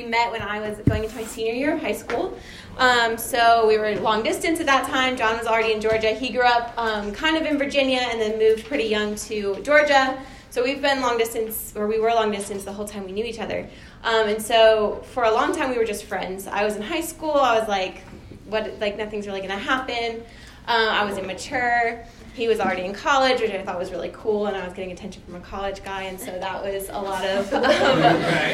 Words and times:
we 0.00 0.06
met 0.06 0.32
when 0.32 0.40
I 0.40 0.60
was 0.60 0.78
going 0.88 1.04
into 1.04 1.14
my 1.14 1.24
senior 1.24 1.52
year 1.52 1.74
of 1.74 1.80
high 1.80 1.92
school. 1.92 2.38
Um, 2.78 3.18
so 3.18 3.66
we 3.66 3.76
were 3.76 3.94
long 3.96 4.22
distance 4.22 4.58
at 4.58 4.66
that 4.66 4.88
time. 4.88 5.16
John 5.16 5.36
was 5.36 5.46
already 5.46 5.72
in 5.72 5.80
Georgia. 5.80 6.12
He 6.12 6.30
grew 6.30 6.46
up 6.46 6.72
um, 6.78 7.12
kind 7.12 7.36
of 7.36 7.44
in 7.44 7.58
Virginia 7.58 8.00
and 8.00 8.18
then 8.18 8.38
moved 8.38 8.64
pretty 8.66 8.84
young 8.84 9.14
to 9.16 9.60
Georgia. 9.62 10.18
So 10.48 10.64
we've 10.64 10.80
been 10.80 11.02
long 11.02 11.18
distance, 11.18 11.74
or 11.76 11.86
we 11.86 11.98
were 12.00 12.08
long 12.10 12.32
distance 12.32 12.64
the 12.64 12.72
whole 12.72 12.88
time 12.88 13.04
we 13.04 13.12
knew 13.12 13.24
each 13.24 13.38
other. 13.38 13.68
Um, 14.02 14.28
and 14.28 14.42
so 14.42 15.04
for 15.12 15.24
a 15.24 15.30
long 15.30 15.54
time 15.54 15.68
we 15.70 15.76
were 15.76 15.84
just 15.84 16.04
friends. 16.04 16.46
I 16.46 16.64
was 16.64 16.76
in 16.76 16.82
high 16.82 17.02
school. 17.02 17.32
I 17.32 17.58
was 17.58 17.68
like, 17.68 18.02
what? 18.46 18.80
Like 18.80 18.96
nothing's 18.96 19.26
really 19.26 19.42
to 19.42 19.56
happen. 19.56 20.22
Uh, 20.66 20.88
I 20.90 21.04
was 21.04 21.18
immature 21.18 22.06
he 22.40 22.48
was 22.48 22.58
already 22.58 22.86
in 22.86 22.94
college, 22.94 23.42
which 23.42 23.50
I 23.50 23.60
thought 23.60 23.78
was 23.78 23.90
really 23.90 24.10
cool, 24.14 24.46
and 24.46 24.56
I 24.56 24.64
was 24.64 24.72
getting 24.72 24.92
attention 24.92 25.22
from 25.26 25.34
a 25.34 25.40
college 25.40 25.84
guy, 25.84 26.04
and 26.04 26.18
so 26.18 26.30
that 26.38 26.64
was 26.64 26.88
a 26.88 26.98
lot 26.98 27.22
of 27.22 27.52
um, 27.52 27.62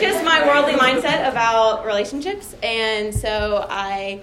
just 0.01 0.25
my 0.25 0.45
worldly 0.45 0.73
mindset 0.73 1.31
about 1.31 1.87
relationships. 1.87 2.57
And 2.65 3.15
so 3.15 3.65
I, 3.71 4.23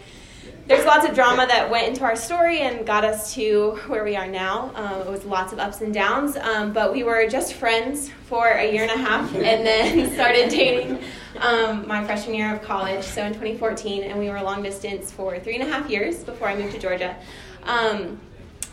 there's 0.68 0.86
lots 0.86 1.08
of 1.08 1.16
drama 1.16 1.48
that 1.48 1.72
went 1.72 1.88
into 1.88 2.04
our 2.04 2.18
story 2.18 2.60
and 2.60 2.86
got 2.86 3.06
us 3.06 3.34
to 3.36 3.80
where 3.88 4.04
we 4.04 4.18
are 4.18 4.28
now. 4.28 4.74
Um, 4.76 5.08
it 5.08 5.10
was 5.10 5.24
lots 5.24 5.54
of 5.54 5.60
ups 5.60 5.80
and 5.80 5.94
downs, 5.94 6.36
um, 6.36 6.74
but 6.74 6.92
we 6.92 7.06
were 7.06 7.26
just 7.30 7.54
friends 7.54 8.10
for 8.26 8.46
a 8.46 8.70
year 8.70 8.82
and 8.84 8.92
a 8.92 8.98
half, 8.98 9.34
and 9.36 9.66
then 9.66 10.14
started 10.14 10.50
dating. 10.50 11.02
Um, 11.40 11.88
my 11.88 12.04
freshman 12.04 12.36
year 12.36 12.54
of 12.54 12.62
college, 12.62 13.06
so 13.06 13.24
in 13.24 13.32
2014, 13.32 14.04
and 14.04 14.20
we 14.20 14.30
were 14.30 14.42
long 14.42 14.62
distance 14.62 15.10
for 15.10 15.40
three 15.40 15.56
and 15.56 15.64
a 15.64 15.72
half 15.72 15.90
years 15.90 16.22
before 16.26 16.50
I 16.50 16.56
moved 16.56 16.74
to 16.74 16.80
Georgia. 16.80 17.16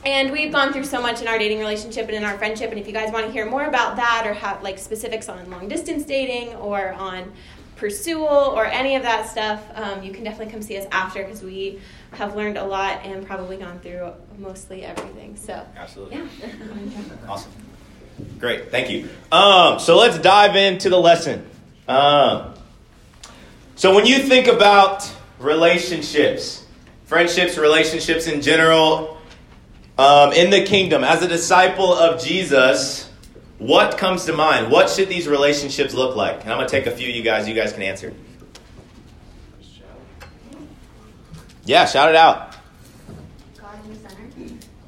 And 0.04 0.32
we've 0.32 0.50
gone 0.50 0.72
through 0.72 0.84
so 0.84 1.02
much 1.02 1.20
in 1.20 1.28
our 1.28 1.38
dating 1.38 1.58
relationship 1.58 2.06
and 2.06 2.16
in 2.16 2.24
our 2.24 2.38
friendship. 2.38 2.70
And 2.70 2.80
if 2.80 2.86
you 2.86 2.92
guys 2.92 3.12
want 3.12 3.26
to 3.26 3.32
hear 3.32 3.48
more 3.48 3.64
about 3.64 3.96
that 3.96 4.24
or 4.26 4.32
have 4.32 4.62
like 4.62 4.78
specifics 4.78 5.28
on 5.28 5.50
long 5.50 5.68
distance 5.68 6.04
dating 6.04 6.54
or 6.56 6.92
on 6.92 7.32
Pursual 7.80 8.26
or 8.26 8.66
any 8.66 8.94
of 8.94 9.02
that 9.04 9.26
stuff, 9.26 9.62
um, 9.74 10.02
you 10.02 10.12
can 10.12 10.22
definitely 10.22 10.52
come 10.52 10.60
see 10.60 10.76
us 10.76 10.86
after 10.92 11.22
because 11.22 11.42
we 11.42 11.80
have 12.12 12.36
learned 12.36 12.58
a 12.58 12.64
lot 12.64 13.00
and 13.06 13.26
probably 13.26 13.56
gone 13.56 13.80
through 13.80 14.12
mostly 14.36 14.84
everything. 14.84 15.34
So 15.34 15.66
absolutely, 15.78 16.18
yeah, 16.18 16.26
awesome, 17.26 17.50
great, 18.38 18.70
thank 18.70 18.90
you. 18.90 19.08
Um, 19.32 19.78
so 19.78 19.96
let's 19.96 20.18
dive 20.18 20.56
into 20.56 20.90
the 20.90 20.98
lesson. 20.98 21.48
Um, 21.88 22.52
so 23.76 23.94
when 23.94 24.04
you 24.04 24.18
think 24.18 24.46
about 24.46 25.10
relationships, 25.38 26.66
friendships, 27.06 27.56
relationships 27.56 28.26
in 28.26 28.42
general, 28.42 29.19
um, 30.00 30.32
in 30.32 30.48
the 30.48 30.64
kingdom, 30.64 31.04
as 31.04 31.22
a 31.22 31.28
disciple 31.28 31.92
of 31.92 32.24
Jesus, 32.24 33.10
what 33.58 33.98
comes 33.98 34.24
to 34.24 34.32
mind? 34.32 34.72
What 34.72 34.88
should 34.88 35.10
these 35.10 35.28
relationships 35.28 35.92
look 35.92 36.16
like? 36.16 36.42
And 36.42 36.50
I'm 36.50 36.56
going 36.56 36.66
to 36.66 36.72
take 36.74 36.86
a 36.86 36.90
few 36.90 37.06
you 37.06 37.22
guys. 37.22 37.46
You 37.46 37.54
guys 37.54 37.74
can 37.74 37.82
answer. 37.82 38.14
Yeah, 41.66 41.84
shout 41.84 42.08
it 42.08 42.16
out. 42.16 42.56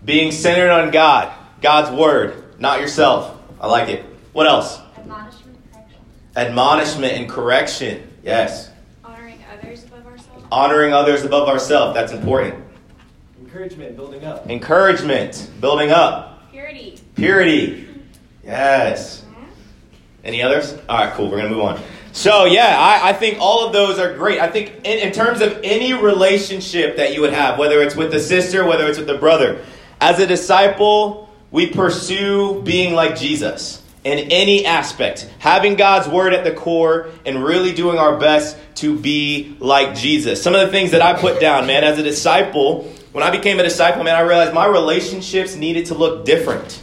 Being 0.02 0.32
centered 0.32 0.70
on 0.70 0.90
God, 0.90 1.30
God's 1.60 1.94
word, 1.96 2.58
not 2.58 2.80
yourself. 2.80 3.38
I 3.60 3.68
like 3.68 3.90
it. 3.90 4.04
What 4.32 4.46
else? 4.46 4.80
Admonishment, 4.96 5.58
correction. 5.70 6.00
Admonishment 6.34 7.12
and 7.12 7.28
correction. 7.28 8.08
Yes. 8.24 8.70
Honoring 9.04 9.44
others 9.52 9.84
above 9.84 10.06
ourselves. 10.06 10.44
Honoring 10.50 10.92
others 10.94 11.22
above 11.22 11.48
ourselves. 11.48 11.94
That's 11.94 12.12
important. 12.12 12.71
Encouragement, 13.52 13.96
building 13.96 14.24
up. 14.24 14.48
Encouragement, 14.48 15.50
building 15.60 15.90
up. 15.90 16.50
Purity. 16.50 16.98
Purity. 17.14 17.86
Yes. 18.42 19.26
Any 20.24 20.40
others? 20.40 20.72
All 20.88 20.96
right, 20.96 21.12
cool. 21.12 21.26
We're 21.26 21.36
going 21.36 21.50
to 21.50 21.56
move 21.56 21.64
on. 21.64 21.82
So, 22.12 22.46
yeah, 22.46 22.74
I, 22.78 23.10
I, 23.10 23.12
think 23.12 23.36
all 23.40 23.66
of 23.66 23.74
those 23.74 23.98
are 23.98 24.16
great. 24.16 24.40
I 24.40 24.48
think 24.48 24.70
in, 24.84 25.06
in 25.06 25.12
terms 25.12 25.42
of 25.42 25.60
any 25.62 25.92
relationship 25.92 26.96
that 26.96 27.12
you 27.12 27.20
would 27.20 27.34
have, 27.34 27.58
whether 27.58 27.82
it's 27.82 27.94
with 27.94 28.10
the 28.10 28.20
sister, 28.20 28.64
whether 28.64 28.86
it's 28.86 28.96
with 28.96 29.06
the 29.06 29.18
brother, 29.18 29.62
as 30.00 30.18
a 30.18 30.26
disciple, 30.26 31.28
we 31.50 31.66
pursue 31.66 32.62
being 32.62 32.94
like 32.94 33.16
Jesus 33.16 33.82
in 34.02 34.30
any 34.32 34.64
aspect, 34.64 35.28
having 35.40 35.74
God's 35.74 36.08
word 36.08 36.32
at 36.32 36.44
the 36.44 36.52
core 36.52 37.10
and 37.26 37.44
really 37.44 37.74
doing 37.74 37.98
our 37.98 38.18
best 38.18 38.56
to 38.76 38.98
be 38.98 39.58
like 39.60 39.94
Jesus. 39.94 40.42
Some 40.42 40.54
of 40.54 40.62
the 40.62 40.68
things 40.68 40.92
that 40.92 41.02
I 41.02 41.12
put 41.20 41.38
down, 41.38 41.66
man, 41.66 41.84
as 41.84 41.98
a 41.98 42.02
disciple, 42.02 42.90
when 43.12 43.22
I 43.22 43.30
became 43.30 43.60
a 43.60 43.62
disciple, 43.62 44.02
man, 44.04 44.16
I 44.16 44.20
realized 44.20 44.54
my 44.54 44.66
relationships 44.66 45.54
needed 45.54 45.86
to 45.86 45.94
look 45.94 46.24
different. 46.24 46.82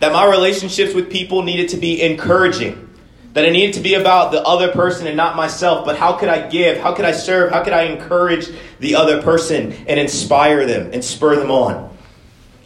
That 0.00 0.12
my 0.12 0.28
relationships 0.28 0.94
with 0.94 1.10
people 1.10 1.42
needed 1.42 1.70
to 1.70 1.78
be 1.78 2.02
encouraging. 2.02 2.88
That 3.32 3.44
it 3.44 3.52
needed 3.52 3.74
to 3.74 3.80
be 3.80 3.94
about 3.94 4.30
the 4.32 4.42
other 4.42 4.72
person 4.72 5.06
and 5.06 5.16
not 5.16 5.36
myself. 5.36 5.86
But 5.86 5.96
how 5.96 6.14
could 6.14 6.28
I 6.28 6.48
give? 6.48 6.78
How 6.78 6.94
could 6.94 7.06
I 7.06 7.12
serve? 7.12 7.50
How 7.50 7.64
could 7.64 7.72
I 7.72 7.84
encourage 7.84 8.48
the 8.78 8.96
other 8.96 9.22
person 9.22 9.72
and 9.86 9.98
inspire 9.98 10.66
them 10.66 10.90
and 10.92 11.02
spur 11.02 11.36
them 11.36 11.50
on? 11.50 11.96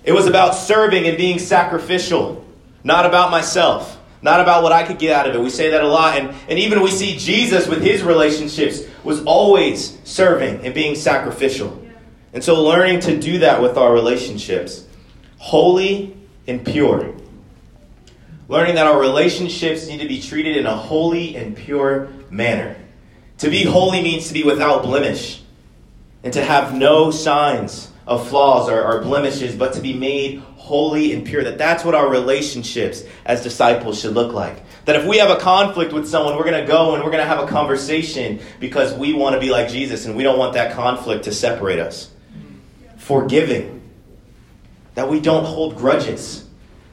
It 0.02 0.12
was 0.12 0.26
about 0.26 0.54
serving 0.54 1.06
and 1.06 1.16
being 1.16 1.38
sacrificial, 1.38 2.44
not 2.82 3.06
about 3.06 3.30
myself, 3.30 3.98
not 4.22 4.40
about 4.40 4.62
what 4.62 4.72
I 4.72 4.84
could 4.84 4.98
get 4.98 5.14
out 5.14 5.28
of 5.28 5.34
it. 5.34 5.38
We 5.38 5.50
say 5.50 5.70
that 5.70 5.84
a 5.84 5.88
lot. 5.88 6.18
And, 6.18 6.34
and 6.48 6.58
even 6.58 6.82
we 6.82 6.90
see 6.90 7.16
Jesus 7.16 7.68
with 7.68 7.82
his 7.82 8.02
relationships 8.02 8.82
was 9.04 9.22
always 9.24 9.98
serving 10.04 10.64
and 10.64 10.74
being 10.74 10.94
sacrificial. 10.94 11.83
And 12.34 12.42
so, 12.42 12.60
learning 12.64 12.98
to 13.00 13.16
do 13.16 13.38
that 13.38 13.62
with 13.62 13.78
our 13.78 13.92
relationships, 13.92 14.84
holy 15.38 16.16
and 16.48 16.66
pure. 16.66 17.14
Learning 18.48 18.74
that 18.74 18.88
our 18.88 19.00
relationships 19.00 19.86
need 19.86 20.00
to 20.00 20.08
be 20.08 20.20
treated 20.20 20.56
in 20.56 20.66
a 20.66 20.76
holy 20.76 21.36
and 21.36 21.56
pure 21.56 22.08
manner. 22.30 22.76
To 23.38 23.48
be 23.48 23.62
holy 23.62 24.02
means 24.02 24.26
to 24.28 24.34
be 24.34 24.42
without 24.42 24.82
blemish 24.82 25.42
and 26.24 26.32
to 26.32 26.44
have 26.44 26.74
no 26.74 27.12
signs 27.12 27.92
of 28.04 28.28
flaws 28.28 28.68
or, 28.68 28.84
or 28.84 29.00
blemishes, 29.00 29.54
but 29.54 29.72
to 29.74 29.80
be 29.80 29.92
made 29.92 30.40
holy 30.56 31.12
and 31.12 31.24
pure. 31.24 31.44
That 31.44 31.56
that's 31.56 31.84
what 31.84 31.94
our 31.94 32.10
relationships 32.10 33.04
as 33.24 33.44
disciples 33.44 34.00
should 34.00 34.12
look 34.12 34.32
like. 34.32 34.60
That 34.86 34.96
if 34.96 35.06
we 35.06 35.18
have 35.18 35.30
a 35.30 35.40
conflict 35.40 35.92
with 35.92 36.08
someone, 36.08 36.36
we're 36.36 36.50
going 36.50 36.60
to 36.60 36.66
go 36.66 36.94
and 36.94 37.04
we're 37.04 37.12
going 37.12 37.22
to 37.22 37.28
have 37.28 37.44
a 37.44 37.46
conversation 37.46 38.40
because 38.58 38.92
we 38.92 39.12
want 39.14 39.34
to 39.34 39.40
be 39.40 39.50
like 39.50 39.68
Jesus 39.68 40.04
and 40.04 40.16
we 40.16 40.24
don't 40.24 40.38
want 40.38 40.54
that 40.54 40.74
conflict 40.74 41.24
to 41.24 41.32
separate 41.32 41.78
us 41.78 42.10
forgiving, 42.96 43.82
that 44.94 45.08
we 45.08 45.20
don't 45.20 45.44
hold 45.44 45.76
grudges. 45.76 46.44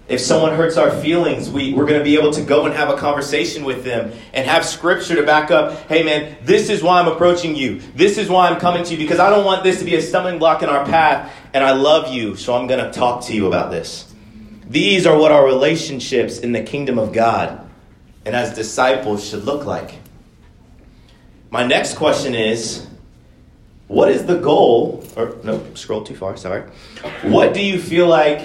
If 0.08 0.20
someone 0.20 0.56
hurts 0.56 0.76
our 0.76 0.92
feelings, 0.92 1.50
we, 1.50 1.74
we're 1.74 1.86
going 1.86 2.00
to 2.00 2.04
be 2.04 2.18
able 2.18 2.32
to 2.34 2.42
go 2.42 2.66
and 2.66 2.76
have 2.76 2.90
a 2.90 2.98
conversation 2.98 3.64
with 3.64 3.86
them 3.86 4.12
and 4.34 4.46
have 4.46 4.66
scripture 4.66 5.16
to 5.16 5.24
back 5.24 5.52
up 5.52 5.88
hey, 5.88 6.04
man, 6.04 6.36
this 6.44 6.70
is 6.70 6.84
why 6.84 7.00
I'm 7.00 7.08
approaching 7.08 7.56
you. 7.56 7.80
This 7.96 8.18
is 8.18 8.28
why 8.28 8.50
I'm 8.50 8.60
coming 8.60 8.84
to 8.84 8.92
you 8.92 8.98
because 8.98 9.20
I 9.20 9.30
don't 9.30 9.46
want 9.46 9.64
this 9.64 9.80
to 9.80 9.86
be 9.86 9.96
a 9.96 10.02
stumbling 10.02 10.38
block 10.38 10.64
in 10.64 10.70
our 10.70 10.86
path, 10.86 11.34
and 11.54 11.64
I 11.64 11.72
love 11.72 12.14
you, 12.14 12.36
so 12.36 12.54
I'm 12.54 12.68
going 12.68 12.84
to 12.84 12.92
talk 12.92 13.24
to 13.26 13.34
you 13.34 13.48
about 13.48 13.72
this. 13.72 14.14
These 14.68 15.06
are 15.06 15.18
what 15.18 15.32
our 15.32 15.46
relationships 15.46 16.40
in 16.40 16.52
the 16.52 16.64
kingdom 16.64 17.00
of 17.00 17.14
God 17.14 17.70
and 18.26 18.36
as 18.36 18.54
disciples 18.54 19.28
should 19.28 19.44
look 19.44 19.66
like. 19.66 19.96
My 21.50 21.66
next 21.66 21.96
question 21.96 22.36
is 22.36 22.88
what 23.92 24.10
is 24.10 24.26
the 24.26 24.38
goal? 24.38 25.04
Or 25.18 25.36
no, 25.44 25.62
scroll 25.74 26.04
too 26.04 26.16
far. 26.16 26.38
Sorry. 26.38 26.62
What 27.24 27.54
do 27.54 27.62
you 27.62 27.80
feel 27.80 28.08
like 28.08 28.42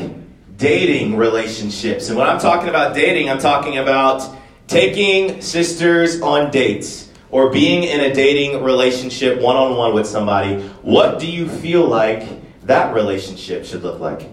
dating 0.56 1.16
relationships? 1.16 2.08
And 2.08 2.18
when 2.18 2.26
I'm 2.26 2.40
talking 2.40 2.68
about 2.68 2.96
dating, 2.96 3.30
I'm 3.30 3.38
talking 3.38 3.78
about 3.78 4.36
taking 4.66 5.40
sisters 5.40 6.20
on 6.20 6.50
dates 6.50 7.10
or 7.30 7.52
being 7.52 7.84
in 7.84 8.00
a 8.00 8.12
dating 8.12 8.64
relationship 8.64 9.40
one 9.40 9.54
on 9.54 9.76
one 9.76 9.94
with 9.94 10.06
somebody. 10.06 10.60
What 10.82 11.20
do 11.20 11.30
you 11.30 11.48
feel 11.48 11.86
like 11.86 12.26
that 12.66 12.92
relationship 12.92 13.64
should 13.64 13.84
look 13.84 14.00
like? 14.00 14.28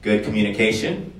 Good 0.00 0.24
communication. 0.24 1.12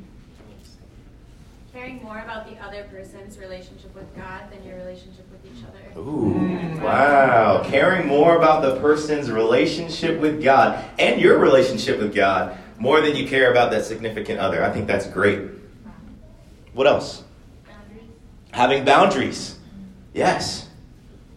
Caring 1.72 2.00
more 2.02 2.20
about 2.20 2.48
the 2.48 2.56
other 2.64 2.84
person's 2.84 3.38
relationship 3.38 3.92
with 3.92 4.14
God 4.14 4.52
than 4.52 4.64
your 4.64 4.76
relationship 4.76 5.29
each 5.56 5.64
other. 5.64 6.00
Ooh, 6.00 6.80
wow. 6.82 7.62
Caring 7.64 8.06
more 8.06 8.36
about 8.36 8.62
the 8.62 8.80
person's 8.80 9.30
relationship 9.30 10.20
with 10.20 10.42
God 10.42 10.84
and 10.98 11.20
your 11.20 11.38
relationship 11.38 11.98
with 11.98 12.14
God 12.14 12.58
more 12.78 13.00
than 13.00 13.14
you 13.14 13.28
care 13.28 13.50
about 13.50 13.70
that 13.72 13.84
significant 13.84 14.40
other. 14.40 14.64
I 14.64 14.72
think 14.72 14.86
that's 14.86 15.06
great. 15.06 15.42
What 16.72 16.86
else? 16.86 17.22
Boundaries. 17.66 18.08
Having 18.52 18.84
boundaries. 18.84 19.58
Yes. 20.14 20.68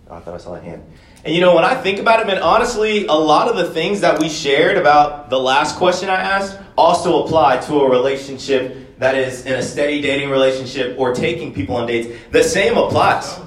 Oh, 0.09 0.15
I 0.15 0.19
thought 0.21 0.35
I 0.35 0.37
saw 0.37 0.55
a 0.55 0.61
hand. 0.61 0.83
And 1.25 1.33
you 1.33 1.41
know, 1.41 1.55
when 1.55 1.63
I 1.63 1.75
think 1.75 1.99
about 1.99 2.19
it, 2.19 2.27
man, 2.27 2.39
honestly, 2.39 3.05
a 3.05 3.13
lot 3.13 3.47
of 3.47 3.55
the 3.55 3.71
things 3.71 4.01
that 4.01 4.19
we 4.19 4.29
shared 4.29 4.77
about 4.77 5.29
the 5.29 5.39
last 5.39 5.77
question 5.77 6.09
I 6.09 6.15
asked 6.15 6.59
also 6.77 7.23
apply 7.23 7.57
to 7.61 7.81
a 7.81 7.89
relationship 7.89 8.99
that 8.99 9.15
is 9.15 9.45
in 9.45 9.53
a 9.53 9.61
steady 9.61 10.01
dating 10.01 10.29
relationship 10.29 10.97
or 10.99 11.13
taking 11.13 11.53
people 11.53 11.75
on 11.75 11.87
dates. 11.87 12.17
The 12.31 12.43
same 12.43 12.77
applies. 12.77 13.39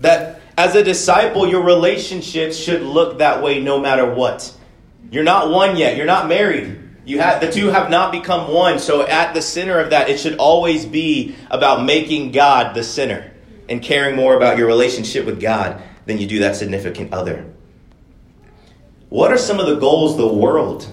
That 0.00 0.40
as 0.56 0.74
a 0.74 0.82
disciple, 0.82 1.46
your 1.46 1.62
relationships 1.62 2.56
should 2.56 2.82
look 2.82 3.18
that 3.18 3.42
way 3.42 3.60
no 3.60 3.80
matter 3.80 4.12
what. 4.12 4.54
You're 5.10 5.24
not 5.24 5.50
one 5.50 5.76
yet. 5.76 5.96
You're 5.96 6.06
not 6.06 6.28
married. 6.28 6.78
You 7.04 7.18
have 7.18 7.40
the 7.40 7.50
two 7.50 7.68
have 7.68 7.90
not 7.90 8.12
become 8.12 8.52
one. 8.52 8.78
So 8.78 9.06
at 9.06 9.34
the 9.34 9.42
center 9.42 9.80
of 9.80 9.90
that, 9.90 10.08
it 10.08 10.20
should 10.20 10.36
always 10.36 10.84
be 10.84 11.34
about 11.50 11.84
making 11.84 12.32
God 12.32 12.74
the 12.74 12.84
center 12.84 13.32
and 13.68 13.82
caring 13.82 14.16
more 14.16 14.36
about 14.36 14.58
your 14.58 14.66
relationship 14.66 15.24
with 15.26 15.40
God 15.40 15.82
than 16.06 16.18
you 16.18 16.26
do 16.26 16.40
that 16.40 16.56
significant 16.56 17.12
other. 17.12 17.46
What 19.08 19.32
are 19.32 19.38
some 19.38 19.58
of 19.58 19.66
the 19.66 19.76
goals 19.76 20.16
the 20.16 20.26
world 20.26 20.86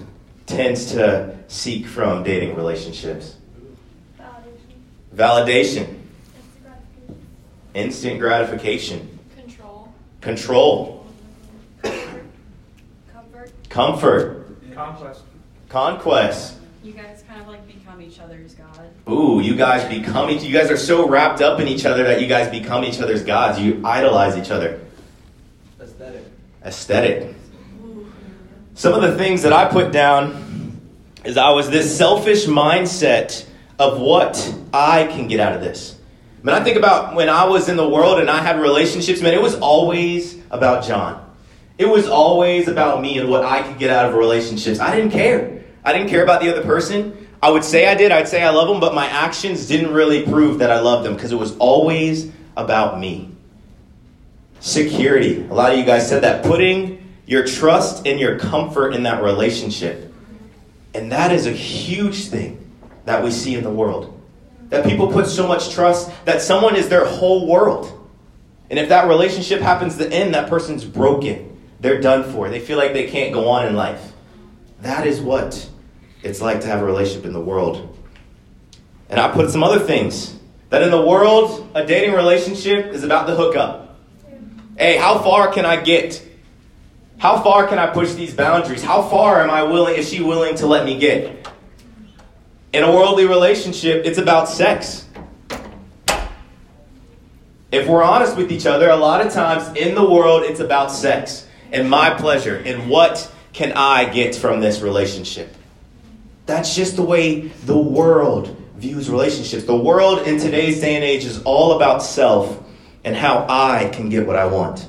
tends 0.46 0.92
to 0.92 1.36
seek 1.46 1.86
from 1.86 2.24
dating 2.24 2.56
relationships? 2.56 3.36
Validation. 5.14 5.14
Validation. 5.14 5.97
Instant 7.74 8.18
gratification. 8.18 9.18
Control. 9.36 9.92
Control. 10.20 11.06
Comfort. 11.82 13.52
Comfort. 13.68 14.74
Conquest. 14.74 15.22
Conquest. 15.68 16.54
You 16.82 16.92
guys 16.92 17.24
kind 17.28 17.40
of 17.40 17.48
like 17.48 17.66
become 17.66 18.00
each 18.00 18.20
other's 18.20 18.54
god. 18.54 18.88
Ooh, 19.08 19.40
you 19.40 19.56
guys 19.56 19.84
become 19.88 20.30
each. 20.30 20.42
You 20.42 20.56
guys 20.56 20.70
are 20.70 20.76
so 20.76 21.08
wrapped 21.08 21.40
up 21.40 21.60
in 21.60 21.68
each 21.68 21.84
other 21.84 22.04
that 22.04 22.20
you 22.22 22.28
guys 22.28 22.48
become 22.48 22.84
each 22.84 23.00
other's 23.00 23.22
gods. 23.22 23.58
You 23.58 23.80
idolize 23.84 24.36
each 24.36 24.50
other. 24.50 24.80
Aesthetic. 25.80 26.24
Aesthetic. 26.64 27.34
Some 28.74 28.94
of 28.94 29.02
the 29.02 29.16
things 29.18 29.42
that 29.42 29.52
I 29.52 29.68
put 29.68 29.90
down 29.92 30.80
is 31.24 31.36
I 31.36 31.50
was 31.50 31.68
this 31.68 31.96
selfish 31.96 32.46
mindset 32.46 33.44
of 33.78 34.00
what 34.00 34.54
I 34.72 35.08
can 35.08 35.26
get 35.26 35.40
out 35.40 35.54
of 35.54 35.60
this. 35.60 35.97
Man, 36.42 36.54
I 36.54 36.62
think 36.62 36.76
about 36.76 37.14
when 37.14 37.28
I 37.28 37.44
was 37.44 37.68
in 37.68 37.76
the 37.76 37.88
world 37.88 38.20
and 38.20 38.30
I 38.30 38.40
had 38.40 38.60
relationships, 38.60 39.20
man, 39.20 39.34
it 39.34 39.42
was 39.42 39.56
always 39.56 40.38
about 40.50 40.84
John. 40.84 41.24
It 41.78 41.86
was 41.86 42.08
always 42.08 42.68
about 42.68 43.00
me 43.00 43.18
and 43.18 43.28
what 43.28 43.44
I 43.44 43.62
could 43.62 43.78
get 43.78 43.90
out 43.90 44.06
of 44.06 44.14
relationships. 44.14 44.78
I 44.78 44.94
didn't 44.94 45.10
care. 45.10 45.64
I 45.84 45.92
didn't 45.92 46.08
care 46.08 46.22
about 46.22 46.40
the 46.40 46.50
other 46.50 46.62
person. 46.62 47.26
I 47.42 47.50
would 47.50 47.64
say 47.64 47.86
I 47.86 47.94
did, 47.94 48.10
I'd 48.10 48.28
say 48.28 48.42
I 48.42 48.50
love 48.50 48.68
them, 48.68 48.80
but 48.80 48.94
my 48.94 49.06
actions 49.06 49.68
didn't 49.68 49.92
really 49.92 50.24
prove 50.24 50.58
that 50.58 50.70
I 50.70 50.80
loved 50.80 51.06
them 51.06 51.14
because 51.14 51.32
it 51.32 51.38
was 51.38 51.56
always 51.58 52.30
about 52.56 52.98
me. 52.98 53.30
Security. 54.60 55.46
A 55.48 55.54
lot 55.54 55.72
of 55.72 55.78
you 55.78 55.84
guys 55.84 56.08
said 56.08 56.24
that. 56.24 56.44
Putting 56.44 56.98
your 57.26 57.46
trust 57.46 58.06
and 58.06 58.18
your 58.18 58.38
comfort 58.38 58.92
in 58.92 59.04
that 59.04 59.22
relationship. 59.22 60.12
And 60.94 61.12
that 61.12 61.30
is 61.30 61.46
a 61.46 61.52
huge 61.52 62.26
thing 62.26 62.68
that 63.04 63.22
we 63.22 63.30
see 63.30 63.54
in 63.54 63.62
the 63.62 63.70
world. 63.70 64.17
That 64.68 64.84
people 64.84 65.10
put 65.10 65.26
so 65.26 65.46
much 65.46 65.70
trust 65.72 66.10
that 66.24 66.42
someone 66.42 66.76
is 66.76 66.88
their 66.88 67.06
whole 67.06 67.46
world. 67.46 67.94
And 68.70 68.78
if 68.78 68.90
that 68.90 69.08
relationship 69.08 69.60
happens 69.60 69.96
to 69.96 70.12
end, 70.12 70.34
that 70.34 70.48
person's 70.48 70.84
broken. 70.84 71.56
They're 71.80 72.00
done 72.00 72.30
for. 72.32 72.50
They 72.50 72.60
feel 72.60 72.76
like 72.76 72.92
they 72.92 73.08
can't 73.08 73.32
go 73.32 73.48
on 73.48 73.66
in 73.66 73.74
life. 73.74 74.12
That 74.82 75.06
is 75.06 75.20
what 75.20 75.68
it's 76.22 76.40
like 76.40 76.60
to 76.60 76.66
have 76.66 76.82
a 76.82 76.84
relationship 76.84 77.24
in 77.24 77.32
the 77.32 77.40
world. 77.40 77.96
And 79.08 79.18
I 79.18 79.32
put 79.32 79.50
some 79.50 79.62
other 79.62 79.78
things. 79.78 80.34
That 80.70 80.82
in 80.82 80.90
the 80.90 81.00
world, 81.00 81.70
a 81.74 81.86
dating 81.86 82.14
relationship 82.14 82.92
is 82.92 83.04
about 83.04 83.26
the 83.26 83.34
hookup. 83.34 83.96
Hey, 84.76 84.98
how 84.98 85.18
far 85.18 85.50
can 85.50 85.64
I 85.64 85.80
get? 85.80 86.22
How 87.16 87.42
far 87.42 87.66
can 87.66 87.78
I 87.78 87.86
push 87.86 88.12
these 88.12 88.34
boundaries? 88.34 88.82
How 88.82 89.02
far 89.02 89.42
am 89.42 89.50
I 89.50 89.62
willing, 89.62 89.96
is 89.96 90.10
she 90.10 90.22
willing 90.22 90.56
to 90.56 90.66
let 90.66 90.84
me 90.84 90.98
get? 90.98 91.47
In 92.72 92.82
a 92.82 92.90
worldly 92.92 93.26
relationship, 93.26 94.04
it's 94.04 94.18
about 94.18 94.48
sex. 94.48 95.06
If 97.72 97.86
we're 97.86 98.02
honest 98.02 98.36
with 98.36 98.52
each 98.52 98.66
other, 98.66 98.90
a 98.90 98.96
lot 98.96 99.24
of 99.24 99.32
times 99.32 99.74
in 99.76 99.94
the 99.94 100.04
world, 100.04 100.42
it's 100.42 100.60
about 100.60 100.90
sex 100.90 101.46
and 101.72 101.88
my 101.88 102.10
pleasure 102.10 102.56
and 102.56 102.90
what 102.90 103.32
can 103.54 103.72
I 103.72 104.10
get 104.10 104.34
from 104.34 104.60
this 104.60 104.80
relationship. 104.80 105.54
That's 106.44 106.74
just 106.74 106.96
the 106.96 107.02
way 107.02 107.48
the 107.48 107.76
world 107.76 108.54
views 108.76 109.08
relationships. 109.08 109.64
The 109.64 109.76
world 109.76 110.26
in 110.26 110.38
today's 110.38 110.80
day 110.80 110.94
and 110.94 111.04
age 111.04 111.24
is 111.24 111.42
all 111.42 111.72
about 111.76 112.02
self 112.02 112.62
and 113.02 113.16
how 113.16 113.46
I 113.48 113.88
can 113.92 114.10
get 114.10 114.26
what 114.26 114.36
I 114.36 114.46
want. 114.46 114.86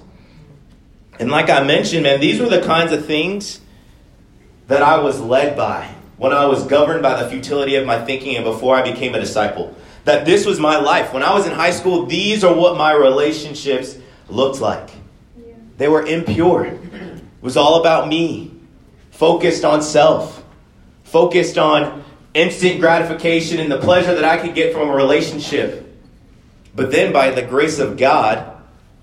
And 1.18 1.32
like 1.32 1.50
I 1.50 1.64
mentioned, 1.64 2.04
man, 2.04 2.20
these 2.20 2.40
were 2.40 2.50
the 2.50 2.62
kinds 2.62 2.92
of 2.92 3.06
things 3.06 3.62
that 4.68 4.82
I 4.82 5.00
was 5.00 5.20
led 5.20 5.56
by 5.56 5.96
when 6.20 6.34
I 6.34 6.46
was 6.46 6.66
governed 6.66 7.02
by 7.02 7.24
the 7.24 7.30
futility 7.30 7.76
of 7.76 7.88
my 7.88 8.04
thinking 8.06 8.36
and 8.36 8.44
before 8.44 8.76
I 8.76 8.84
became 8.84 9.16
a 9.16 9.20
disciple. 9.20 9.76
That 10.04 10.26
this 10.26 10.46
was 10.46 10.60
my 10.60 10.78
life. 10.78 11.14
When 11.14 11.24
I 11.24 11.34
was 11.34 11.48
in 11.48 11.54
high 11.54 11.72
school, 11.72 12.06
these 12.06 12.44
are 12.44 12.54
what 12.54 12.78
my 12.78 12.92
relationships 12.92 13.98
looked 14.28 14.60
like. 14.60 14.90
They 15.78 15.88
were 15.88 16.06
impure. 16.06 16.66
It 16.66 17.24
was 17.42 17.56
all 17.56 17.80
about 17.80 18.10
me, 18.10 18.54
focused 19.12 19.64
on 19.64 19.82
self, 19.82 20.44
focused 21.04 21.58
on 21.58 22.04
instant 22.34 22.82
gratification 22.82 23.60
and 23.60 23.72
the 23.72 23.80
pleasure 23.80 24.14
that 24.14 24.26
I 24.26 24.38
could 24.38 24.54
get 24.54 24.74
from 24.74 24.90
a 24.90 24.94
relationship. 24.94 25.86
But 26.76 26.92
then, 26.92 27.14
by 27.14 27.32
the 27.32 27.42
grace 27.42 27.80
of 27.80 27.98
God, 27.98 28.58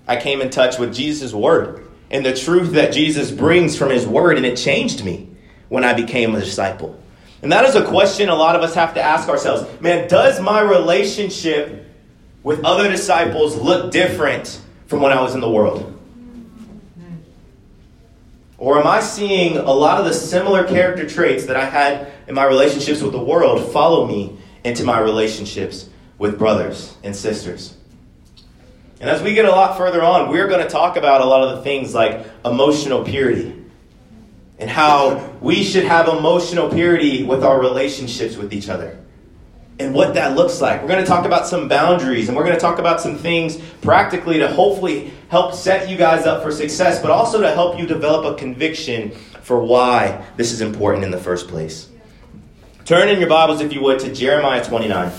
I 0.07 0.17
came 0.17 0.39
in 0.39 0.51
touch 0.51 0.77
with 0.77 0.93
Jesus' 0.93 1.33
word 1.33 1.83
and 2.09 2.25
the 2.25 2.35
truth 2.35 2.73
that 2.73 2.93
Jesus 2.93 3.31
brings 3.31 3.75
from 3.75 3.89
his 3.89 4.07
word, 4.07 4.37
and 4.37 4.45
it 4.45 4.55
changed 4.55 5.03
me 5.03 5.29
when 5.67 5.83
I 5.83 5.93
became 5.93 6.35
a 6.35 6.39
disciple. 6.39 6.97
And 7.47 7.53
that 7.53 7.63
is 7.63 7.75
a 7.75 7.85
question 7.85 8.27
a 8.27 8.35
lot 8.35 8.57
of 8.57 8.61
us 8.61 8.75
have 8.75 8.95
to 8.95 9.01
ask 9.01 9.29
ourselves. 9.29 9.65
Man, 9.79 10.09
does 10.09 10.41
my 10.41 10.59
relationship 10.59 11.85
with 12.43 12.61
other 12.65 12.89
disciples 12.89 13.55
look 13.55 13.89
different 13.89 14.59
from 14.87 14.99
when 14.99 15.13
I 15.13 15.21
was 15.21 15.33
in 15.33 15.39
the 15.39 15.49
world? 15.49 15.97
Or 18.57 18.77
am 18.77 18.85
I 18.85 18.99
seeing 18.99 19.55
a 19.55 19.71
lot 19.71 19.97
of 19.97 20.03
the 20.03 20.13
similar 20.13 20.65
character 20.65 21.07
traits 21.07 21.45
that 21.45 21.55
I 21.55 21.63
had 21.63 22.11
in 22.27 22.35
my 22.35 22.43
relationships 22.43 23.01
with 23.01 23.13
the 23.13 23.23
world 23.23 23.71
follow 23.71 24.05
me 24.05 24.37
into 24.65 24.83
my 24.83 24.99
relationships 24.99 25.89
with 26.17 26.37
brothers 26.37 26.97
and 27.01 27.15
sisters? 27.15 27.77
And 28.99 29.09
as 29.09 29.21
we 29.21 29.33
get 29.33 29.45
a 29.45 29.51
lot 29.51 29.77
further 29.77 30.03
on, 30.03 30.31
we're 30.31 30.49
going 30.49 30.63
to 30.63 30.69
talk 30.69 30.97
about 30.97 31.21
a 31.21 31.25
lot 31.25 31.47
of 31.47 31.55
the 31.55 31.63
things 31.63 31.93
like 31.93 32.27
emotional 32.43 33.05
purity 33.05 33.56
and 34.59 34.69
how 34.69 35.33
we 35.41 35.63
should 35.63 35.85
have 35.85 36.07
emotional 36.07 36.69
purity 36.69 37.23
with 37.23 37.43
our 37.43 37.59
relationships 37.59 38.35
with 38.35 38.53
each 38.53 38.69
other 38.69 38.97
and 39.79 39.93
what 39.93 40.15
that 40.15 40.35
looks 40.35 40.59
like. 40.59 40.81
We're 40.81 40.87
going 40.87 41.03
to 41.03 41.07
talk 41.07 41.25
about 41.25 41.45
some 41.45 41.67
boundaries 41.67 42.27
and 42.27 42.35
we're 42.35 42.43
going 42.43 42.55
to 42.55 42.61
talk 42.61 42.79
about 42.79 42.99
some 42.99 43.17
things 43.17 43.57
practically 43.81 44.39
to 44.39 44.51
hopefully 44.51 45.13
help 45.29 45.53
set 45.53 45.89
you 45.89 45.97
guys 45.97 46.25
up 46.25 46.41
for 46.41 46.51
success, 46.51 47.01
but 47.01 47.11
also 47.11 47.41
to 47.41 47.51
help 47.51 47.77
you 47.77 47.85
develop 47.85 48.25
a 48.25 48.37
conviction 48.37 49.11
for 49.41 49.63
why 49.63 50.25
this 50.35 50.51
is 50.51 50.61
important 50.61 51.03
in 51.03 51.11
the 51.11 51.17
first 51.17 51.47
place. 51.47 51.89
Turn 52.85 53.09
in 53.09 53.19
your 53.19 53.29
Bibles, 53.29 53.61
if 53.61 53.73
you 53.73 53.81
would, 53.81 53.99
to 53.99 54.13
Jeremiah 54.13 54.63
29. 54.63 55.11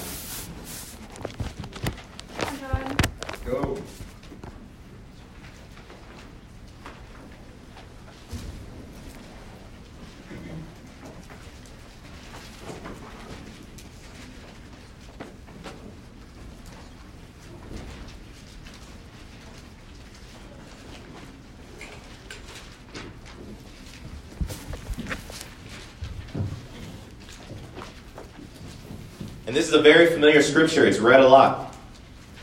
Scripture. 30.48 30.86
It's 30.86 30.98
read 30.98 31.20
a 31.20 31.28
lot. 31.28 31.74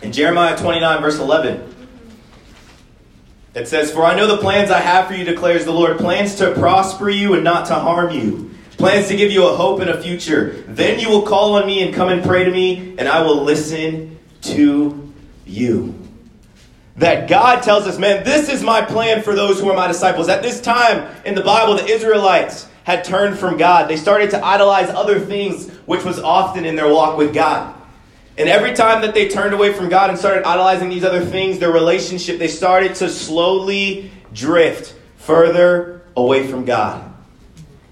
In 0.02 0.12
Jeremiah 0.12 0.58
29, 0.58 1.02
verse 1.02 1.20
11, 1.20 1.76
it 3.56 3.68
says, 3.68 3.92
For 3.92 4.04
I 4.04 4.16
know 4.16 4.28
the 4.28 4.38
plans 4.38 4.70
I 4.70 4.80
have 4.80 5.08
for 5.08 5.14
you, 5.14 5.24
declares 5.24 5.66
the 5.66 5.72
Lord 5.72 5.98
plans 5.98 6.36
to 6.36 6.54
prosper 6.54 7.10
you 7.10 7.34
and 7.34 7.44
not 7.44 7.68
to 7.68 7.76
harm 7.76 8.12
you, 8.12 8.52
plans 8.78 9.08
to 9.08 9.16
give 9.16 9.32
you 9.32 9.48
a 9.48 9.56
hope 9.56 9.80
and 9.80 9.90
a 9.90 10.02
future. 10.02 10.64
Then 10.68 11.00
you 11.00 11.10
will 11.10 11.24
call 11.24 11.56
on 11.56 11.66
me 11.66 11.82
and 11.82 11.96
come 11.96 12.10
and 12.10 12.24
pray 12.24 12.44
to 12.44 12.52
me, 12.52 12.96
and 12.98 13.08
I 13.08 13.22
will 13.22 13.44
listen 13.44 14.20
to 14.42 15.14
you. 15.46 16.00
That 16.98 17.28
God 17.28 17.62
tells 17.64 17.88
us, 17.88 17.98
man, 17.98 18.24
this 18.24 18.50
is 18.50 18.64
my 18.64 18.82
plan 18.82 19.22
for 19.22 19.36
those 19.36 19.60
who 19.60 19.70
are 19.70 19.76
my 19.76 19.88
disciples. 19.88 20.30
At 20.30 20.42
this 20.42 20.62
time 20.62 21.14
in 21.26 21.36
the 21.36 21.42
Bible, 21.42 21.76
the 21.76 21.86
Israelites 21.86 22.68
had 22.84 23.04
turned 23.04 23.38
from 23.38 23.58
God. 23.58 23.90
They 23.90 23.98
started 23.98 24.30
to 24.32 24.46
idolize 24.46 24.90
other 24.90 25.20
things, 25.20 25.70
which 25.86 26.06
was 26.06 26.20
often 26.20 26.66
in 26.66 26.76
their 26.76 26.88
walk 26.88 27.18
with 27.18 27.34
God. 27.34 27.75
And 28.38 28.50
every 28.50 28.74
time 28.74 29.02
that 29.02 29.14
they 29.14 29.30
turned 29.30 29.54
away 29.54 29.72
from 29.72 29.88
God 29.88 30.10
and 30.10 30.20
started 30.20 30.46
idolizing 30.46 30.90
these 30.90 31.06
other 31.06 31.24
things, 31.24 31.60
their 31.60 31.72
relationship, 31.72 32.38
they 32.38 32.50
started 32.50 32.96
to 32.96 33.10
slowly 33.10 34.12
drift 34.34 34.94
further 35.18 36.02
away 36.18 36.48
from 36.48 36.66
God. 36.66 37.14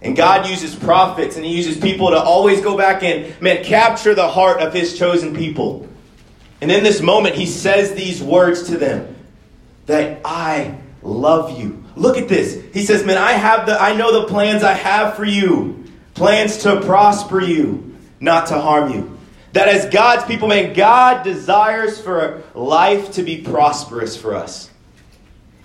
And 0.01 0.17
God 0.17 0.49
uses 0.49 0.75
prophets 0.75 1.37
and 1.37 1.45
He 1.45 1.55
uses 1.55 1.77
people 1.77 2.11
to 2.11 2.21
always 2.21 2.61
go 2.61 2.77
back 2.77 3.03
and, 3.03 3.39
man, 3.41 3.63
capture 3.63 4.13
the 4.13 4.27
heart 4.27 4.59
of 4.59 4.73
His 4.73 4.97
chosen 4.97 5.33
people. 5.33 5.87
And 6.59 6.69
in 6.69 6.83
this 6.83 7.01
moment, 7.01 7.35
He 7.35 7.45
says 7.45 7.93
these 7.93 8.21
words 8.21 8.63
to 8.63 8.77
them 8.77 9.15
that 9.85 10.19
I 10.25 10.77
love 11.01 11.57
you. 11.57 11.83
Look 11.95 12.17
at 12.17 12.27
this. 12.27 12.61
He 12.73 12.83
says, 12.83 13.05
Man, 13.05 13.17
I 13.17 13.33
have 13.33 13.65
the 13.65 13.81
I 13.81 13.95
know 13.95 14.21
the 14.21 14.27
plans 14.27 14.63
I 14.63 14.73
have 14.73 15.15
for 15.15 15.25
you. 15.25 15.85
Plans 16.15 16.57
to 16.59 16.81
prosper 16.81 17.41
you, 17.41 17.95
not 18.19 18.47
to 18.47 18.59
harm 18.59 18.91
you. 18.91 19.17
That 19.53 19.67
as 19.67 19.85
God's 19.93 20.25
people, 20.25 20.47
man, 20.47 20.73
God 20.73 21.23
desires 21.23 22.01
for 22.01 22.43
life 22.55 23.13
to 23.13 23.23
be 23.23 23.41
prosperous 23.41 24.17
for 24.17 24.35
us. 24.35 24.69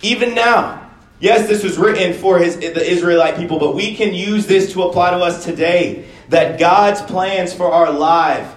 Even 0.03 0.35
now. 0.35 0.91
Yes, 1.21 1.49
this 1.49 1.65
was 1.65 1.79
written 1.79 2.13
for 2.13 2.39
his, 2.39 2.59
the 2.59 2.89
Israelite 2.89 3.37
people, 3.37 3.59
but 3.59 3.75
we 3.75 3.97
can 3.97 4.15
use 4.15 4.47
this 4.47 4.73
to 4.75 4.83
apply 4.85 5.11
to 5.11 5.17
us 5.17 5.45
today. 5.45 6.07
That 6.29 6.61
God's 6.61 7.01
plans 7.03 7.53
for 7.53 7.73
our 7.73 7.91
life 7.91 8.55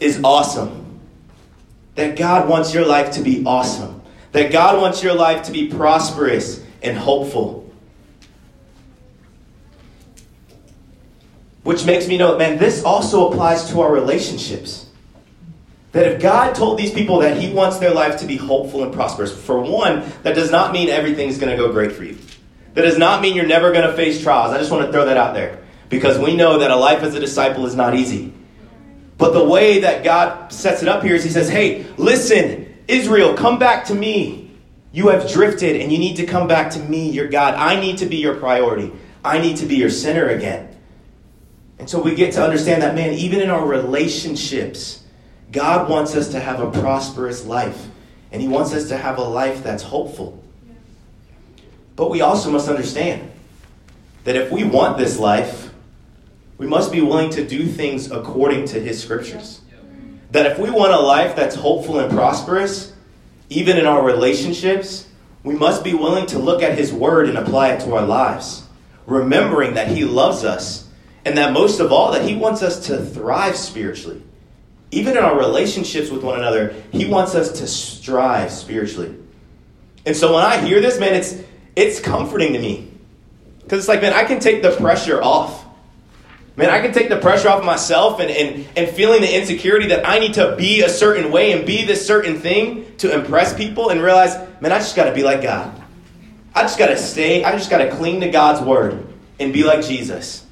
is 0.00 0.20
awesome. 0.24 1.00
That 1.96 2.16
God 2.16 2.48
wants 2.48 2.72
your 2.72 2.86
life 2.86 3.10
to 3.12 3.22
be 3.22 3.44
awesome. 3.44 4.00
That 4.32 4.52
God 4.52 4.80
wants 4.80 5.02
your 5.02 5.14
life 5.14 5.42
to 5.46 5.52
be 5.52 5.68
prosperous 5.68 6.64
and 6.82 6.96
hopeful. 6.96 7.67
Which 11.68 11.84
makes 11.84 12.08
me 12.08 12.16
know, 12.16 12.38
man, 12.38 12.56
this 12.56 12.82
also 12.82 13.30
applies 13.30 13.68
to 13.68 13.82
our 13.82 13.92
relationships. 13.92 14.88
That 15.92 16.06
if 16.06 16.18
God 16.18 16.54
told 16.54 16.78
these 16.78 16.90
people 16.90 17.18
that 17.18 17.36
He 17.36 17.52
wants 17.52 17.76
their 17.76 17.92
life 17.92 18.20
to 18.20 18.26
be 18.26 18.38
hopeful 18.38 18.84
and 18.84 18.90
prosperous, 18.90 19.38
for 19.38 19.60
one, 19.60 20.10
that 20.22 20.34
does 20.34 20.50
not 20.50 20.72
mean 20.72 20.88
everything's 20.88 21.36
going 21.36 21.54
to 21.54 21.62
go 21.62 21.70
great 21.70 21.92
for 21.92 22.04
you. 22.04 22.16
That 22.72 22.86
does 22.86 22.96
not 22.96 23.20
mean 23.20 23.36
you're 23.36 23.46
never 23.46 23.70
going 23.70 23.86
to 23.86 23.92
face 23.92 24.22
trials. 24.22 24.54
I 24.54 24.56
just 24.56 24.70
want 24.70 24.86
to 24.86 24.92
throw 24.92 25.04
that 25.04 25.18
out 25.18 25.34
there 25.34 25.62
because 25.90 26.18
we 26.18 26.34
know 26.34 26.58
that 26.60 26.70
a 26.70 26.76
life 26.76 27.02
as 27.02 27.14
a 27.14 27.20
disciple 27.20 27.66
is 27.66 27.74
not 27.74 27.94
easy. 27.94 28.32
But 29.18 29.34
the 29.34 29.44
way 29.44 29.80
that 29.80 30.02
God 30.02 30.50
sets 30.50 30.80
it 30.80 30.88
up 30.88 31.02
here 31.02 31.16
is 31.16 31.22
He 31.22 31.28
says, 31.28 31.50
hey, 31.50 31.84
listen, 31.98 32.78
Israel, 32.88 33.34
come 33.34 33.58
back 33.58 33.84
to 33.88 33.94
me. 33.94 34.52
You 34.92 35.08
have 35.08 35.30
drifted 35.30 35.82
and 35.82 35.92
you 35.92 35.98
need 35.98 36.16
to 36.16 36.24
come 36.24 36.48
back 36.48 36.70
to 36.70 36.78
me, 36.78 37.10
your 37.10 37.28
God. 37.28 37.56
I 37.56 37.78
need 37.78 37.98
to 37.98 38.06
be 38.06 38.16
your 38.16 38.36
priority. 38.36 38.90
I 39.22 39.38
need 39.38 39.58
to 39.58 39.66
be 39.66 39.76
your 39.76 39.90
center 39.90 40.30
again. 40.30 40.76
And 41.78 41.88
so 41.88 42.00
we 42.02 42.14
get 42.14 42.32
to 42.34 42.42
understand 42.42 42.82
that, 42.82 42.94
man, 42.94 43.14
even 43.14 43.40
in 43.40 43.50
our 43.50 43.64
relationships, 43.64 45.02
God 45.52 45.88
wants 45.88 46.14
us 46.14 46.28
to 46.28 46.40
have 46.40 46.60
a 46.60 46.70
prosperous 46.80 47.46
life. 47.46 47.86
And 48.32 48.42
He 48.42 48.48
wants 48.48 48.74
us 48.74 48.88
to 48.88 48.96
have 48.96 49.18
a 49.18 49.22
life 49.22 49.62
that's 49.62 49.82
hopeful. 49.82 50.42
But 51.96 52.10
we 52.10 52.20
also 52.20 52.50
must 52.50 52.68
understand 52.68 53.30
that 54.24 54.36
if 54.36 54.50
we 54.50 54.64
want 54.64 54.98
this 54.98 55.18
life, 55.18 55.72
we 56.58 56.66
must 56.66 56.92
be 56.92 57.00
willing 57.00 57.30
to 57.30 57.46
do 57.46 57.66
things 57.66 58.10
according 58.10 58.66
to 58.66 58.80
His 58.80 59.02
scriptures. 59.02 59.60
That 60.32 60.46
if 60.46 60.58
we 60.58 60.70
want 60.70 60.92
a 60.92 61.00
life 61.00 61.34
that's 61.34 61.54
hopeful 61.54 62.00
and 62.00 62.12
prosperous, 62.12 62.92
even 63.48 63.78
in 63.78 63.86
our 63.86 64.04
relationships, 64.04 65.08
we 65.42 65.54
must 65.54 65.82
be 65.82 65.94
willing 65.94 66.26
to 66.26 66.38
look 66.38 66.62
at 66.62 66.76
His 66.76 66.92
Word 66.92 67.28
and 67.28 67.38
apply 67.38 67.70
it 67.70 67.80
to 67.80 67.94
our 67.94 68.04
lives, 68.04 68.64
remembering 69.06 69.74
that 69.74 69.88
He 69.88 70.04
loves 70.04 70.44
us 70.44 70.87
and 71.24 71.36
that 71.38 71.52
most 71.52 71.80
of 71.80 71.92
all, 71.92 72.12
that 72.12 72.24
He 72.24 72.34
wants 72.34 72.62
us 72.62 72.86
to 72.86 73.04
thrive 73.04 73.56
spiritually. 73.56 74.22
Even 74.90 75.16
in 75.16 75.22
our 75.22 75.38
relationships 75.38 76.10
with 76.10 76.22
one 76.22 76.38
another, 76.38 76.74
He 76.92 77.06
wants 77.06 77.34
us 77.34 77.58
to 77.60 77.66
strive 77.66 78.50
spiritually. 78.50 79.14
And 80.06 80.16
so 80.16 80.34
when 80.34 80.44
I 80.44 80.58
hear 80.58 80.80
this, 80.80 80.98
man, 80.98 81.14
it's, 81.14 81.36
it's 81.76 82.00
comforting 82.00 82.54
to 82.54 82.58
me. 82.58 82.90
Because 83.62 83.80
it's 83.80 83.88
like, 83.88 84.00
man, 84.00 84.14
I 84.14 84.24
can 84.24 84.40
take 84.40 84.62
the 84.62 84.74
pressure 84.76 85.22
off. 85.22 85.66
Man, 86.56 86.70
I 86.70 86.80
can 86.80 86.92
take 86.92 87.08
the 87.08 87.18
pressure 87.18 87.50
off 87.50 87.64
myself 87.64 88.18
and, 88.18 88.30
and, 88.30 88.66
and 88.76 88.88
feeling 88.88 89.20
the 89.20 89.32
insecurity 89.32 89.88
that 89.88 90.08
I 90.08 90.18
need 90.18 90.34
to 90.34 90.56
be 90.56 90.82
a 90.82 90.88
certain 90.88 91.30
way 91.30 91.52
and 91.52 91.66
be 91.66 91.84
this 91.84 92.04
certain 92.04 92.40
thing 92.40 92.96
to 92.96 93.14
impress 93.14 93.54
people 93.54 93.90
and 93.90 94.02
realize, 94.02 94.34
man, 94.60 94.72
I 94.72 94.78
just 94.78 94.96
got 94.96 95.04
to 95.04 95.14
be 95.14 95.22
like 95.22 95.42
God. 95.42 95.72
I 96.54 96.62
just 96.62 96.78
got 96.78 96.86
to 96.86 96.96
stay, 96.96 97.44
I 97.44 97.52
just 97.52 97.70
got 97.70 97.78
to 97.78 97.90
cling 97.94 98.22
to 98.22 98.30
God's 98.30 98.60
word 98.66 99.06
and 99.38 99.52
be 99.52 99.62
like 99.62 99.84
Jesus 99.84 100.46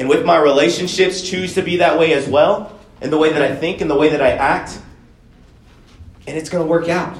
and 0.00 0.08
with 0.08 0.24
my 0.24 0.38
relationships 0.38 1.20
choose 1.20 1.52
to 1.56 1.62
be 1.62 1.76
that 1.76 1.98
way 1.98 2.14
as 2.14 2.26
well, 2.26 2.80
in 3.02 3.10
the 3.10 3.18
way 3.18 3.34
that 3.34 3.42
I 3.42 3.54
think, 3.54 3.82
in 3.82 3.88
the 3.88 3.94
way 3.94 4.08
that 4.08 4.22
I 4.22 4.30
act, 4.30 4.80
and 6.26 6.38
it's 6.38 6.48
going 6.48 6.64
to 6.64 6.70
work 6.70 6.88
out. 6.88 7.18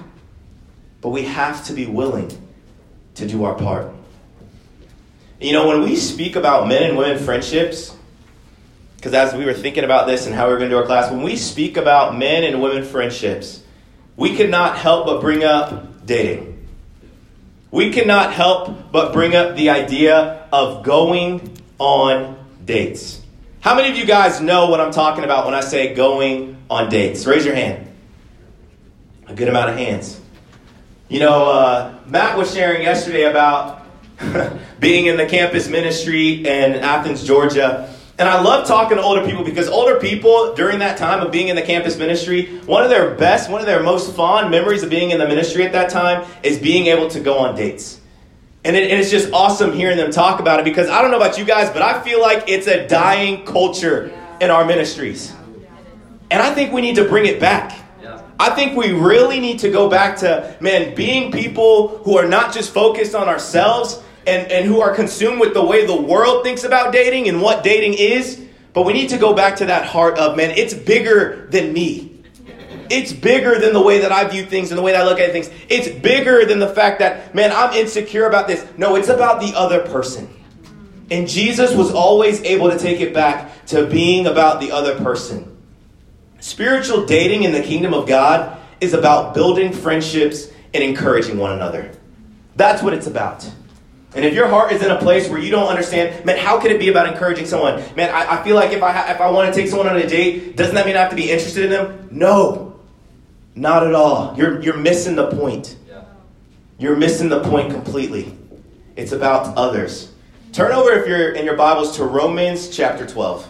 But 1.03 1.11
we 1.11 1.25
have 1.25 1.63
to 1.67 1.75
be 1.75 1.85
willing 1.85 2.31
to 3.17 3.29
do 3.29 3.45
our 3.45 3.55
part. 3.55 3.93
You 5.43 5.53
know, 5.53 5.69
when 5.69 5.83
we 5.83 5.95
speak 5.95 6.37
about 6.37 6.69
men 6.69 6.85
and 6.85 6.97
women 6.97 7.23
friendships, 7.23 7.95
because 8.97 9.13
as 9.13 9.35
we 9.35 9.45
were 9.45 9.53
thinking 9.53 9.85
about 9.85 10.07
this 10.07 10.25
and 10.25 10.35
how 10.35 10.49
we 10.49 10.55
are 10.55 10.57
going 10.57 10.71
to 10.71 10.75
do 10.75 10.81
our 10.81 10.87
class, 10.87 11.11
when 11.11 11.21
we 11.21 11.37
speak 11.37 11.77
about 11.77 12.17
men 12.17 12.45
and 12.45 12.63
women 12.63 12.83
friendships, 12.83 13.63
we 14.17 14.35
cannot 14.35 14.79
help 14.79 15.05
but 15.05 15.21
bring 15.21 15.45
up 15.45 16.07
dating. 16.07 16.67
We 17.71 17.93
cannot 17.93 18.33
help 18.33 18.91
but 18.91 19.13
bring 19.13 19.37
up 19.37 19.55
the 19.55 19.69
idea 19.69 20.49
of 20.51 20.83
going 20.83 21.59
on 21.79 22.40
dates. 22.71 23.21
How 23.59 23.75
many 23.75 23.91
of 23.91 23.97
you 23.97 24.07
guys 24.07 24.41
know 24.41 24.71
what 24.71 24.81
I'm 24.81 24.93
talking 24.93 25.25
about 25.25 25.45
when 25.45 25.55
I 25.55 25.61
say 25.61 25.93
going 25.93 26.57
on 26.71 26.89
dates? 26.89 27.27
Raise 27.27 27.45
your 27.45 27.57
hand. 27.57 27.91
A 29.27 29.35
good 29.35 29.49
amount 29.49 29.71
of 29.71 29.77
hands. 29.77 30.21
You 31.09 31.19
know, 31.19 31.51
uh, 31.51 31.99
Matt 32.07 32.39
was 32.39 32.55
sharing 32.55 32.83
yesterday 32.83 33.25
about 33.25 33.85
being 34.81 35.07
in 35.07 35.17
the 35.17 35.27
campus 35.27 35.69
ministry 35.69 36.47
in 36.47 36.77
Athens, 36.77 37.25
Georgia. 37.25 37.93
And 38.21 38.29
I 38.29 38.41
love 38.41 38.69
talking 38.69 38.99
to 38.99 39.03
older 39.03 39.25
people 39.25 39.43
because 39.43 39.69
older 39.69 39.99
people, 39.99 40.55
during 40.55 40.79
that 40.79 40.97
time 40.97 41.27
of 41.27 41.33
being 41.33 41.49
in 41.49 41.57
the 41.57 41.63
campus 41.63 41.99
ministry, 41.99 42.59
one 42.67 42.85
of 42.85 42.89
their 42.91 43.17
best, 43.17 43.51
one 43.51 43.61
of 43.61 43.67
their 43.67 43.83
most 43.83 44.15
fond 44.15 44.49
memories 44.49 44.85
of 44.85 44.91
being 44.91 45.11
in 45.11 45.19
the 45.19 45.27
ministry 45.27 45.65
at 45.65 45.73
that 45.73 45.91
time 45.91 46.25
is 46.45 46.57
being 46.57 46.87
able 46.87 47.09
to 47.09 47.19
go 47.19 47.39
on 47.39 47.57
dates. 47.57 48.00
And, 48.65 48.77
it, 48.77 48.91
and, 48.91 49.01
it's 49.01 49.11
just 49.11 49.33
awesome 49.33 49.73
hearing 49.73 49.97
them 49.97 50.11
talk 50.11 50.39
about 50.39 50.61
it 50.61 50.65
because 50.65 50.91
I 50.91 51.01
don't 51.01 51.11
know 51.11 51.17
about 51.17 51.39
you 51.39 51.45
guys, 51.45 51.71
but 51.71 51.81
I 51.81 52.03
feel 52.03 52.21
like 52.21 52.45
it's 52.47 52.67
a 52.67 52.87
dying 52.87 53.47
culture 53.47 54.13
in 54.41 54.51
our 54.51 54.65
ministries. 54.65 55.35
And 56.31 56.43
I 56.43 56.55
think 56.55 56.73
we 56.73 56.81
need 56.83 56.97
to 56.97 57.05
bring 57.05 57.27
it 57.27 57.41
back. 57.41 57.81
I 58.41 58.49
think 58.55 58.75
we 58.75 58.93
really 58.93 59.39
need 59.39 59.59
to 59.59 59.71
go 59.71 59.91
back 59.91 60.17
to, 60.21 60.57
man, 60.61 60.95
being 60.95 61.31
people 61.31 61.99
who 62.05 62.17
are 62.17 62.27
not 62.27 62.55
just 62.55 62.73
focused 62.73 63.15
on 63.15 63.29
ourselves 63.29 64.03
and, 64.27 64.51
and 64.51 64.67
who 64.67 64.81
are 64.81 64.95
consumed 64.95 65.41
with 65.41 65.53
the 65.53 65.63
way 65.63 65.85
the 65.85 66.01
world 66.01 66.43
thinks 66.43 66.65
about 66.65 66.91
dating 66.91 67.29
and 67.29 67.43
what 67.43 67.63
dating 67.63 67.95
is. 67.95 68.41
But 68.73 68.87
we 68.87 68.95
need 68.95 69.11
to 69.11 69.19
go 69.19 69.35
back 69.35 69.57
to 69.57 69.67
that 69.67 69.85
heart 69.85 70.19
of, 70.19 70.39
man, 70.39 70.53
it's 70.53 70.73
bigger 70.73 71.49
than 71.51 71.75
me. 71.75 72.10
It's 72.91 73.13
bigger 73.13 73.59
than 73.59 73.73
the 73.73 73.81
way 73.81 74.01
that 74.01 74.11
I 74.11 74.29
view 74.29 74.45
things 74.45 74.71
and 74.71 74.79
the 74.79 74.83
way 74.83 74.93
that 74.93 75.03
I 75.03 75.05
look 75.05 75.21
at 75.21 75.31
things. 75.31 75.49
It's 75.69 75.89
bigger 75.89 76.45
than 76.45 76.59
the 76.59 76.69
fact 76.69 76.99
that, 76.99 77.35
man, 77.35 77.53
I'm 77.53 77.73
insecure 77.73 78.27
about 78.27 78.49
this. 78.49 78.67
No, 78.77 78.97
it's 78.97 79.09
about 79.09 79.41
the 79.41 79.57
other 79.57 79.81
person. 79.81 80.29
And 81.11 81.29
Jesus 81.29 81.75
was 81.75 81.93
always 81.93 82.43
able 82.43 82.71
to 82.71 82.79
take 82.79 83.01
it 83.01 83.15
back 83.15 83.67
to 83.67 83.87
being 83.87 84.27
about 84.27 84.61
the 84.61 84.73
other 84.73 84.97
person. 84.97 85.57
Spiritual 86.41 87.07
dating 87.07 87.45
in 87.45 87.53
the 87.53 87.63
kingdom 87.63 87.95
of 87.95 88.09
God 88.09 88.59
is 88.81 88.93
about 88.93 89.35
building 89.35 89.73
friendships 89.73 90.49
and 90.75 90.83
encouraging 90.83 91.39
one 91.39 91.53
another. 91.53 91.93
That's 92.57 92.83
what 92.83 92.95
it's 92.95 93.07
about. 93.07 93.49
And 94.15 94.25
if 94.25 94.35
your 94.35 94.49
heart 94.49 94.73
is 94.73 94.83
in 94.83 94.91
a 94.91 94.99
place 94.99 95.29
where 95.29 95.39
you 95.39 95.51
don't 95.51 95.69
understand, 95.69 96.25
man, 96.25 96.39
how 96.39 96.59
could 96.61 96.73
it 96.73 96.81
be 96.81 96.89
about 96.89 97.07
encouraging 97.07 97.47
someone? 97.47 97.83
Man, 97.95 98.13
I, 98.13 98.41
I 98.41 98.45
feel 98.45 98.57
like 98.57 98.73
if 98.73 98.83
I, 98.83 98.91
ha- 98.91 99.13
if 99.13 99.21
I 99.21 99.31
want 99.31 99.53
to 99.53 99.61
take 99.61 99.71
someone 99.71 99.87
on 99.87 99.97
a 99.97 100.07
date, 100.07 100.57
doesn't 100.57 100.75
that 100.75 100.87
mean 100.87 100.97
I 100.97 101.01
have 101.01 101.11
to 101.11 101.17
be 101.17 101.31
interested 101.31 101.65
in 101.65 101.71
them? 101.71 102.09
No. 102.11 102.70
Not 103.61 103.87
at 103.87 103.95
all. 103.95 104.35
You're, 104.39 104.63
you're 104.63 104.79
missing 104.79 105.17
the 105.17 105.31
point. 105.33 105.77
Yeah. 105.87 106.05
You're 106.79 106.97
missing 106.97 107.29
the 107.29 107.45
point 107.45 107.71
completely. 107.71 108.35
It's 108.97 109.13
about 109.13 109.55
others. 109.55 110.11
Turn 110.55 110.73
over, 110.73 110.93
if 110.93 111.07
you're 111.07 111.33
in 111.33 111.45
your 111.45 111.57
Bibles, 111.57 111.95
to 111.99 112.07
Romans 112.07 112.75
chapter 112.75 113.07
12. 113.07 113.47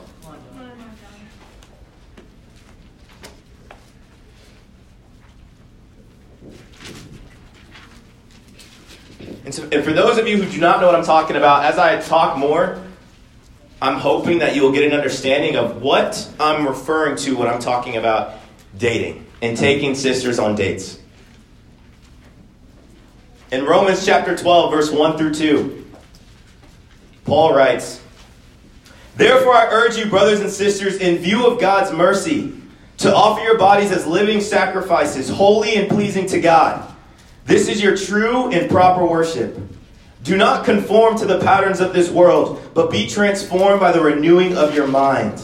And, 9.44 9.54
so, 9.54 9.68
and 9.70 9.84
for 9.84 9.92
those 9.92 10.18
of 10.18 10.26
you 10.26 10.42
who 10.42 10.50
do 10.50 10.60
not 10.60 10.80
know 10.80 10.86
what 10.86 10.96
I'm 10.96 11.04
talking 11.04 11.36
about, 11.36 11.66
as 11.66 11.78
I 11.78 12.00
talk 12.00 12.36
more, 12.36 12.82
I'm 13.80 14.00
hoping 14.00 14.40
that 14.40 14.56
you 14.56 14.62
will 14.62 14.72
get 14.72 14.82
an 14.82 14.92
understanding 14.92 15.54
of 15.54 15.80
what 15.80 16.28
I'm 16.40 16.66
referring 16.66 17.14
to 17.18 17.36
when 17.36 17.46
I'm 17.46 17.60
talking 17.60 17.96
about 17.96 18.40
dating 18.76 19.28
and 19.42 19.56
taking 19.56 19.94
sisters 19.94 20.38
on 20.38 20.54
dates. 20.54 20.98
In 23.52 23.64
Romans 23.64 24.04
chapter 24.04 24.36
12, 24.36 24.72
verse 24.72 24.90
1 24.90 25.18
through 25.18 25.34
2, 25.34 25.86
Paul 27.24 27.54
writes, 27.54 28.00
Therefore 29.16 29.54
I 29.54 29.66
urge 29.66 29.96
you, 29.96 30.06
brothers 30.06 30.40
and 30.40 30.50
sisters, 30.50 30.96
in 30.96 31.18
view 31.18 31.46
of 31.46 31.60
God's 31.60 31.92
mercy, 31.92 32.52
to 32.98 33.14
offer 33.14 33.42
your 33.42 33.58
bodies 33.58 33.90
as 33.90 34.06
living 34.06 34.40
sacrifices, 34.40 35.28
holy 35.28 35.74
and 35.76 35.88
pleasing 35.88 36.26
to 36.26 36.40
God. 36.40 36.94
This 37.46 37.68
is 37.68 37.82
your 37.82 37.96
true 37.96 38.50
and 38.50 38.70
proper 38.70 39.04
worship. 39.04 39.58
Do 40.22 40.36
not 40.36 40.64
conform 40.64 41.18
to 41.18 41.24
the 41.24 41.40
patterns 41.40 41.80
of 41.80 41.92
this 41.92 42.10
world, 42.10 42.62
but 42.74 42.90
be 42.90 43.08
transformed 43.08 43.80
by 43.80 43.90
the 43.90 44.02
renewing 44.02 44.56
of 44.56 44.74
your 44.74 44.86
mind 44.86 45.42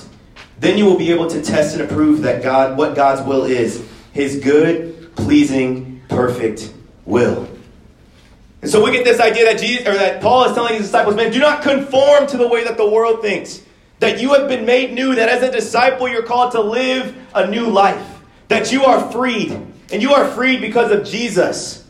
then 0.58 0.78
you 0.78 0.86
will 0.86 0.96
be 0.96 1.10
able 1.10 1.28
to 1.28 1.42
test 1.42 1.76
and 1.76 1.82
approve 1.82 2.22
that 2.22 2.42
God, 2.42 2.78
what 2.78 2.94
God's 2.94 3.26
will 3.26 3.44
is, 3.44 3.85
his 4.16 4.40
good, 4.40 5.14
pleasing, 5.14 6.02
perfect 6.08 6.72
will. 7.04 7.46
And 8.62 8.70
so 8.70 8.82
we 8.82 8.90
get 8.90 9.04
this 9.04 9.20
idea 9.20 9.44
that 9.44 9.60
Jesus 9.60 9.86
or 9.86 9.92
that 9.92 10.22
Paul 10.22 10.46
is 10.46 10.54
telling 10.54 10.74
his 10.74 10.84
disciples, 10.84 11.14
man, 11.14 11.30
do 11.30 11.38
not 11.38 11.62
conform 11.62 12.26
to 12.28 12.38
the 12.38 12.48
way 12.48 12.64
that 12.64 12.78
the 12.78 12.88
world 12.88 13.20
thinks. 13.20 13.62
That 14.00 14.18
you 14.18 14.32
have 14.32 14.48
been 14.48 14.64
made 14.64 14.94
new, 14.94 15.14
that 15.14 15.28
as 15.28 15.42
a 15.42 15.52
disciple, 15.52 16.08
you're 16.08 16.22
called 16.22 16.52
to 16.52 16.62
live 16.62 17.14
a 17.34 17.46
new 17.46 17.68
life. 17.68 18.04
That 18.48 18.72
you 18.72 18.84
are 18.84 19.12
freed. 19.12 19.52
And 19.92 20.02
you 20.02 20.14
are 20.14 20.26
freed 20.28 20.62
because 20.62 20.90
of 20.90 21.04
Jesus. 21.04 21.84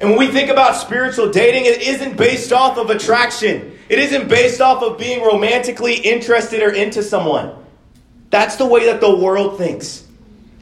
And 0.00 0.10
when 0.10 0.18
we 0.18 0.28
think 0.28 0.50
about 0.50 0.76
spiritual 0.76 1.30
dating, 1.30 1.64
it 1.64 1.82
isn't 1.82 2.16
based 2.16 2.52
off 2.52 2.78
of 2.78 2.88
attraction. 2.90 3.76
It 3.88 3.98
isn't 3.98 4.28
based 4.28 4.60
off 4.60 4.82
of 4.82 4.96
being 4.96 5.22
romantically 5.22 5.96
interested 5.96 6.62
or 6.62 6.70
into 6.70 7.02
someone. 7.02 7.52
That's 8.30 8.56
the 8.56 8.66
way 8.66 8.86
that 8.86 9.00
the 9.00 9.14
world 9.14 9.58
thinks. 9.58 10.07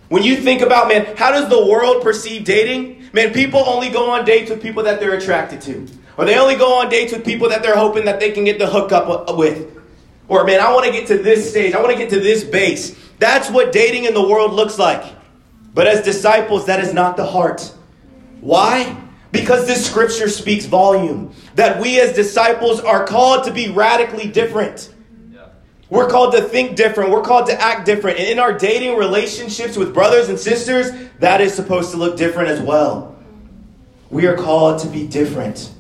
When 0.09 0.23
you 0.23 0.37
think 0.37 0.63
about, 0.63 0.89
man, 0.89 1.17
how 1.17 1.33
does 1.33 1.49
the 1.49 1.67
world 1.67 2.03
perceive 2.03 2.45
dating? 2.45 3.09
Man, 3.13 3.33
people 3.33 3.61
only 3.61 3.91
go 3.91 4.11
on 4.11 4.25
dates 4.25 4.51
with 4.51 4.63
people 4.63 4.85
that 4.85 5.01
they're 5.01 5.15
attracted 5.15 5.61
to. 5.63 5.89
Or 6.17 6.25
they 6.25 6.39
only 6.39 6.57
go 6.57 6.81
on 6.81 6.89
dates 6.89 7.13
with 7.13 7.25
people 7.25 7.49
that 7.49 7.63
they're 7.63 7.77
hoping 7.77 8.05
that 8.05 8.21
they 8.21 8.31
can 8.31 8.45
get 8.45 8.59
the 8.59 8.67
hookup 8.67 9.37
with. 9.37 9.77
Or, 10.29 10.45
man, 10.45 10.61
I 10.61 10.73
want 10.73 10.87
to 10.87 10.93
get 10.93 11.09
to 11.09 11.19
this 11.19 11.51
stage. 11.51 11.75
I 11.75 11.81
want 11.81 11.93
to 11.93 11.99
get 11.99 12.11
to 12.11 12.21
this 12.21 12.45
base. 12.45 12.97
That's 13.19 13.51
what 13.51 13.73
dating 13.73 14.05
in 14.05 14.15
the 14.15 14.27
world 14.27 14.53
looks 14.53 14.79
like. 14.79 15.05
But 15.75 15.87
as 15.87 16.05
disciples, 16.05 16.67
that 16.67 16.81
is 16.81 16.95
not 16.95 17.17
the 17.17 17.27
heart. 17.27 17.73
Why? 18.41 18.97
Because 19.31 19.67
this 19.67 19.85
scripture 19.85 20.29
speaks 20.29 20.67
volume. 20.67 21.35
That 21.55 21.81
we 21.81 22.01
as 22.01 22.15
disciples 22.15 22.81
are 22.81 23.07
called 23.07 23.45
to 23.45 23.53
be 23.53 23.71
radically 23.71 24.29
different. 24.29 24.93
We're 25.89 26.09
called 26.09 26.35
to 26.35 26.43
think 26.43 26.77
different. 26.77 27.11
We're 27.11 27.23
called 27.23 27.47
to 27.47 27.61
act 27.61 27.87
different. 27.87 28.19
And 28.19 28.29
in 28.29 28.39
our 28.39 28.53
dating 28.53 28.97
relationships 28.97 29.77
with 29.77 29.95
brothers 29.95 30.29
and 30.29 30.39
sisters, 30.39 30.91
that 31.21 31.41
is 31.41 31.55
supposed 31.55 31.93
to 31.93 31.97
look 31.97 32.17
different 32.17 32.49
as 32.49 32.61
well. 32.61 33.17
We 34.11 34.27
are 34.27 34.37
called 34.37 34.81
to 34.81 34.89
be 34.89 35.07
different. 35.07 35.71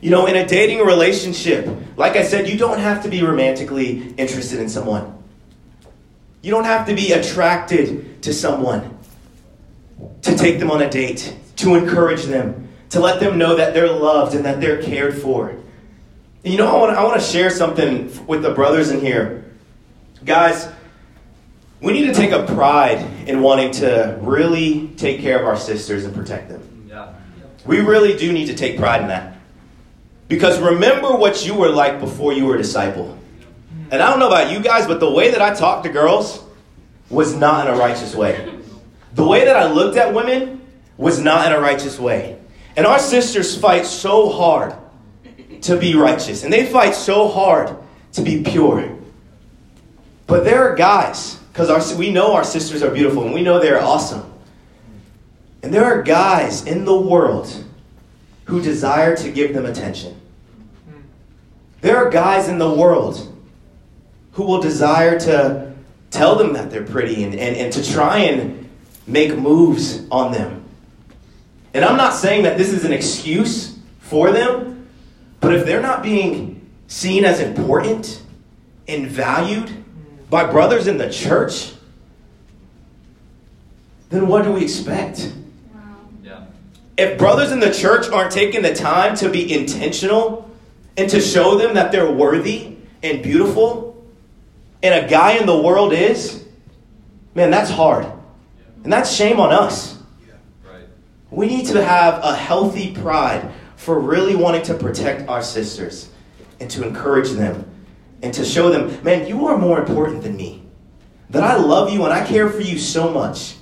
You 0.00 0.10
know, 0.10 0.26
in 0.26 0.36
a 0.36 0.46
dating 0.46 0.80
relationship, 0.80 1.68
like 1.96 2.16
I 2.16 2.22
said, 2.22 2.48
you 2.48 2.58
don't 2.58 2.78
have 2.78 3.02
to 3.04 3.08
be 3.08 3.22
romantically 3.22 4.12
interested 4.14 4.60
in 4.60 4.68
someone. 4.68 5.12
You 6.42 6.50
don't 6.50 6.64
have 6.64 6.86
to 6.86 6.94
be 6.94 7.12
attracted 7.12 8.22
to 8.22 8.32
someone 8.32 8.98
to 10.22 10.36
take 10.36 10.58
them 10.58 10.70
on 10.70 10.82
a 10.82 10.90
date, 10.90 11.34
to 11.56 11.74
encourage 11.74 12.24
them, 12.24 12.68
to 12.90 13.00
let 13.00 13.20
them 13.20 13.38
know 13.38 13.56
that 13.56 13.72
they're 13.72 13.90
loved 13.90 14.34
and 14.34 14.44
that 14.44 14.60
they're 14.60 14.82
cared 14.82 15.16
for. 15.16 15.56
And 16.44 16.52
you 16.52 16.58
know, 16.58 16.68
I 16.68 16.80
want, 16.80 16.96
I 16.96 17.04
want 17.04 17.20
to 17.20 17.26
share 17.26 17.50
something 17.50 18.26
with 18.26 18.42
the 18.42 18.54
brothers 18.54 18.90
in 18.90 19.00
here. 19.00 19.44
Guys, 20.24 20.68
we 21.80 21.92
need 21.92 22.06
to 22.06 22.14
take 22.14 22.32
a 22.32 22.44
pride 22.44 23.04
in 23.28 23.42
wanting 23.42 23.70
to 23.72 24.18
really 24.20 24.88
take 24.96 25.20
care 25.20 25.38
of 25.38 25.46
our 25.46 25.56
sisters 25.56 26.04
and 26.04 26.14
protect 26.14 26.48
them. 26.48 26.86
Yeah. 26.88 27.12
We 27.64 27.80
really 27.80 28.16
do 28.16 28.32
need 28.32 28.46
to 28.46 28.54
take 28.54 28.78
pride 28.78 29.02
in 29.02 29.08
that. 29.08 29.36
Because 30.28 30.58
remember 30.60 31.14
what 31.14 31.46
you 31.46 31.54
were 31.54 31.68
like 31.68 32.00
before 32.00 32.32
you 32.32 32.46
were 32.46 32.54
a 32.54 32.58
disciple. 32.58 33.16
And 33.90 34.02
I 34.02 34.10
don't 34.10 34.18
know 34.18 34.26
about 34.26 34.50
you 34.50 34.60
guys, 34.60 34.86
but 34.86 34.98
the 34.98 35.10
way 35.10 35.30
that 35.30 35.40
I 35.40 35.54
talked 35.54 35.84
to 35.84 35.90
girls 35.90 36.42
was 37.08 37.34
not 37.34 37.66
in 37.66 37.74
a 37.74 37.76
righteous 37.76 38.14
way. 38.14 38.52
The 39.14 39.24
way 39.24 39.44
that 39.44 39.56
I 39.56 39.70
looked 39.70 39.96
at 39.96 40.12
women 40.12 40.66
was 40.96 41.20
not 41.20 41.46
in 41.46 41.52
a 41.52 41.60
righteous 41.60 41.98
way. 41.98 42.38
And 42.76 42.86
our 42.86 42.98
sisters 42.98 43.56
fight 43.56 43.86
so 43.86 44.30
hard 44.30 44.74
to 45.62 45.76
be 45.76 45.94
righteous, 45.94 46.44
and 46.44 46.52
they 46.52 46.66
fight 46.66 46.94
so 46.94 47.28
hard 47.28 47.76
to 48.12 48.22
be 48.22 48.42
pure. 48.42 48.96
But 50.26 50.44
there 50.44 50.68
are 50.68 50.74
guys, 50.74 51.36
because 51.52 51.94
we 51.94 52.10
know 52.10 52.34
our 52.34 52.44
sisters 52.44 52.82
are 52.82 52.90
beautiful 52.90 53.24
and 53.24 53.32
we 53.32 53.42
know 53.42 53.60
they're 53.60 53.82
awesome. 53.82 54.32
And 55.62 55.72
there 55.72 55.84
are 55.84 56.02
guys 56.02 56.66
in 56.66 56.84
the 56.84 56.98
world 56.98 57.64
who 58.44 58.62
desire 58.62 59.16
to 59.16 59.30
give 59.30 59.54
them 59.54 59.66
attention. 59.66 60.20
There 61.80 61.96
are 61.96 62.10
guys 62.10 62.48
in 62.48 62.58
the 62.58 62.72
world 62.72 63.32
who 64.32 64.44
will 64.44 64.60
desire 64.60 65.18
to 65.20 65.72
tell 66.10 66.36
them 66.36 66.52
that 66.54 66.70
they're 66.70 66.84
pretty 66.84 67.24
and, 67.24 67.34
and, 67.34 67.56
and 67.56 67.72
to 67.72 67.92
try 67.92 68.18
and 68.18 68.68
make 69.06 69.36
moves 69.36 70.06
on 70.10 70.32
them. 70.32 70.64
And 71.74 71.84
I'm 71.84 71.96
not 71.96 72.14
saying 72.14 72.44
that 72.44 72.58
this 72.58 72.72
is 72.72 72.84
an 72.84 72.92
excuse 72.92 73.78
for 74.00 74.30
them, 74.32 74.75
but 75.46 75.54
if 75.54 75.64
they're 75.64 75.80
not 75.80 76.02
being 76.02 76.68
seen 76.88 77.24
as 77.24 77.38
important 77.38 78.20
and 78.88 79.06
valued 79.06 79.70
by 80.28 80.44
brothers 80.44 80.88
in 80.88 80.98
the 80.98 81.08
church, 81.08 81.72
then 84.08 84.26
what 84.26 84.42
do 84.42 84.50
we 84.50 84.64
expect? 84.64 85.32
Yeah. 86.24 86.46
If 86.98 87.16
brothers 87.16 87.52
in 87.52 87.60
the 87.60 87.72
church 87.72 88.08
aren't 88.08 88.32
taking 88.32 88.62
the 88.62 88.74
time 88.74 89.14
to 89.18 89.28
be 89.28 89.56
intentional 89.56 90.50
and 90.96 91.08
to 91.10 91.20
show 91.20 91.56
them 91.56 91.74
that 91.74 91.92
they're 91.92 92.10
worthy 92.10 92.78
and 93.04 93.22
beautiful, 93.22 94.04
and 94.82 95.06
a 95.06 95.08
guy 95.08 95.34
in 95.38 95.46
the 95.46 95.56
world 95.56 95.92
is, 95.92 96.44
man, 97.36 97.52
that's 97.52 97.70
hard. 97.70 98.04
And 98.82 98.92
that's 98.92 99.12
shame 99.12 99.38
on 99.38 99.52
us. 99.52 99.96
Right. 100.64 100.88
We 101.30 101.46
need 101.46 101.66
to 101.66 101.84
have 101.84 102.24
a 102.24 102.34
healthy 102.34 102.92
pride 102.92 103.52
for 103.86 104.00
really 104.00 104.34
wanting 104.34 104.62
to 104.62 104.74
protect 104.74 105.28
our 105.28 105.40
sisters 105.40 106.10
and 106.58 106.68
to 106.68 106.84
encourage 106.84 107.30
them 107.30 107.70
and 108.20 108.34
to 108.34 108.44
show 108.44 108.68
them, 108.68 109.00
man, 109.04 109.28
you 109.28 109.46
are 109.46 109.56
more 109.56 109.78
important 109.78 110.24
than 110.24 110.36
me. 110.36 110.64
That 111.30 111.44
I 111.44 111.54
love 111.54 111.92
you 111.92 112.02
and 112.02 112.12
I 112.12 112.26
care 112.26 112.48
for 112.48 112.62
you 112.62 112.80
so 112.80 113.12
much. 113.12 113.54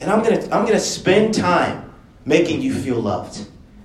And 0.00 0.08
I'm 0.08 0.22
going 0.22 0.38
to 0.38 0.44
I'm 0.54 0.62
going 0.62 0.74
to 0.74 0.80
spend 0.80 1.34
time 1.34 1.92
making 2.24 2.62
you 2.62 2.72
feel 2.72 3.00
loved. 3.00 3.38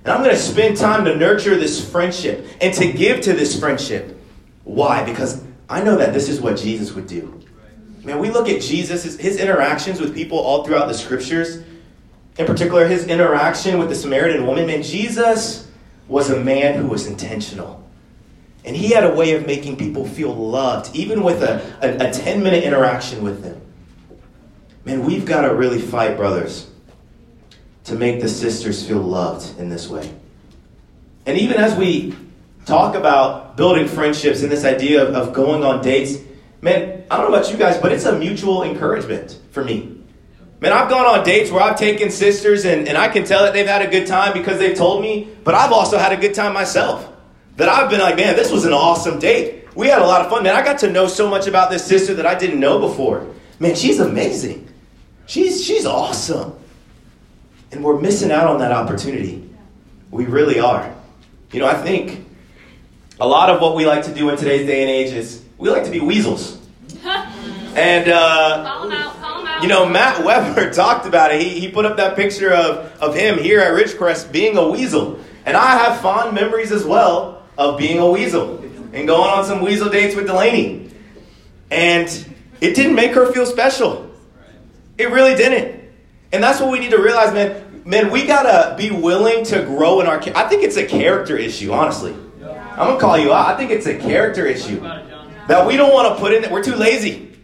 And 0.04 0.12
I'm 0.12 0.22
going 0.22 0.34
to 0.34 0.40
spend 0.40 0.76
time 0.76 1.04
to 1.06 1.16
nurture 1.16 1.56
this 1.56 1.90
friendship 1.90 2.46
and 2.60 2.72
to 2.74 2.92
give 2.92 3.22
to 3.22 3.32
this 3.32 3.58
friendship. 3.58 4.16
Why? 4.62 5.02
Because 5.02 5.42
I 5.68 5.82
know 5.82 5.96
that 5.96 6.12
this 6.12 6.28
is 6.28 6.40
what 6.40 6.56
Jesus 6.56 6.92
would 6.92 7.08
do. 7.08 7.40
Man, 8.04 8.20
we 8.20 8.30
look 8.30 8.48
at 8.48 8.60
Jesus, 8.60 9.02
his, 9.02 9.18
his 9.18 9.40
interactions 9.40 10.00
with 10.00 10.14
people 10.14 10.38
all 10.38 10.64
throughout 10.64 10.86
the 10.86 10.94
scriptures, 10.94 11.64
in 12.38 12.46
particular, 12.46 12.86
his 12.86 13.06
interaction 13.06 13.78
with 13.78 13.88
the 13.88 13.94
Samaritan 13.94 14.46
woman. 14.46 14.66
Man, 14.66 14.82
Jesus 14.82 15.68
was 16.08 16.30
a 16.30 16.38
man 16.38 16.80
who 16.80 16.86
was 16.86 17.06
intentional. 17.06 17.82
And 18.64 18.76
he 18.76 18.90
had 18.90 19.04
a 19.04 19.14
way 19.14 19.34
of 19.34 19.46
making 19.46 19.76
people 19.76 20.06
feel 20.06 20.34
loved, 20.34 20.94
even 20.94 21.22
with 21.22 21.42
a, 21.42 21.60
a, 21.82 22.08
a 22.08 22.12
10 22.12 22.42
minute 22.42 22.64
interaction 22.64 23.22
with 23.22 23.42
them. 23.42 23.60
Man, 24.84 25.04
we've 25.04 25.24
got 25.24 25.42
to 25.42 25.54
really 25.54 25.80
fight, 25.80 26.16
brothers, 26.16 26.68
to 27.84 27.94
make 27.94 28.20
the 28.20 28.28
sisters 28.28 28.86
feel 28.86 29.00
loved 29.00 29.58
in 29.58 29.68
this 29.68 29.88
way. 29.88 30.12
And 31.26 31.38
even 31.38 31.56
as 31.56 31.76
we 31.76 32.16
talk 32.64 32.94
about 32.94 33.56
building 33.56 33.86
friendships 33.86 34.42
and 34.42 34.50
this 34.50 34.64
idea 34.64 35.06
of, 35.06 35.14
of 35.14 35.34
going 35.34 35.64
on 35.64 35.82
dates, 35.82 36.18
man, 36.60 37.04
I 37.10 37.16
don't 37.16 37.30
know 37.30 37.36
about 37.36 37.50
you 37.50 37.58
guys, 37.58 37.78
but 37.78 37.92
it's 37.92 38.04
a 38.04 38.18
mutual 38.18 38.62
encouragement 38.62 39.38
for 39.50 39.64
me. 39.64 39.91
Man, 40.62 40.72
I've 40.72 40.88
gone 40.88 41.06
on 41.06 41.24
dates 41.24 41.50
where 41.50 41.60
I've 41.60 41.76
taken 41.76 42.08
sisters 42.08 42.64
and, 42.64 42.86
and 42.86 42.96
I 42.96 43.08
can 43.08 43.24
tell 43.24 43.42
that 43.42 43.52
they've 43.52 43.66
had 43.66 43.82
a 43.82 43.90
good 43.90 44.06
time 44.06 44.32
because 44.32 44.60
they've 44.60 44.76
told 44.76 45.02
me, 45.02 45.28
but 45.42 45.56
I've 45.56 45.72
also 45.72 45.98
had 45.98 46.12
a 46.12 46.16
good 46.16 46.34
time 46.34 46.52
myself. 46.52 47.12
That 47.56 47.68
I've 47.68 47.90
been 47.90 47.98
like, 47.98 48.14
man, 48.14 48.36
this 48.36 48.52
was 48.52 48.64
an 48.64 48.72
awesome 48.72 49.18
date. 49.18 49.64
We 49.74 49.88
had 49.88 50.00
a 50.00 50.06
lot 50.06 50.20
of 50.20 50.30
fun. 50.30 50.44
Man, 50.44 50.54
I 50.54 50.62
got 50.62 50.78
to 50.78 50.92
know 50.92 51.08
so 51.08 51.28
much 51.28 51.48
about 51.48 51.72
this 51.72 51.84
sister 51.84 52.14
that 52.14 52.26
I 52.26 52.36
didn't 52.36 52.60
know 52.60 52.78
before. 52.78 53.26
Man, 53.58 53.74
she's 53.74 53.98
amazing. 53.98 54.68
She's, 55.26 55.64
she's 55.64 55.84
awesome. 55.84 56.56
And 57.72 57.82
we're 57.82 58.00
missing 58.00 58.30
out 58.30 58.46
on 58.46 58.60
that 58.60 58.70
opportunity. 58.70 59.50
We 60.12 60.26
really 60.26 60.60
are. 60.60 60.94
You 61.50 61.58
know, 61.58 61.66
I 61.66 61.74
think 61.74 62.24
a 63.18 63.26
lot 63.26 63.50
of 63.50 63.60
what 63.60 63.74
we 63.74 63.84
like 63.84 64.04
to 64.04 64.14
do 64.14 64.30
in 64.30 64.36
today's 64.36 64.64
day 64.64 64.82
and 64.82 64.90
age 64.90 65.12
is 65.12 65.44
we 65.58 65.70
like 65.70 65.82
to 65.86 65.90
be 65.90 65.98
weasels. 65.98 66.64
and, 67.04 68.08
uh, 68.08 69.01
you 69.62 69.68
know, 69.68 69.88
Matt 69.88 70.24
Weber 70.24 70.70
talked 70.72 71.06
about 71.06 71.32
it. 71.32 71.40
He, 71.40 71.60
he 71.60 71.68
put 71.68 71.84
up 71.84 71.96
that 71.96 72.16
picture 72.16 72.52
of, 72.52 72.92
of 73.00 73.14
him 73.14 73.38
here 73.38 73.60
at 73.60 73.72
Ridgecrest 73.72 74.32
being 74.32 74.56
a 74.56 74.68
weasel. 74.68 75.18
And 75.46 75.56
I 75.56 75.76
have 75.78 76.00
fond 76.00 76.34
memories 76.34 76.72
as 76.72 76.84
well 76.84 77.42
of 77.56 77.78
being 77.78 77.98
a 77.98 78.10
weasel 78.10 78.58
and 78.92 79.06
going 79.06 79.30
on 79.30 79.44
some 79.44 79.62
weasel 79.62 79.88
dates 79.88 80.14
with 80.14 80.26
Delaney. 80.26 80.90
And 81.70 82.08
it 82.60 82.74
didn't 82.74 82.94
make 82.94 83.12
her 83.12 83.32
feel 83.32 83.46
special. 83.46 84.10
It 84.98 85.10
really 85.10 85.34
didn't. 85.34 85.82
And 86.32 86.42
that's 86.42 86.60
what 86.60 86.70
we 86.70 86.78
need 86.78 86.90
to 86.90 87.02
realize, 87.02 87.32
man. 87.32 87.82
Man, 87.84 88.10
we 88.12 88.26
gotta 88.26 88.76
be 88.76 88.90
willing 88.90 89.44
to 89.46 89.64
grow 89.64 90.00
in 90.00 90.06
our. 90.06 90.22
I 90.36 90.48
think 90.48 90.62
it's 90.62 90.76
a 90.76 90.86
character 90.86 91.36
issue, 91.36 91.72
honestly. 91.72 92.14
I'm 92.42 92.76
gonna 92.76 93.00
call 93.00 93.18
you 93.18 93.32
out. 93.32 93.48
I 93.48 93.56
think 93.56 93.72
it's 93.72 93.86
a 93.86 93.98
character 93.98 94.46
issue 94.46 94.80
that 94.80 95.66
we 95.66 95.76
don't 95.76 95.92
want 95.92 96.14
to 96.14 96.20
put 96.20 96.32
in. 96.32 96.48
We're 96.50 96.62
too 96.62 96.76
lazy. 96.76 97.36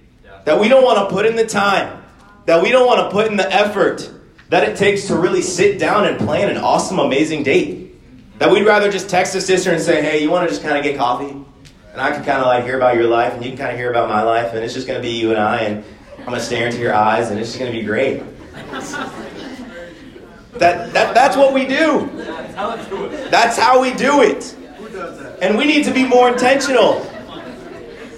That 0.44 0.61
we 0.61 0.68
don't 0.68 0.85
want 0.85 1.09
to 1.09 1.14
put 1.14 1.26
in 1.26 1.35
the 1.35 1.46
time. 1.46 2.04
That 2.48 2.62
we 2.62 2.70
don't 2.70 2.87
want 2.87 3.00
to 3.00 3.11
put 3.11 3.26
in 3.26 3.37
the 3.37 3.52
effort 3.52 4.11
that 4.48 4.66
it 4.66 4.74
takes 4.74 5.06
to 5.08 5.16
really 5.16 5.42
sit 5.42 5.78
down 5.78 6.06
and 6.06 6.18
plan 6.18 6.48
an 6.48 6.56
awesome, 6.56 6.98
amazing 6.98 7.42
date. 7.42 7.94
That 8.38 8.50
we'd 8.50 8.64
rather 8.64 8.90
just 8.90 9.11
text 9.11 9.34
a 9.34 9.40
sister 9.42 9.70
and 9.70 9.82
say, 9.82 10.00
"Hey, 10.00 10.22
you 10.22 10.30
want 10.30 10.48
to 10.48 10.48
just 10.48 10.62
kind 10.62 10.78
of 10.78 10.82
get 10.82 10.96
coffee?" 10.96 11.37
And 11.92 12.00
I 12.00 12.11
can 12.11 12.24
kind 12.24 12.40
of 12.40 12.46
like 12.46 12.64
hear 12.64 12.78
about 12.78 12.94
your 12.94 13.04
life, 13.04 13.34
and 13.34 13.44
you 13.44 13.50
can 13.50 13.58
kind 13.58 13.72
of 13.72 13.76
hear 13.76 13.90
about 13.90 14.08
my 14.08 14.22
life, 14.22 14.54
and 14.54 14.64
it's 14.64 14.72
just 14.72 14.87
gonna 14.87 15.02
be 15.02 15.11
you 15.11 15.28
and 15.28 15.38
I, 15.38 15.58
and 15.58 15.84
I'm 16.20 16.24
gonna 16.24 16.40
stare 16.40 16.64
into 16.64 16.78
your 16.78 16.94
eyes, 16.94 17.30
and 17.30 17.38
it's 17.38 17.50
just 17.50 17.58
gonna 17.58 17.70
be 17.70 17.82
great. 17.82 18.22
That, 20.54 20.94
that 20.94 21.14
that's 21.14 21.37
what 21.37 21.52
we 21.52 21.66
do. 21.66 22.08
That's 23.30 23.58
how 23.58 23.82
we 23.82 23.92
do 23.92 24.22
it. 24.22 24.56
And 25.42 25.58
we 25.58 25.66
need 25.66 25.84
to 25.84 25.92
be 25.92 26.02
more 26.02 26.30
intentional. 26.30 27.06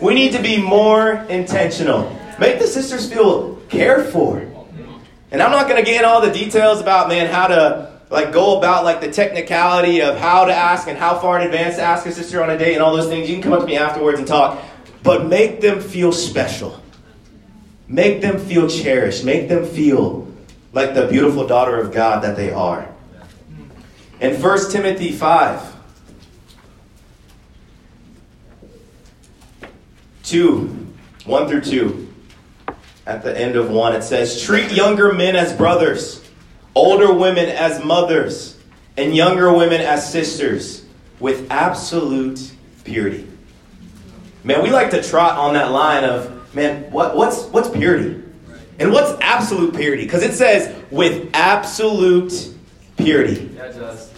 We 0.01 0.15
need 0.15 0.31
to 0.35 0.41
be 0.41 0.57
more 0.63 1.15
intentional. 1.29 2.17
Make 2.39 2.61
the 2.61 2.69
sisters 2.69 3.13
feel 3.13 3.50
cared 3.71 4.13
for. 4.13 4.39
And 5.31 5.41
I'm 5.41 5.53
not 5.53 5.69
going 5.69 5.83
to 5.83 5.89
get 5.89 6.01
in 6.01 6.05
all 6.05 6.21
the 6.21 6.33
details 6.33 6.81
about, 6.81 7.09
man, 7.09 7.33
how 7.33 7.47
to 7.47 8.01
like 8.11 8.33
go 8.33 8.59
about 8.59 8.85
like 8.85 9.01
the 9.01 9.11
technicality 9.11 10.03
of 10.03 10.19
how 10.19 10.45
to 10.45 10.53
ask 10.53 10.89
and 10.89 10.99
how 10.99 11.19
far 11.19 11.41
in 11.41 11.47
advance 11.47 11.77
to 11.77 11.83
ask 11.83 12.05
a 12.07 12.13
sister 12.13 12.43
on 12.43 12.51
a 12.51 12.59
date 12.59 12.75
and 12.75 12.83
all 12.83 12.95
those 12.95 13.09
things. 13.09 13.31
You 13.31 13.37
can 13.37 13.43
come 13.43 13.53
up 13.53 13.61
to 13.61 13.67
me 13.67 13.77
afterwards 13.77 14.19
and 14.19 14.27
talk. 14.27 14.61
But 15.03 15.27
make 15.27 15.61
them 15.61 15.81
feel 15.81 16.13
special. 16.13 16.83
Make 17.87 18.21
them 18.21 18.39
feel 18.39 18.69
cherished. 18.69 19.25
Make 19.25 19.49
them 19.49 19.65
feel 19.65 20.29
like 20.73 20.95
the 20.95 21.07
beautiful 21.07 21.47
daughter 21.47 21.79
of 21.79 21.93
God 21.93 22.23
that 22.25 22.37
they 22.37 22.53
are. 22.53 22.89
In 24.21 24.41
1 24.41 24.71
Timothy 24.71 25.13
5, 25.13 25.77
2, 30.25 30.87
1 31.25 31.49
through 31.49 31.61
2, 31.63 32.10
at 33.11 33.25
the 33.25 33.37
end 33.37 33.57
of 33.57 33.69
1, 33.71 33.97
it 33.97 34.03
says, 34.03 34.41
Treat 34.41 34.71
younger 34.71 35.13
men 35.13 35.35
as 35.35 35.53
brothers, 35.53 36.23
older 36.77 37.13
women 37.13 37.47
as 37.49 37.85
mothers, 37.85 38.57
and 38.97 39.17
younger 39.17 39.53
women 39.53 39.81
as 39.81 40.11
sisters 40.11 40.85
with 41.19 41.51
absolute 41.51 42.53
purity. 42.85 43.27
Man, 44.45 44.63
we 44.63 44.71
like 44.71 44.91
to 44.93 45.03
trot 45.03 45.37
on 45.37 45.55
that 45.55 45.73
line 45.73 46.05
of, 46.05 46.55
man, 46.55 46.89
what, 46.93 47.17
what's, 47.17 47.47
what's 47.47 47.69
purity? 47.69 48.23
And 48.79 48.93
what's 48.93 49.21
absolute 49.21 49.75
purity? 49.75 50.05
Because 50.05 50.23
it 50.23 50.35
says, 50.35 50.73
with 50.93 51.31
absolute 51.35 52.55
purity. 52.97 53.51
Yeah, 53.57 53.65
it 53.65 53.73
does. 53.73 54.13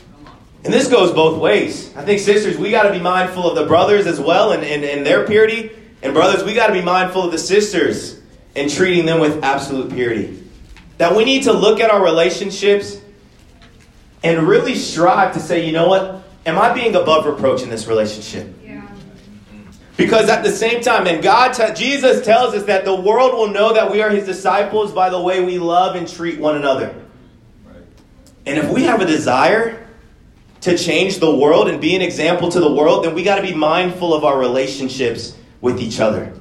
And 0.65 0.73
this 0.73 0.87
goes 0.89 1.13
both 1.13 1.41
ways. 1.41 1.97
I 1.97 2.05
think, 2.05 2.21
sisters, 2.21 2.59
we 2.59 2.71
got 2.71 2.83
to 2.83 2.93
be 2.93 3.01
mindful 3.01 3.49
of 3.49 3.57
the 3.57 3.65
brothers 3.65 4.07
as 4.07 4.21
well 4.21 4.53
and, 4.53 4.63
and, 4.63 4.85
and 4.85 5.05
their 5.05 5.27
purity. 5.27 5.73
And, 6.03 6.13
brothers, 6.13 6.45
we 6.45 6.53
got 6.53 6.67
to 6.67 6.75
be 6.75 6.83
mindful 6.83 7.25
of 7.25 7.33
the 7.33 7.39
sisters 7.39 8.22
and 8.55 8.71
treating 8.71 9.07
them 9.07 9.21
with 9.21 9.43
absolute 9.43 9.93
purity. 9.93 10.43
That 10.99 11.17
we 11.17 11.25
need 11.25 11.45
to 11.45 11.53
look 11.53 11.81
at 11.81 11.91
our 11.91 12.03
relationships 12.03 13.01
and 14.23 14.47
really 14.47 14.75
strive 14.75 15.35
to 15.35 15.41
say, 15.41 15.67
you 15.67 15.73
know 15.73 15.89
what? 15.89 16.23
Am 16.45 16.59
I 16.59 16.73
being 16.73 16.95
above 16.95 17.27
reproach 17.27 17.63
in 17.63 17.71
this 17.71 17.87
relationship? 17.87 18.55
Yeah. 18.63 18.87
Because 19.97 20.29
at 20.29 20.45
the 20.45 20.51
same 20.51 20.83
time, 20.83 21.07
and 21.07 21.23
God, 21.23 21.53
te- 21.53 21.75
Jesus 21.75 22.25
tells 22.25 22.55
us 22.55 22.65
that 22.65 22.85
the 22.85 22.95
world 22.95 23.35
will 23.35 23.49
know 23.49 23.73
that 23.75 23.91
we 23.91 24.03
are 24.03 24.11
His 24.11 24.27
disciples 24.27 24.93
by 24.93 25.09
the 25.09 25.21
way 25.21 25.45
we 25.45 25.59
love 25.59 25.97
and 25.97 26.09
treat 26.09 26.39
one 26.39 26.57
another. 26.57 26.95
And 28.45 28.59
if 28.59 28.71
we 28.71 28.85
have 28.85 29.01
a 29.01 29.07
desire 29.07 29.87
to 30.63 30.77
change 30.77 31.19
the 31.19 31.35
world 31.35 31.69
and 31.69 31.81
be 31.81 31.95
an 31.95 32.03
example 32.03 32.51
to 32.51 32.61
the 32.61 32.73
world, 32.73 33.05
then 33.05 33.15
we 33.15 33.23
got 33.23 33.37
to 33.37 33.43
be 33.43 33.55
mindful 33.55 34.15
of 34.15 34.25
our 34.25 34.39
relationships 34.39 35.37
with 35.61 35.81
each 35.81 36.01
other 36.01 36.33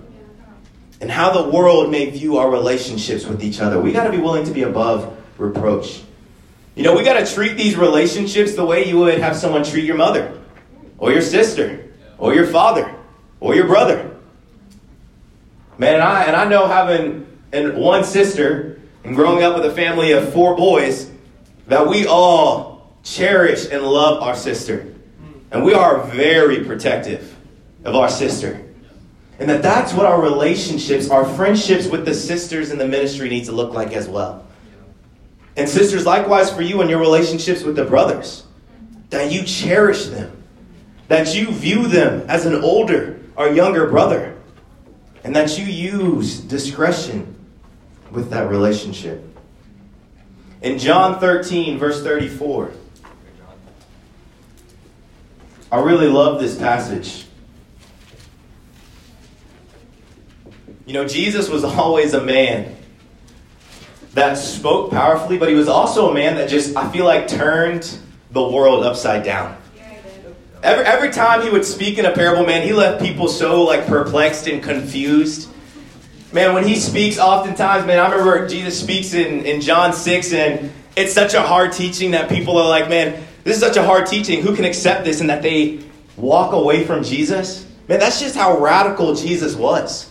and 1.02 1.10
how 1.10 1.32
the 1.32 1.50
world 1.50 1.90
may 1.90 2.10
view 2.12 2.38
our 2.38 2.50
relationships 2.50 3.26
with 3.26 3.44
each 3.44 3.60
other. 3.60 3.82
We 3.82 3.92
got 3.92 4.06
to 4.06 4.12
be 4.12 4.20
willing 4.20 4.46
to 4.46 4.52
be 4.52 4.62
above 4.62 5.18
reproach. 5.40 6.04
You 6.76 6.84
know, 6.84 6.96
we 6.96 7.04
got 7.04 7.20
to 7.20 7.34
treat 7.34 7.58
these 7.58 7.76
relationships 7.76 8.54
the 8.54 8.64
way 8.64 8.88
you 8.88 9.00
would 9.00 9.20
have 9.20 9.36
someone 9.36 9.64
treat 9.64 9.84
your 9.84 9.98
mother 9.98 10.40
or 11.00 11.12
your 11.12 11.24
sister 11.24 11.92
or 12.20 12.36
your 12.36 12.46
father 12.46 12.96
or 13.40 13.56
your 13.56 13.66
brother. 13.66 14.16
Man, 15.80 15.96
and 15.96 16.04
I 16.04 16.24
and 16.26 16.36
I 16.36 16.46
know 16.46 16.68
having 16.68 17.26
and 17.52 17.76
one 17.76 18.04
sister 18.04 18.80
and 19.04 19.16
growing 19.16 19.44
up 19.44 19.56
with 19.56 19.66
a 19.66 19.74
family 19.74 20.12
of 20.12 20.32
four 20.32 20.56
boys 20.56 21.10
that 21.68 21.88
we 21.88 22.06
all 22.06 22.96
cherish 23.04 23.68
and 23.72 23.82
love 23.82 24.22
our 24.22 24.36
sister. 24.36 24.94
And 25.50 25.66
we 25.66 25.74
are 25.74 26.04
very 26.04 26.64
protective 26.64 27.36
of 27.84 27.96
our 27.96 28.10
sister. 28.10 28.70
And 29.41 29.49
that 29.49 29.63
that's 29.63 29.91
what 29.91 30.06
our 30.06 30.21
relationships, 30.21 31.10
our 31.10 31.25
friendships 31.25 31.88
with 31.88 32.06
the 32.06 32.13
sisters 32.13 32.69
in 32.69 32.77
the 32.77 32.88
ministry 32.88 33.27
need 33.27 33.45
to 33.45 33.51
look 33.51 33.73
like 33.73 33.91
as 33.91 34.08
well. 34.08 34.45
And 35.58 35.67
sisters, 35.67 36.06
likewise 36.06 36.54
for 36.54 36.62
you 36.62 36.80
and 36.82 36.91
your 36.91 36.99
relationships 36.99 37.63
with 37.63 37.75
the 37.75 37.84
brothers, 37.84 38.43
that 39.10 39.32
you 39.32 39.41
cherish 39.43 40.06
them, 40.06 40.43
that 41.08 41.34
you 41.34 41.51
view 41.51 41.88
them 41.88 42.23
as 42.30 42.45
an 42.45 42.54
older 42.54 43.19
or 43.36 43.49
younger 43.49 43.88
brother, 43.88 44.38
and 45.23 45.36
that 45.36 45.58
you 45.58 45.65
use 45.65 46.39
discretion 46.39 47.36
with 48.12 48.30
that 48.30 48.47
relationship. 48.47 49.25
In 50.62 50.77
John 50.77 51.19
13, 51.19 51.80
verse 51.80 52.04
34, 52.04 52.73
I 55.71 55.80
really 55.80 56.10
love 56.10 56.39
this 56.39 56.56
passage. 56.60 57.25
You 60.91 60.97
know, 60.97 61.08
Jesus 61.08 61.47
was 61.47 61.63
always 61.80 62.13
a 62.13 62.21
man 62.21 62.75
that 64.13 64.34
spoke 64.34 64.91
powerfully, 64.91 65.38
but 65.38 65.47
he 65.47 65.56
was 65.56 65.69
also 65.69 66.12
a 66.12 66.13
man 66.13 66.36
that 66.36 66.49
just, 66.49 66.75
I 66.75 66.91
feel 66.91 67.06
like, 67.06 67.30
turned 67.30 67.97
the 68.32 68.45
world 68.45 68.84
upside 68.84 69.23
down. 69.23 69.56
Every, 70.62 70.84
every 70.84 71.10
time 71.10 71.43
he 71.43 71.49
would 71.49 71.63
speak 71.63 71.97
in 71.97 72.06
a 72.06 72.12
parable, 72.12 72.45
man, 72.45 72.67
he 72.67 72.73
left 72.73 73.01
people 73.01 73.30
so 73.30 73.63
like 73.63 73.88
perplexed 73.88 74.47
and 74.47 74.62
confused. 74.62 75.49
Man, 76.34 76.54
when 76.54 76.67
he 76.67 76.75
speaks, 76.75 77.17
oftentimes, 77.17 77.88
man, 77.88 77.97
I 77.97 78.12
remember 78.12 78.45
Jesus 78.49 78.77
speaks 78.77 79.13
in, 79.13 79.45
in 79.45 79.62
John 79.62 79.93
6, 79.93 80.34
and 80.34 80.73
it's 80.97 81.13
such 81.13 81.36
a 81.36 81.41
hard 81.41 81.71
teaching 81.71 82.12
that 82.12 82.27
people 82.27 82.58
are 82.58 82.67
like, 82.67 82.89
man, 82.89 83.23
this 83.45 83.56
is 83.56 83.62
such 83.62 83.77
a 83.77 83.84
hard 83.84 84.08
teaching. 84.08 84.41
Who 84.41 84.54
can 84.54 84.65
accept 84.65 85.06
this? 85.06 85.21
And 85.21 85.30
that 85.30 85.41
they 85.41 85.86
walk 86.17 86.51
away 86.51 86.84
from 86.84 87.01
Jesus. 87.01 87.65
Man, 87.88 87.97
that's 87.97 88.19
just 88.19 88.36
how 88.36 88.58
radical 88.58 89.15
Jesus 89.15 89.56
was. 89.56 90.11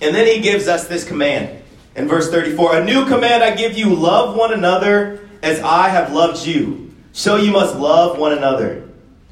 And 0.00 0.14
then 0.14 0.26
he 0.26 0.40
gives 0.40 0.66
us 0.68 0.88
this 0.88 1.04
command 1.04 1.62
in 1.94 2.08
verse 2.08 2.30
34 2.30 2.78
A 2.78 2.84
new 2.84 3.06
command 3.06 3.42
I 3.42 3.54
give 3.54 3.76
you 3.76 3.94
love 3.94 4.36
one 4.36 4.52
another 4.52 5.28
as 5.42 5.60
I 5.60 5.88
have 5.88 6.12
loved 6.12 6.46
you. 6.46 6.94
So 7.12 7.36
you 7.36 7.52
must 7.52 7.76
love 7.76 8.18
one 8.18 8.32
another. 8.32 8.88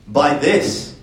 By 0.07 0.35
this, 0.35 0.97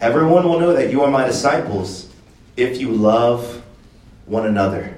everyone 0.00 0.48
will 0.48 0.58
know 0.58 0.72
that 0.72 0.90
you 0.90 1.02
are 1.02 1.10
my 1.10 1.26
disciples 1.26 2.08
if 2.56 2.80
you 2.80 2.90
love 2.90 3.62
one 4.26 4.46
another. 4.46 4.96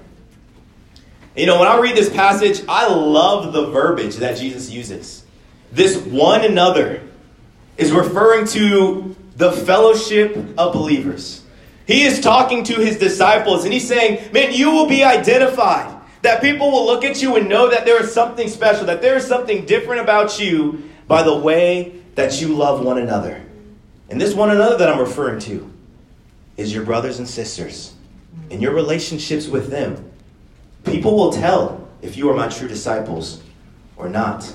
You 1.36 1.46
know, 1.46 1.58
when 1.58 1.68
I 1.68 1.78
read 1.78 1.96
this 1.96 2.08
passage, 2.08 2.62
I 2.68 2.88
love 2.88 3.52
the 3.52 3.66
verbiage 3.66 4.16
that 4.16 4.38
Jesus 4.38 4.70
uses. 4.70 5.24
This 5.72 5.96
one 5.96 6.44
another 6.44 7.02
is 7.76 7.92
referring 7.92 8.46
to 8.48 9.14
the 9.36 9.52
fellowship 9.52 10.36
of 10.56 10.72
believers. 10.72 11.42
He 11.86 12.02
is 12.02 12.20
talking 12.20 12.64
to 12.64 12.74
his 12.74 12.98
disciples 12.98 13.64
and 13.64 13.72
he's 13.72 13.86
saying, 13.86 14.32
Man, 14.32 14.52
you 14.52 14.70
will 14.72 14.88
be 14.88 15.04
identified. 15.04 15.94
That 16.22 16.42
people 16.42 16.72
will 16.72 16.84
look 16.84 17.04
at 17.04 17.22
you 17.22 17.36
and 17.36 17.48
know 17.48 17.70
that 17.70 17.84
there 17.84 18.02
is 18.02 18.12
something 18.12 18.48
special, 18.48 18.86
that 18.86 19.00
there 19.00 19.16
is 19.16 19.24
something 19.24 19.64
different 19.64 20.00
about 20.00 20.40
you 20.40 20.90
by 21.06 21.22
the 21.22 21.36
way 21.36 22.00
that 22.16 22.40
you 22.40 22.48
love 22.48 22.84
one 22.84 22.98
another. 22.98 23.44
And 24.08 24.20
this 24.20 24.34
one 24.34 24.50
another 24.50 24.76
that 24.78 24.88
I'm 24.88 24.98
referring 24.98 25.38
to 25.40 25.70
is 26.56 26.74
your 26.74 26.84
brothers 26.84 27.18
and 27.20 27.28
sisters 27.28 27.94
and 28.50 28.60
your 28.60 28.74
relationships 28.74 29.46
with 29.46 29.70
them. 29.70 30.10
People 30.84 31.16
will 31.16 31.32
tell 31.32 31.88
if 32.02 32.16
you 32.16 32.28
are 32.30 32.34
my 32.34 32.48
true 32.48 32.66
disciples 32.66 33.42
or 33.96 34.08
not. 34.08 34.52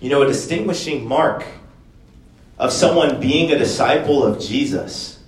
You 0.00 0.10
know, 0.10 0.22
a 0.22 0.26
distinguishing 0.26 1.06
mark 1.06 1.44
of 2.60 2.70
someone 2.70 3.18
being 3.18 3.50
a 3.50 3.58
disciple 3.58 4.22
of 4.22 4.38
Jesus 4.38 5.18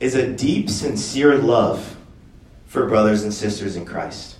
is 0.00 0.14
a 0.14 0.30
deep, 0.30 0.68
sincere 0.68 1.34
love 1.38 1.96
for 2.66 2.86
brothers 2.86 3.22
and 3.22 3.32
sisters 3.32 3.74
in 3.74 3.86
Christ. 3.86 4.36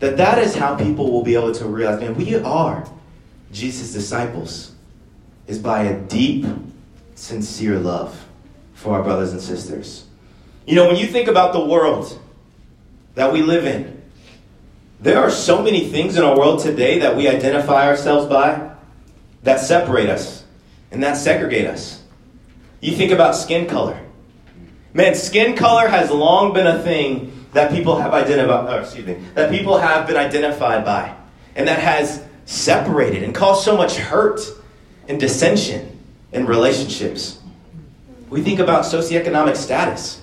That 0.00 0.16
that 0.16 0.38
is 0.38 0.56
how 0.56 0.74
people 0.74 1.12
will 1.12 1.22
be 1.22 1.36
able 1.36 1.52
to 1.54 1.64
realize, 1.64 2.00
man, 2.00 2.16
we 2.16 2.34
are 2.34 2.88
Jesus' 3.52 3.92
disciples, 3.92 4.72
is 5.46 5.60
by 5.60 5.84
a 5.84 6.00
deep, 6.00 6.44
sincere 7.14 7.78
love 7.78 8.26
for 8.74 8.96
our 8.96 9.04
brothers 9.04 9.30
and 9.30 9.40
sisters. 9.40 10.06
You 10.66 10.74
know, 10.74 10.88
when 10.88 10.96
you 10.96 11.06
think 11.06 11.28
about 11.28 11.52
the 11.52 11.64
world 11.64 12.20
that 13.14 13.32
we 13.32 13.42
live 13.42 13.64
in, 13.64 14.02
there 14.98 15.20
are 15.20 15.30
so 15.30 15.62
many 15.62 15.88
things 15.88 16.16
in 16.16 16.24
our 16.24 16.36
world 16.36 16.58
today 16.58 16.98
that 16.98 17.16
we 17.16 17.28
identify 17.28 17.86
ourselves 17.86 18.26
by 18.26 18.72
that 19.44 19.60
separate 19.60 20.08
us 20.08 20.37
and 20.90 21.02
that 21.02 21.16
segregate 21.16 21.66
us. 21.66 22.02
You 22.80 22.92
think 22.92 23.12
about 23.12 23.34
skin 23.34 23.66
color. 23.66 24.00
Man, 24.94 25.14
skin 25.14 25.56
color 25.56 25.88
has 25.88 26.10
long 26.10 26.52
been 26.52 26.66
a 26.66 26.82
thing 26.82 27.46
that 27.52 27.70
people 27.70 28.00
have 28.00 28.12
identified, 28.12 28.84
oh, 28.84 29.02
me, 29.02 29.14
that 29.34 29.50
people 29.50 29.78
have 29.78 30.06
been 30.06 30.16
identified 30.16 30.84
by, 30.84 31.14
and 31.54 31.68
that 31.68 31.78
has 31.78 32.24
separated 32.46 33.22
and 33.22 33.34
caused 33.34 33.64
so 33.64 33.76
much 33.76 33.96
hurt 33.96 34.40
and 35.08 35.20
dissension 35.20 35.98
in 36.32 36.46
relationships. 36.46 37.40
We 38.30 38.42
think 38.42 38.58
about 38.58 38.84
socioeconomic 38.84 39.56
status, 39.56 40.20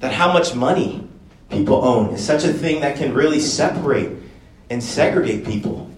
that 0.00 0.12
how 0.12 0.32
much 0.32 0.54
money 0.54 1.06
people 1.50 1.84
own 1.84 2.14
is 2.14 2.24
such 2.24 2.44
a 2.44 2.52
thing 2.52 2.80
that 2.80 2.96
can 2.96 3.14
really 3.14 3.40
separate 3.40 4.10
and 4.70 4.82
segregate 4.82 5.44
people. 5.44 5.90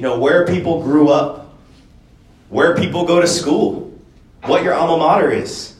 You 0.00 0.06
know, 0.06 0.18
where 0.18 0.46
people 0.46 0.82
grew 0.82 1.10
up, 1.10 1.52
where 2.48 2.74
people 2.74 3.04
go 3.04 3.20
to 3.20 3.26
school, 3.26 3.92
what 4.44 4.64
your 4.64 4.72
alma 4.72 4.96
mater 4.96 5.30
is, 5.30 5.74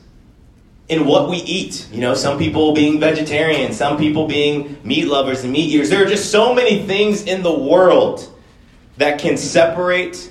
and 0.91 1.07
what 1.07 1.31
we 1.31 1.39
eat. 1.39 1.89
You 1.91 2.03
know, 2.03 2.13
some 2.13 2.37
people 2.37 2.75
being 2.75 3.01
vegetarian, 3.01 3.73
some 3.73 3.97
people 3.97 4.27
being 4.29 4.77
meat 4.85 5.07
lovers 5.07 5.43
and 5.43 5.51
meat 5.51 5.71
eaters. 5.71 5.89
There 5.89 6.05
are 6.05 6.07
just 6.07 6.31
so 6.31 6.55
many 6.55 6.83
things 6.83 7.23
in 7.23 7.43
the 7.43 7.59
world 7.59 8.31
that 8.99 9.19
can 9.19 9.39
separate 9.39 10.31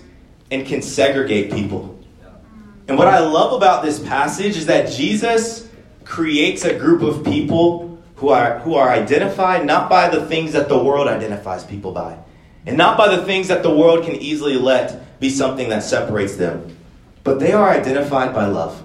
and 0.51 0.67
can 0.67 0.83
segregate 0.83 1.51
people. 1.51 1.99
And 2.87 2.95
what 2.95 3.07
I 3.07 3.17
love 3.17 3.53
about 3.53 3.83
this 3.83 3.97
passage 3.97 4.55
is 4.55 4.67
that 4.67 4.91
Jesus 4.91 5.67
creates 6.05 6.63
a 6.63 6.77
group 6.77 7.01
of 7.01 7.25
people 7.25 7.99
who 8.17 8.29
are, 8.29 8.59
who 8.59 8.75
are 8.75 8.89
identified 8.89 9.65
not 9.65 9.89
by 9.89 10.09
the 10.09 10.27
things 10.27 10.53
that 10.53 10.69
the 10.69 10.77
world 10.77 11.07
identifies 11.07 11.63
people 11.63 11.91
by, 11.91 12.19
and 12.65 12.77
not 12.77 12.97
by 12.97 13.15
the 13.15 13.23
things 13.25 13.47
that 13.47 13.63
the 13.63 13.75
world 13.75 14.05
can 14.05 14.15
easily 14.15 14.55
let 14.57 15.19
be 15.19 15.29
something 15.29 15.69
that 15.69 15.83
separates 15.83 16.35
them, 16.35 16.77
but 17.23 17.39
they 17.39 17.51
are 17.51 17.69
identified 17.69 18.33
by 18.33 18.45
love. 18.45 18.83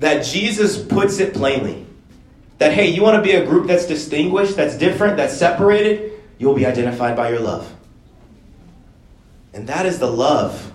That 0.00 0.24
Jesus 0.24 0.82
puts 0.82 1.18
it 1.18 1.34
plainly 1.34 1.86
that, 2.58 2.72
hey, 2.72 2.88
you 2.88 3.02
want 3.02 3.16
to 3.16 3.22
be 3.22 3.32
a 3.32 3.44
group 3.44 3.66
that's 3.66 3.86
distinguished, 3.86 4.56
that's 4.56 4.76
different, 4.76 5.16
that's 5.16 5.36
separated, 5.36 6.12
you'll 6.38 6.54
be 6.54 6.66
identified 6.66 7.16
by 7.16 7.30
your 7.30 7.40
love. 7.40 7.72
And 9.54 9.68
that 9.68 9.86
is 9.86 9.98
the 9.98 10.10
love 10.10 10.72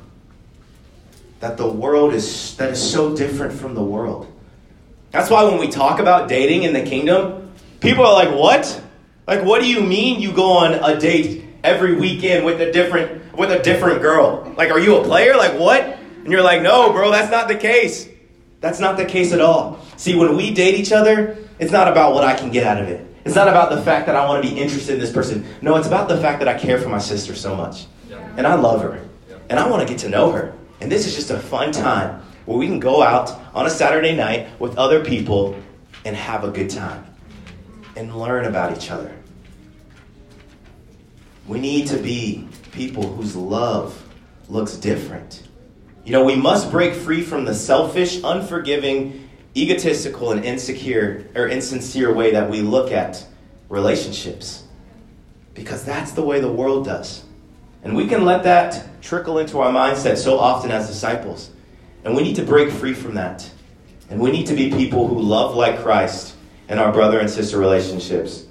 that 1.40 1.58
the 1.58 1.68
world 1.68 2.14
is 2.14 2.56
that 2.58 2.72
is 2.72 2.92
so 2.92 3.16
different 3.16 3.54
from 3.54 3.76
the 3.76 3.84
world. 3.84 4.32
That's 5.12 5.30
why 5.30 5.44
when 5.44 5.60
we 5.60 5.68
talk 5.68 6.00
about 6.00 6.30
dating 6.30 6.64
in 6.64 6.74
the 6.74 6.82
kingdom, 6.82 7.52
people 7.82 8.06
are 8.06 8.14
like, 8.14 8.34
"What? 8.34 8.82
Like 9.28 9.44
what 9.44 9.62
do 9.62 9.68
you 9.68 9.82
mean 9.82 10.22
you 10.22 10.32
go 10.32 10.52
on 10.54 10.74
a 10.74 11.00
date 11.00 11.46
every 11.64 11.96
weekend 11.96 12.46
with 12.46 12.62
a 12.62 12.72
different 12.72 13.38
with 13.38 13.52
a 13.52 13.62
different 13.62 14.02
girl? 14.02 14.54
Like 14.58 14.72
are 14.72 14.80
you 14.80 14.98
a 14.98 15.04
player? 15.04 15.36
Like 15.36 15.60
what?" 15.60 15.82
And 15.84 16.32
you're 16.32 16.44
like, 16.44 16.62
"No, 16.62 16.92
bro, 16.92 17.12
that's 17.12 17.32
not 17.32 17.48
the 17.48 17.56
case." 17.56 18.10
That's 18.62 18.80
not 18.80 18.96
the 18.96 19.04
case 19.04 19.34
at 19.34 19.42
all. 19.42 19.82
See, 19.98 20.16
when 20.16 20.38
we 20.38 20.54
date 20.54 20.76
each 20.76 20.94
other, 20.94 21.38
it's 21.60 21.74
not 21.74 21.90
about 21.90 22.14
what 22.14 22.24
I 22.24 22.34
can 22.34 22.50
get 22.50 22.66
out 22.66 22.82
of 22.82 22.88
it. 22.88 23.06
It's 23.26 23.36
not 23.36 23.50
about 23.50 23.72
the 23.72 23.82
fact 23.82 24.06
that 24.06 24.16
I 24.16 24.26
want 24.26 24.42
to 24.42 24.50
be 24.50 24.58
interested 24.58 24.94
in 24.94 25.00
this 25.02 25.12
person. 25.12 25.46
No, 25.62 25.76
it's 25.76 25.88
about 25.88 26.08
the 26.08 26.18
fact 26.18 26.40
that 26.40 26.48
I 26.48 26.58
care 26.58 26.80
for 26.80 26.88
my 26.88 26.98
sister 26.98 27.36
so 27.36 27.58
much. 27.58 27.88
And 28.38 28.48
I 28.48 28.56
love 28.56 28.82
her. 28.82 29.06
And 29.50 29.60
I 29.60 29.70
want 29.70 29.86
to 29.86 29.88
get 29.88 30.00
to 30.00 30.10
know 30.10 30.32
her. 30.32 30.54
And 30.80 30.90
this 30.90 31.06
is 31.06 31.14
just 31.14 31.30
a 31.30 31.40
fun 31.40 31.74
time 31.74 32.22
where 32.46 32.58
we 32.58 32.68
can 32.68 32.80
go 32.80 33.02
out 33.02 33.32
on 33.54 33.66
a 33.66 33.70
Saturday 33.70 34.16
night 34.16 34.48
with 34.60 34.78
other 34.78 35.04
people 35.04 35.56
and 36.06 36.16
have 36.16 36.44
a 36.44 36.50
good 36.50 36.70
time 36.70 37.06
and 37.96 38.18
learn 38.18 38.46
about 38.46 38.76
each 38.76 38.92
other. 38.92 39.14
We 41.48 41.60
need 41.60 41.88
to 41.88 41.98
be 41.98 42.48
people 42.72 43.08
whose 43.08 43.36
love 43.36 44.02
looks 44.50 44.76
different. 44.76 45.44
You 46.06 46.12
know, 46.12 46.24
we 46.24 46.36
must 46.36 46.72
break 46.72 46.94
free 46.94 47.22
from 47.22 47.46
the 47.46 47.54
selfish, 47.54 48.22
unforgiving, 48.24 49.30
egotistical, 49.56 50.32
and 50.32 50.44
insecure 50.44 51.30
or 51.36 51.48
insincere 51.48 52.14
way 52.14 52.32
that 52.32 52.50
we 52.50 52.62
look 52.62 52.92
at 52.92 53.26
relationships. 53.70 54.64
Because 55.54 55.84
that's 55.86 56.12
the 56.12 56.24
way 56.24 56.40
the 56.40 56.52
world 56.52 56.86
does. 56.86 57.24
And 57.84 57.96
we 57.96 58.08
can 58.08 58.26
let 58.26 58.44
that 58.44 59.02
trickle 59.02 59.40
into 59.40 59.60
our 59.60 59.72
mindset 59.72 60.18
so 60.18 60.40
often 60.40 60.72
as 60.72 60.88
disciples. 60.88 61.52
And 62.04 62.16
we 62.16 62.24
need 62.24 62.36
to 62.38 62.44
break 62.44 62.72
free 62.72 62.94
from 62.94 63.16
that. 63.16 63.50
And 64.10 64.20
we 64.20 64.32
need 64.32 64.48
to 64.48 64.56
be 64.56 64.70
people 64.72 65.08
who 65.08 65.20
love 65.20 65.56
like 65.56 65.80
Christ 65.80 66.36
in 66.70 66.80
our 66.80 66.92
brother 66.92 67.20
and 67.20 67.30
sister 67.30 67.58
relationships. 67.58 68.46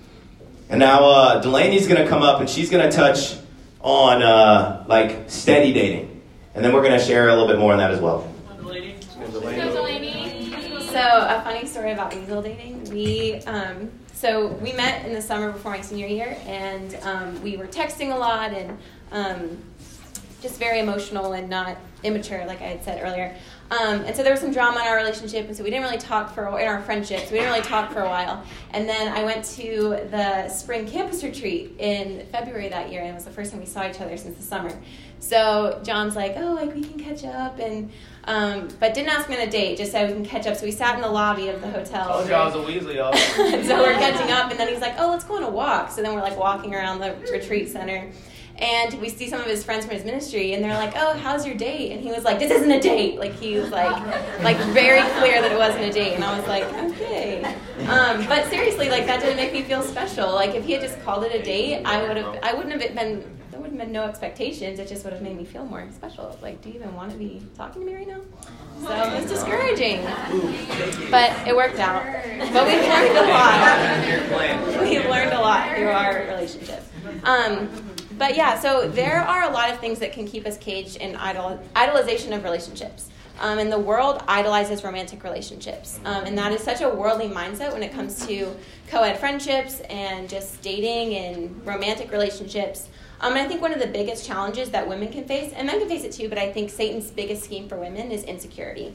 And 0.73 0.79
now 0.79 1.05
uh, 1.05 1.43
Delaney's 1.43 1.87
going 1.87 2.03
to 2.03 2.09
come 2.09 2.23
up 2.23 2.41
and 2.41 2.49
she's 2.49 2.71
going 2.71 2.83
to 2.83 2.97
touch 2.97 3.37
on 3.83 4.23
uh, 4.23 4.87
like 4.89 5.29
steady 5.29 5.71
dating. 5.75 6.23
And 6.55 6.65
then 6.65 6.73
we're 6.73 6.81
going 6.81 6.99
to 6.99 7.05
share 7.05 7.29
a 7.29 7.33
little 7.33 7.47
bit 7.47 7.59
more 7.59 7.73
on 7.73 7.79
that 7.79 7.91
as 7.91 8.01
well. 8.01 8.27
So 10.89 10.99
a 10.99 11.43
funny 11.45 11.67
story 11.67 11.93
about 11.93 12.15
weasel 12.15 12.41
dating. 12.41 12.85
We 12.85 13.35
um, 13.45 13.91
so 14.15 14.47
we 14.47 14.73
met 14.73 15.05
in 15.05 15.13
the 15.13 15.21
summer 15.21 15.53
before 15.53 15.73
my 15.73 15.81
senior 15.83 16.07
year, 16.07 16.39
and 16.47 16.95
um, 17.03 17.43
we 17.43 17.57
were 17.57 17.67
texting 17.67 18.15
a 18.15 18.17
lot 18.17 18.53
and 18.53 18.79
um, 19.11 19.59
just 20.41 20.59
very 20.59 20.81
emotional 20.81 21.33
and 21.33 21.51
not 21.51 21.77
immature, 22.03 22.47
like 22.47 22.61
I 22.63 22.67
had 22.67 22.85
said 22.85 23.03
earlier. 23.03 23.37
Um, 23.73 24.01
and 24.05 24.15
so 24.15 24.23
there 24.23 24.33
was 24.33 24.41
some 24.41 24.53
drama 24.53 24.81
in 24.81 24.87
our 24.87 24.97
relationship, 24.97 25.47
and 25.47 25.57
so 25.57 25.65
we 25.65 25.71
didn't 25.71 25.85
really 25.85 25.99
talk 25.99 26.35
for 26.35 26.47
in 26.61 26.69
our 26.69 26.83
friendship. 26.83 27.21
So 27.21 27.33
we 27.33 27.39
didn't 27.39 27.53
really 27.53 27.65
talk 27.65 27.91
for 27.91 28.01
a 28.01 28.09
while. 28.09 28.45
And 28.73 28.87
then 28.87 29.11
I 29.17 29.25
went 29.25 29.47
to 29.57 29.99
the 30.11 30.49
spring 30.51 30.87
campus 30.87 31.25
retreat 31.25 31.75
in 31.79 32.27
February 32.27 32.69
that 32.69 32.93
year, 32.93 33.01
and 33.01 33.11
it 33.11 33.15
was 33.15 33.25
the 33.25 33.31
first 33.31 33.51
time 33.51 33.61
we 33.61 33.67
saw 33.67 33.89
each 33.89 33.99
other 34.01 34.15
since 34.19 34.37
the 34.37 34.43
summer. 34.43 34.71
So 35.21 35.81
John's 35.85 36.17
like, 36.17 36.35
"Oh, 36.37 36.53
like 36.53 36.75
we 36.75 36.83
can 36.83 36.99
catch 36.99 37.25
up," 37.25 37.59
and 37.61 37.91
um, 38.25 38.69
but 38.79 38.93
didn't 38.93 39.09
ask 39.09 39.31
me 39.31 39.37
on 39.37 39.49
a 39.49 39.51
date. 39.51 39.79
Just 39.79 39.93
said 39.93 40.07
we 40.09 40.15
can 40.15 40.25
catch 40.25 40.47
up. 40.47 40.57
So 40.57 40.67
we 40.67 40.73
sat 40.73 40.97
in 40.97 41.01
the 41.01 41.09
lobby 41.09 41.49
of 41.49 41.63
the 41.63 41.71
hotel. 41.71 42.09
Told 42.09 42.29
you 42.29 42.35
I 42.35 42.45
was 42.45 42.55
a 42.55 42.59
Weasley, 42.59 42.97
so 43.67 43.79
we're 43.79 43.95
catching 43.95 44.33
up, 44.33 44.51
and 44.51 44.61
then 44.61 44.69
he's 44.69 44.81
like, 44.81 44.97
"Oh, 44.99 45.09
let's 45.09 45.25
go 45.25 45.37
on 45.37 45.45
a 45.45 45.51
walk." 45.51 45.93
So 45.93 46.03
then 46.03 46.15
we're 46.15 46.21
like 46.21 46.37
walking 46.37 46.75
around 46.75 46.99
the 46.99 47.15
retreat 47.33 47.71
center, 47.71 48.11
and 48.59 49.01
we 49.01 49.09
see 49.09 49.29
some 49.29 49.41
of 49.41 49.47
his 49.47 49.65
friends 49.65 49.85
from 49.85 49.95
his 49.95 50.05
ministry, 50.05 50.53
and 50.55 50.63
they're 50.65 50.75
like, 50.75 50.93
"Oh, 50.97 51.15
how's 51.19 51.47
your 51.47 51.55
date?" 51.57 51.93
And 51.93 52.01
he 52.01 52.11
was 52.11 52.25
like, 52.25 52.39
"This 52.39 52.51
isn't 52.51 52.71
a 52.71 52.81
date." 52.81 53.19
Like 53.19 53.35
he 53.35 53.57
was 53.59 53.71
like, 53.71 53.91
like 54.43 54.57
very 54.73 55.01
clear 55.19 55.41
that 55.41 55.51
it 55.53 55.59
wasn't 55.59 55.85
a 55.85 55.93
date, 55.93 56.15
and 56.15 56.25
I 56.25 56.39
was 56.39 56.47
like, 56.47 56.65
"Okay." 56.65 57.43
Um, 57.89 58.27
but 58.27 58.49
seriously, 58.51 58.89
like 58.89 59.07
that 59.07 59.21
didn't 59.21 59.37
make 59.37 59.53
me 59.53 59.63
feel 59.63 59.83
special. 59.83 60.33
Like 60.33 60.55
if 60.55 60.65
he 60.65 60.73
had 60.73 60.83
just 60.83 61.01
called 61.03 61.25
it 61.25 61.35
a 61.35 61.43
date, 61.43 61.83
I 61.85 62.07
would 62.07 62.17
have, 62.17 62.39
I 62.43 62.55
wouldn't 62.55 62.81
have 62.81 62.95
been. 62.95 63.39
There 63.51 63.61
would 63.61 63.71
have 63.71 63.79
been 63.79 63.93
no 63.93 64.05
expectations. 64.05 64.79
It 64.79 64.89
just 64.89 65.05
would 65.05 65.13
have 65.13 65.21
made 65.21 65.37
me 65.37 65.45
feel 65.45 65.67
more 65.67 65.87
special. 65.95 66.39
Like, 66.41 66.63
do 66.63 66.71
you 66.71 66.77
even 66.77 66.95
want 66.95 67.13
to 67.13 67.19
be 67.19 67.43
talking 67.55 67.83
to 67.83 67.87
me 67.87 67.95
right 67.95 68.09
now? 68.09 68.21
So 68.81 69.15
it's 69.15 69.31
discouraging, 69.31 70.03
but 71.11 71.31
it 71.47 71.55
worked 71.55 71.79
out. 71.79 72.03
But 72.53 72.67
we've 72.67 72.83
learned 72.89 73.17
a 73.19 73.29
lot. 73.29 74.83
We've 74.83 75.05
learned 75.05 75.33
a 75.33 75.41
lot 75.41 75.77
through 75.77 75.91
our 75.91 76.25
relationship. 76.29 76.83
Um, 77.25 77.69
but 78.23 78.37
yeah, 78.37 78.57
so 78.57 78.87
there 78.87 79.21
are 79.21 79.51
a 79.51 79.53
lot 79.53 79.69
of 79.69 79.81
things 79.81 79.99
that 79.99 80.13
can 80.13 80.29
keep 80.29 80.47
us 80.47 80.57
caged 80.57 80.95
in 80.99 81.17
idol, 81.17 81.61
idolization 81.75 82.33
of 82.37 82.45
relationships. 82.45 83.11
Um, 83.41 83.59
and 83.59 83.73
the 83.73 83.81
world 83.81 84.23
idolizes 84.29 84.85
romantic 84.85 85.25
relationships. 85.25 85.99
Um, 86.05 86.27
and 86.27 86.39
that 86.39 86.53
is 86.53 86.63
such 86.63 86.83
a 86.83 86.89
worldly 86.89 87.27
mindset 87.27 87.73
when 87.73 87.83
it 87.83 87.93
comes 87.93 88.25
to 88.29 88.55
co 88.89 89.03
ed 89.03 89.19
friendships 89.19 89.81
and 89.91 90.29
just 90.29 90.63
dating 90.63 91.17
and 91.17 91.67
romantic 91.67 92.13
relationships. 92.13 92.91
Um, 93.21 93.33
and 93.33 93.41
I 93.41 93.49
think 93.49 93.61
one 93.61 93.73
of 93.73 93.81
the 93.81 93.89
biggest 93.89 94.25
challenges 94.25 94.71
that 94.71 94.89
women 94.89 95.11
can 95.11 95.25
face, 95.25 95.53
and 95.53 95.67
men 95.67 95.81
can 95.81 95.89
face 95.89 96.05
it 96.05 96.13
too, 96.13 96.29
but 96.29 96.39
I 96.39 96.53
think 96.53 96.71
Satan's 96.71 97.11
biggest 97.11 97.43
scheme 97.43 97.69
for 97.69 97.77
women 97.77 98.13
is 98.13 98.23
insecurity. 98.23 98.95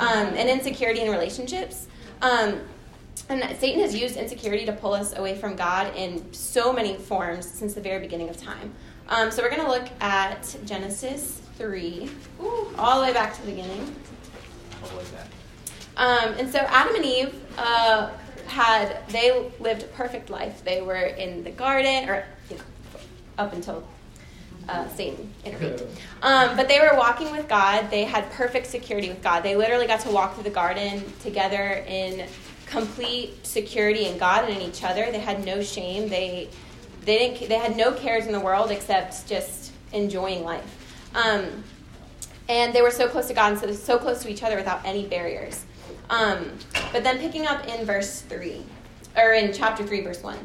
Um, 0.00 0.34
and 0.34 0.48
insecurity 0.48 1.02
in 1.02 1.12
relationships. 1.12 1.86
And 3.28 3.58
Satan 3.58 3.80
has 3.80 3.94
used 3.94 4.16
insecurity 4.16 4.66
to 4.66 4.72
pull 4.72 4.92
us 4.92 5.16
away 5.16 5.34
from 5.34 5.56
God 5.56 5.94
in 5.96 6.32
so 6.32 6.72
many 6.72 6.94
forms 6.94 7.48
since 7.48 7.74
the 7.74 7.80
very 7.80 8.00
beginning 8.00 8.28
of 8.28 8.36
time. 8.36 8.72
Um, 9.08 9.30
so 9.30 9.42
we're 9.42 9.50
going 9.50 9.62
to 9.62 9.68
look 9.68 9.88
at 10.00 10.56
Genesis 10.64 11.40
3, 11.56 12.10
all 12.78 13.00
the 13.00 13.06
way 13.06 13.12
back 13.12 13.34
to 13.34 13.40
the 13.42 13.52
beginning. 13.52 13.94
Um, 15.96 16.34
and 16.38 16.50
so 16.50 16.58
Adam 16.58 16.96
and 16.96 17.04
Eve 17.04 17.34
uh, 17.56 18.10
had, 18.46 18.98
they 19.08 19.50
lived 19.60 19.82
a 19.82 19.86
perfect 19.86 20.28
life. 20.28 20.64
They 20.64 20.82
were 20.82 20.96
in 20.96 21.44
the 21.44 21.50
garden, 21.50 22.08
or 22.08 22.24
you 22.50 22.56
know, 22.56 22.62
up 23.38 23.52
until 23.52 23.86
uh, 24.68 24.88
Satan 24.88 25.32
intervened. 25.44 25.82
Um, 26.22 26.56
but 26.56 26.68
they 26.68 26.80
were 26.80 26.96
walking 26.96 27.30
with 27.30 27.48
God. 27.48 27.90
They 27.90 28.04
had 28.04 28.30
perfect 28.32 28.66
security 28.66 29.08
with 29.08 29.22
God. 29.22 29.42
They 29.42 29.56
literally 29.56 29.86
got 29.86 30.00
to 30.00 30.10
walk 30.10 30.34
through 30.34 30.44
the 30.44 30.50
garden 30.50 31.04
together 31.22 31.84
in 31.86 32.26
complete 32.66 33.46
security 33.46 34.06
in 34.06 34.18
God 34.18 34.44
and 34.44 34.56
in 34.56 34.62
each 34.62 34.82
other. 34.82 35.10
They 35.10 35.20
had 35.20 35.44
no 35.44 35.62
shame. 35.62 36.08
They 36.08 36.48
they 37.04 37.18
didn't 37.18 37.48
they 37.48 37.58
had 37.58 37.76
no 37.76 37.92
cares 37.92 38.26
in 38.26 38.32
the 38.32 38.40
world 38.40 38.70
except 38.70 39.26
just 39.28 39.72
enjoying 39.92 40.44
life. 40.44 41.10
Um, 41.14 41.64
and 42.48 42.74
they 42.74 42.82
were 42.82 42.90
so 42.90 43.08
close 43.08 43.28
to 43.28 43.34
God 43.34 43.52
and 43.52 43.60
so, 43.60 43.72
so 43.72 43.98
close 43.98 44.22
to 44.22 44.30
each 44.30 44.42
other 44.42 44.56
without 44.56 44.84
any 44.84 45.06
barriers. 45.06 45.64
Um, 46.10 46.50
but 46.92 47.02
then 47.02 47.18
picking 47.18 47.46
up 47.46 47.66
in 47.66 47.86
verse 47.86 48.20
3, 48.22 48.62
or 49.16 49.32
in 49.32 49.52
chapter 49.52 49.86
3, 49.86 50.02
verse 50.02 50.22
1. 50.22 50.36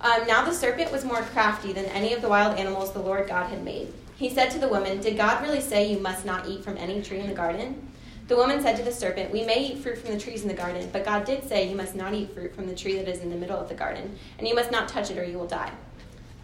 Um, 0.00 0.26
now 0.26 0.44
the 0.44 0.52
serpent 0.52 0.90
was 0.90 1.04
more 1.04 1.22
crafty 1.22 1.72
than 1.72 1.84
any 1.86 2.12
of 2.14 2.22
the 2.22 2.28
wild 2.28 2.58
animals 2.58 2.92
the 2.92 3.00
Lord 3.00 3.28
God 3.28 3.50
had 3.50 3.64
made. 3.64 3.92
He 4.16 4.30
said 4.30 4.50
to 4.52 4.58
the 4.58 4.68
woman, 4.68 5.00
Did 5.00 5.16
God 5.16 5.42
really 5.42 5.60
say 5.60 5.90
you 5.90 5.98
must 5.98 6.24
not 6.24 6.48
eat 6.48 6.64
from 6.64 6.78
any 6.78 7.02
tree 7.02 7.20
in 7.20 7.26
the 7.26 7.34
garden? 7.34 7.85
The 8.28 8.36
woman 8.36 8.60
said 8.60 8.76
to 8.76 8.82
the 8.82 8.92
serpent, 8.92 9.30
We 9.30 9.44
may 9.44 9.64
eat 9.64 9.78
fruit 9.78 9.98
from 9.98 10.10
the 10.12 10.18
trees 10.18 10.42
in 10.42 10.48
the 10.48 10.54
garden, 10.54 10.88
but 10.92 11.04
God 11.04 11.24
did 11.24 11.48
say 11.48 11.68
you 11.68 11.76
must 11.76 11.94
not 11.94 12.12
eat 12.12 12.34
fruit 12.34 12.54
from 12.54 12.66
the 12.66 12.74
tree 12.74 12.96
that 12.96 13.08
is 13.08 13.20
in 13.20 13.30
the 13.30 13.36
middle 13.36 13.58
of 13.58 13.68
the 13.68 13.74
garden, 13.74 14.18
and 14.38 14.48
you 14.48 14.54
must 14.54 14.72
not 14.72 14.88
touch 14.88 15.10
it 15.10 15.18
or 15.18 15.24
you 15.24 15.38
will 15.38 15.46
die. 15.46 15.70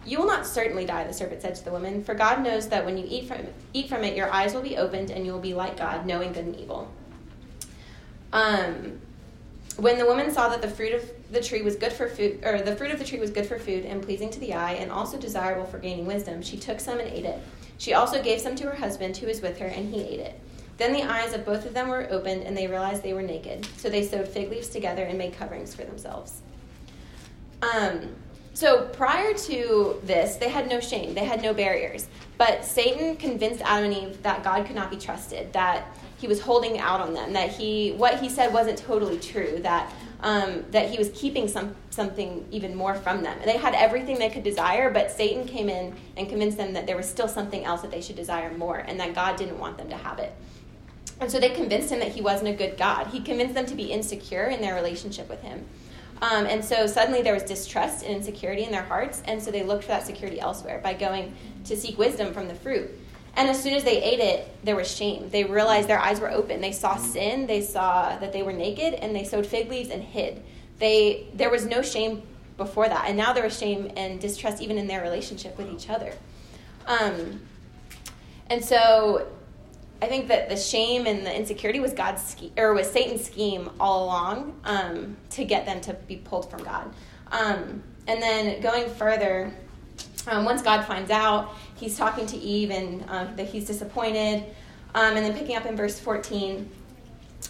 You 0.05 0.19
will 0.19 0.27
not 0.27 0.47
certainly 0.47 0.85
die, 0.85 1.05
the 1.05 1.13
serpent 1.13 1.43
said 1.43 1.55
to 1.57 1.65
the 1.65 1.73
woman, 1.73 2.03
for 2.05 2.15
God 2.15 2.43
knows 2.43 2.69
that 2.69 2.85
when 2.85 2.99
you 2.99 3.07
eat 3.09 3.27
from, 3.27 3.39
eat 3.73 3.89
from 3.89 4.05
it, 4.05 4.17
your 4.17 4.33
eyes 4.33 4.55
will 4.55 4.63
be 4.63 4.77
opened 4.77 5.11
and 5.11 5.27
you 5.27 5.33
will 5.33 5.41
be 5.41 5.55
like 5.55 5.77
God, 5.77 6.07
knowing 6.07 6.33
good 6.33 6.45
and 6.45 6.57
evil. 6.57 6.91
Um, 8.33 9.01
when 9.77 9.99
the 9.99 10.07
woman 10.07 10.31
saw 10.31 10.49
that 10.51 10.63
the 10.63 10.69
fruit 10.69 10.95
of 10.95 11.11
the 11.31 11.43
tree 11.43 11.63
was 11.63 11.77
good 11.77 11.93
for 11.93 12.09
food, 12.09 12.41
or 12.45 12.61
the 12.61 12.77
fruit 12.77 12.93
of 12.93 12.99
the 12.99 13.05
tree 13.05 13.19
was 13.19 13.31
good 13.31 13.47
for 13.47 13.59
food 13.59 13.85
and 13.85 14.03
pleasing 14.03 14.31
to 14.31 14.41
the 14.41 14.55
eye, 14.55 14.75
and 14.75 14.91
also 14.91 15.19
desirable 15.19 15.65
for 15.65 15.79
gaining 15.79 16.07
wisdom, 16.07 16.43
she 16.43 16.57
took 16.57 16.79
some 16.79 16.99
and 16.99 17.09
ate 17.09 17.25
it. 17.25 17.41
She 17.79 17.95
also 17.95 18.23
gave 18.23 18.41
some 18.41 18.55
to 18.57 18.67
her 18.67 18.77
husband 18.77 19.17
who 19.17 19.27
was 19.27 19.41
with 19.41 19.59
her, 19.59 19.67
and 19.67 19.93
he 19.93 20.03
ate 20.03 20.21
it. 20.21 20.39
Then 20.83 20.95
the 20.95 21.05
eyes 21.05 21.33
of 21.33 21.45
both 21.45 21.65
of 21.65 21.75
them 21.75 21.87
were 21.91 22.09
opened, 22.11 22.43
and 22.43 22.57
they 22.57 22.67
realized 22.67 23.05
they 23.05 23.13
were 23.15 23.23
naked. 23.23 23.69
So 23.77 23.89
they 23.89 24.05
sewed 24.05 24.27
fig 24.27 24.51
leaves 24.51 24.69
together 24.69 25.05
and 25.05 25.17
made 25.17 25.33
coverings 25.33 25.73
for 25.77 25.85
themselves. 25.85 26.41
Um, 27.63 28.17
so 28.53 28.89
prior 28.89 29.33
to 29.33 30.01
this, 30.03 30.35
they 30.35 30.49
had 30.49 30.69
no 30.69 30.81
shame, 30.81 31.15
they 31.15 31.25
had 31.25 31.41
no 31.41 31.55
barriers. 31.55 32.09
But 32.37 32.65
Satan 32.65 33.15
convinced 33.15 33.63
Adam 33.65 33.93
and 33.93 33.95
Eve 33.95 34.23
that 34.25 34.43
God 34.43 34.67
could 34.67 34.75
not 34.75 34.91
be 34.91 34.97
trusted, 34.97 35.53
that 35.53 35.87
he 36.19 36.27
was 36.27 36.41
holding 36.41 36.81
out 36.81 37.01
on 37.01 37.15
them, 37.15 37.33
that 37.33 37.51
he 37.51 37.93
what 37.93 38.19
he 38.19 38.29
said 38.29 38.53
wasn't 38.53 38.77
totally 38.77 39.21
true, 39.21 39.61
that 39.61 39.93
um, 40.19 40.65
that 40.73 40.91
he 40.91 40.99
was 40.99 41.11
keeping 41.15 41.47
some 41.47 41.77
something 41.91 42.45
even 42.51 42.75
more 42.75 42.97
from 42.97 43.23
them. 43.23 43.39
They 43.45 43.57
had 43.57 43.77
everything 43.77 44.19
they 44.19 44.31
could 44.31 44.43
desire, 44.43 44.91
but 44.91 45.13
Satan 45.13 45.47
came 45.47 45.69
in 45.69 45.95
and 46.17 46.29
convinced 46.29 46.57
them 46.57 46.73
that 46.73 46.89
there 46.89 46.97
was 46.97 47.09
still 47.09 47.29
something 47.29 47.65
else 47.65 47.83
that 47.83 47.93
they 47.93 48.01
should 48.01 48.17
desire 48.17 48.53
more, 48.59 48.79
and 48.79 48.99
that 48.99 49.15
God 49.15 49.37
didn't 49.37 49.61
want 49.61 49.79
them 49.79 49.89
to 49.89 49.97
have 49.97 50.19
it. 50.19 50.33
And 51.23 51.31
so 51.31 51.39
they 51.39 51.51
convinced 51.51 51.93
him 51.93 52.01
that 52.01 52.09
he 52.09 52.21
wasn't 52.21 52.49
a 52.49 52.53
good 52.53 52.77
God. 52.77 53.07
He 53.07 53.21
convinced 53.21 53.55
them 53.55 53.65
to 53.67 53.77
be 53.77 53.93
insecure 53.93 54.47
in 54.47 54.61
their 54.61 54.75
relationship 54.75 55.29
with 55.29 55.41
him. 55.41 55.65
Um, 56.21 56.47
and 56.47 56.65
so 56.65 56.89
suddenly 56.89 57.23
there 57.23 57.33
was 57.33 57.45
distrust 57.45 58.05
and 58.05 58.13
insecurity 58.13 58.65
in 58.65 58.73
their 58.73 58.83
hearts, 58.83 59.23
and 59.27 59.41
so 59.41 59.53
they 59.53 59.63
looked 59.63 59.85
for 59.85 59.91
that 59.91 60.05
security 60.05 60.41
elsewhere 60.41 60.81
by 60.83 60.95
going 60.95 61.33
to 61.65 61.77
seek 61.77 61.97
wisdom 61.97 62.35
from 62.35 62.49
the 62.49 62.57
fruit. 62.57 62.91
And 63.37 63.49
as 63.49 63.63
soon 63.63 63.73
as 63.73 63.85
they 63.85 64.03
ate 64.03 64.19
it, 64.19 64.49
there 64.65 64.75
was 64.75 64.93
shame. 64.93 65.31
They 65.31 65.45
realized 65.45 65.89
their 65.89 66.01
eyes 66.01 66.19
were 66.19 66.31
open. 66.31 66.61
They 66.61 66.73
saw 66.73 66.97
sin, 66.97 67.47
they 67.47 67.61
saw 67.61 68.19
that 68.19 68.33
they 68.33 68.43
were 68.43 68.53
naked, 68.53 68.95
and 68.95 69.15
they 69.15 69.23
sewed 69.23 69.47
fig 69.47 69.71
leaves 69.71 69.91
and 69.91 70.03
hid. 70.03 70.43
They, 70.81 71.29
there 71.35 71.51
was 71.51 71.65
no 71.67 71.83
shame 71.83 72.25
before 72.57 72.89
that, 72.89 73.05
and 73.07 73.17
now 73.17 73.33
there 73.33 73.45
was 73.45 73.57
shame 73.57 73.93
and 73.97 74.21
distrust 74.21 74.61
even 74.61 74.77
in 74.77 74.89
their 74.89 75.03
relationship 75.03 75.57
with 75.57 75.73
each 75.73 75.89
other. 75.89 76.15
Um, 76.89 77.43
and 78.51 78.65
so 78.65 79.29
I 80.03 80.09
think 80.09 80.27
that 80.29 80.49
the 80.49 80.57
shame 80.57 81.07
and 81.07 81.25
the 81.25 81.33
insecurity 81.33 81.79
was 81.79 81.93
God's 81.93 82.21
scheme, 82.25 82.51
or 82.57 82.75
was 82.75 82.91
Satan's 82.91 83.25
scheme 83.25 83.71
all 83.79 84.07
along 84.07 84.61
um, 84.65 85.17
to 85.31 85.45
get 85.45 85.65
them 85.65 85.81
to 85.83 85.95
be 85.95 86.17
pulled 86.17 86.51
from 86.51 86.65
God. 86.65 86.93
Um, 87.31 87.85
and 88.09 88.21
then 88.21 88.61
going 88.61 88.91
further, 88.91 89.55
um, 90.27 90.45
once 90.45 90.61
God 90.61 90.85
finds 90.87 91.13
out, 91.13 91.55
he's 91.77 91.97
talking 91.97 92.27
to 92.27 92.37
Eve 92.37 92.73
and 92.73 93.05
um, 93.09 93.37
that 93.37 93.47
he's 93.47 93.65
disappointed. 93.65 94.43
Um, 94.97 95.17
and 95.17 95.25
then 95.25 95.39
picking 95.39 95.55
up 95.55 95.67
in 95.67 95.77
verse 95.77 96.01
14, 96.01 96.69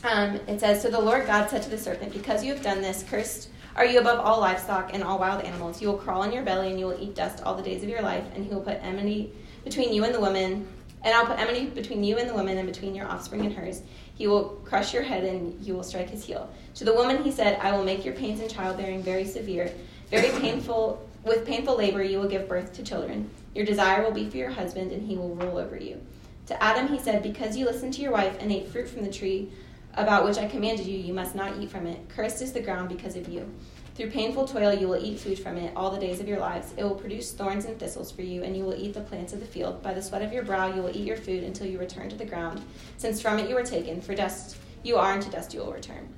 um, 0.05 0.35
it 0.47 0.61
says, 0.61 0.83
So 0.83 0.91
the 0.91 1.01
Lord 1.01 1.27
God 1.27 1.49
said 1.49 1.63
to 1.63 1.71
the 1.71 1.79
serpent, 1.79 2.13
Because 2.13 2.45
you 2.45 2.53
have 2.53 2.63
done 2.63 2.83
this, 2.83 3.03
cursed 3.03 3.49
are 3.77 3.87
you 3.87 3.99
above 3.99 4.21
all 4.21 4.41
livestock 4.41 4.93
and 4.93 5.03
all 5.03 5.19
wild 5.19 5.43
animals. 5.43 5.81
You 5.81 5.89
will 5.89 5.97
crawl 5.97 6.21
on 6.21 6.35
your 6.35 6.43
belly 6.43 6.69
and 6.69 6.79
you 6.79 6.85
will 6.85 7.01
eat 7.01 7.15
dust 7.15 7.43
all 7.45 7.55
the 7.55 7.63
days 7.63 7.83
of 7.83 7.89
your 7.89 8.03
life, 8.03 8.25
and 8.35 8.45
he 8.45 8.53
will 8.53 8.61
put 8.61 8.75
enmity 8.83 9.33
between 9.65 9.95
you 9.95 10.05
and 10.05 10.15
the 10.15 10.21
woman 10.21 10.69
and 11.05 11.15
I'll 11.15 11.27
put 11.27 11.39
enmity 11.39 11.67
between 11.67 12.05
you 12.05 12.19
and 12.19 12.29
the 12.29 12.35
woman, 12.35 12.59
and 12.59 12.67
between 12.67 12.95
your 12.95 13.07
offspring 13.07 13.45
and 13.45 13.55
hers. 13.55 13.83
He 14.15 14.27
will 14.27 14.61
crush 14.65 14.95
your 14.95 15.03
head, 15.03 15.25
and 15.25 15.61
you 15.65 15.75
will 15.75 15.83
strike 15.83 16.11
his 16.11 16.25
heel. 16.25 16.49
To 16.77 16.85
the 16.85 16.95
woman 16.95 17.23
he 17.23 17.33
said, 17.33 17.59
I 17.61 17.73
will 17.73 17.85
make 17.85 18.05
your 18.05 18.15
pains 18.15 18.41
in 18.41 18.49
childbearing 18.49 19.03
very 19.03 19.25
severe, 19.25 19.73
very 20.11 20.31
painful. 20.41 21.09
With 21.25 21.47
painful 21.47 21.77
labor 21.77 22.03
you 22.03 22.19
will 22.19 22.29
give 22.29 22.49
birth 22.49 22.73
to 22.75 22.83
children. 22.83 23.31
Your 23.55 23.65
desire 23.65 24.03
will 24.03 24.13
be 24.13 24.29
for 24.29 24.37
your 24.37 24.51
husband, 24.51 24.93
and 24.93 25.07
he 25.07 25.17
will 25.17 25.35
rule 25.35 25.59
over 25.59 25.77
you. 25.77 26.01
To 26.47 26.63
Adam 26.63 26.89
he 26.89 26.99
said, 26.99 27.23
Because 27.23 27.57
you 27.57 27.65
listened 27.65 27.95
to 27.95 28.03
your 28.03 28.13
wife 28.13 28.37
and 28.41 28.51
ate 28.51 28.69
fruit 28.69 28.89
from 28.89 29.05
the 29.05 29.13
tree 29.13 29.51
about 29.95 30.25
which 30.25 30.39
I 30.39 30.47
commanded 30.47 30.87
you, 30.87 30.99
you 30.99 31.13
must 31.13 31.35
not 31.35 31.59
eat 31.59 31.71
from 31.71 31.87
it. 31.87 32.09
Cursed 32.09 32.43
is 32.43 32.53
the 32.53 32.61
ground 32.61 32.89
because 32.89 33.17
of 33.17 33.29
you. 33.29 33.49
Through 33.95 34.11
painful 34.11 34.49
toil 34.49 34.73
you 34.73 34.89
will 34.89 35.05
eat 35.05 35.21
food 35.21 35.39
from 35.39 35.59
it 35.59 35.73
all 35.77 35.91
the 35.91 36.01
days 36.01 36.19
of 36.19 36.27
your 36.27 36.39
lives. 36.39 36.73
It 36.77 36.83
will 36.83 36.95
produce 36.95 37.33
thorns 37.33 37.67
and 37.67 37.79
thistles 37.79 38.11
for 38.11 38.23
you, 38.23 38.43
and 38.43 38.57
you 38.57 38.65
will 38.65 38.75
eat 38.75 38.95
the 38.95 39.03
plants 39.03 39.35
of 39.35 39.41
the 39.41 39.47
field. 39.47 39.83
By 39.83 39.93
the 39.93 40.01
sweat 40.01 40.23
of 40.23 40.33
your 40.33 40.45
brow 40.45 40.75
you 40.75 40.83
will 40.83 40.97
eat 40.97 41.07
your 41.07 41.19
food 41.19 41.45
until 41.45 41.67
you 41.67 41.79
return 41.79 42.09
to 42.09 42.17
the 42.17 42.25
ground, 42.25 42.63
since 42.97 43.21
from 43.21 43.39
it 43.39 43.51
you 43.51 43.55
were 43.55 43.65
taken. 43.65 44.01
For 44.01 44.15
dust 44.15 44.57
you 44.83 44.97
are, 44.97 45.13
and 45.13 45.23
to 45.23 45.31
dust 45.31 45.53
you 45.53 45.61
will 45.61 45.73
return. 45.73 46.09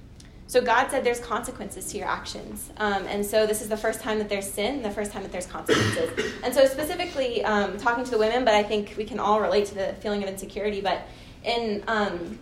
So 0.46 0.60
God 0.60 0.88
said 0.90 1.02
there's 1.02 1.18
consequences 1.18 1.90
to 1.90 1.98
your 1.98 2.06
actions. 2.06 2.70
Um, 2.76 3.06
and 3.06 3.26
so 3.26 3.46
this 3.46 3.60
is 3.60 3.68
the 3.68 3.76
first 3.76 4.00
time 4.00 4.18
that 4.18 4.28
there's 4.28 4.48
sin, 4.48 4.82
the 4.82 4.90
first 4.90 5.10
time 5.10 5.22
that 5.22 5.32
there's 5.32 5.46
consequences. 5.46 6.32
and 6.44 6.54
so 6.54 6.66
specifically 6.66 7.44
um, 7.44 7.76
talking 7.78 8.04
to 8.04 8.10
the 8.10 8.18
women, 8.18 8.44
but 8.44 8.54
I 8.54 8.62
think 8.62 8.94
we 8.96 9.04
can 9.04 9.18
all 9.18 9.40
relate 9.40 9.66
to 9.66 9.74
the 9.74 9.94
feeling 10.00 10.22
of 10.22 10.28
insecurity. 10.28 10.80
But 10.80 11.08
in 11.42 11.82
um, 11.88 12.38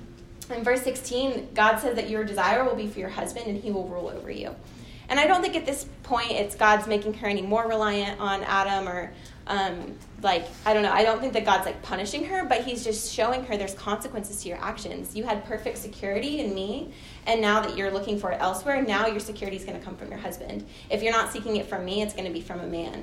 in 0.50 0.62
verse 0.62 0.82
16, 0.82 1.50
God 1.54 1.78
says 1.78 1.94
that 1.94 2.10
your 2.10 2.24
desire 2.24 2.64
will 2.64 2.74
be 2.74 2.86
for 2.86 2.98
your 2.98 3.08
husband 3.08 3.46
and 3.46 3.56
he 3.62 3.70
will 3.70 3.88
rule 3.88 4.08
over 4.08 4.30
you. 4.30 4.54
And 5.08 5.20
I 5.20 5.26
don't 5.26 5.42
think 5.42 5.56
at 5.56 5.66
this 5.66 5.86
point 6.02 6.30
it's 6.30 6.54
God's 6.54 6.86
making 6.86 7.14
her 7.14 7.26
any 7.26 7.42
more 7.42 7.68
reliant 7.68 8.20
on 8.20 8.42
Adam 8.44 8.88
or 8.88 9.12
um, 9.46 9.96
like 10.22 10.46
I 10.64 10.72
don't 10.72 10.82
know. 10.82 10.92
I 10.92 11.02
don't 11.02 11.20
think 11.20 11.32
that 11.32 11.44
God's 11.44 11.66
like 11.66 11.82
punishing 11.82 12.24
her, 12.26 12.44
but 12.44 12.64
He's 12.64 12.84
just 12.84 13.12
showing 13.12 13.44
her 13.44 13.56
there's 13.56 13.74
consequences 13.74 14.42
to 14.42 14.48
your 14.48 14.58
actions. 14.58 15.16
You 15.16 15.24
had 15.24 15.44
perfect 15.44 15.78
security 15.78 16.40
in 16.40 16.54
me, 16.54 16.92
and 17.26 17.40
now 17.40 17.60
that 17.60 17.76
you're 17.76 17.90
looking 17.90 18.18
for 18.18 18.30
it 18.30 18.38
elsewhere, 18.40 18.80
now 18.82 19.06
your 19.08 19.20
security 19.20 19.56
is 19.56 19.64
going 19.64 19.78
to 19.78 19.84
come 19.84 19.96
from 19.96 20.10
your 20.10 20.20
husband. 20.20 20.64
If 20.90 21.02
you're 21.02 21.12
not 21.12 21.32
seeking 21.32 21.56
it 21.56 21.66
from 21.66 21.84
me, 21.84 22.02
it's 22.02 22.14
going 22.14 22.26
to 22.26 22.32
be 22.32 22.40
from 22.40 22.60
a 22.60 22.66
man. 22.66 23.02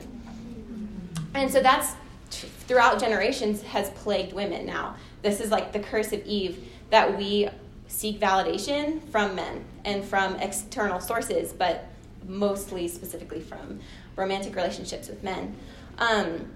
And 1.33 1.51
so 1.51 1.61
that's 1.61 1.93
throughout 2.29 2.99
generations 2.99 3.61
has 3.63 3.89
plagued 3.91 4.33
women. 4.33 4.65
Now 4.65 4.95
this 5.21 5.41
is 5.41 5.51
like 5.51 5.73
the 5.73 5.79
curse 5.79 6.13
of 6.13 6.25
Eve 6.25 6.63
that 6.89 7.17
we 7.17 7.49
seek 7.87 8.19
validation 8.19 9.01
from 9.09 9.35
men 9.35 9.65
and 9.89 10.05
from 10.05 10.35
external 10.35 10.99
sources, 10.99 11.51
but 11.51 11.85
mostly 12.27 12.87
specifically 12.87 13.41
from 13.41 13.79
romantic 14.15 14.55
relationships 14.55 15.09
with 15.09 15.23
men. 15.23 15.55
Um, 15.97 16.51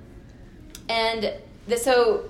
and 0.90 1.34
the, 1.68 1.78
so 1.78 2.30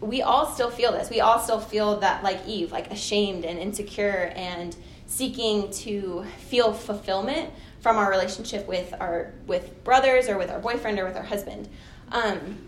we 0.00 0.22
all 0.22 0.46
still 0.46 0.70
feel 0.70 0.92
this. 0.92 1.10
We 1.10 1.20
all 1.20 1.38
still 1.38 1.60
feel 1.60 2.00
that, 2.00 2.22
like 2.24 2.46
Eve, 2.46 2.72
like 2.72 2.90
ashamed 2.90 3.44
and 3.44 3.58
insecure 3.58 4.32
and 4.34 4.76
seeking 5.06 5.70
to 5.70 6.24
feel 6.38 6.72
fulfillment 6.72 7.50
from 7.80 7.96
our 7.96 8.10
relationship 8.10 8.66
with 8.66 8.94
our 9.00 9.32
with 9.46 9.84
brothers 9.84 10.28
or 10.28 10.38
with 10.38 10.50
our 10.50 10.58
boyfriend 10.58 10.98
or 10.98 11.04
with 11.04 11.16
our 11.16 11.22
husband. 11.22 11.68
Um, 12.10 12.58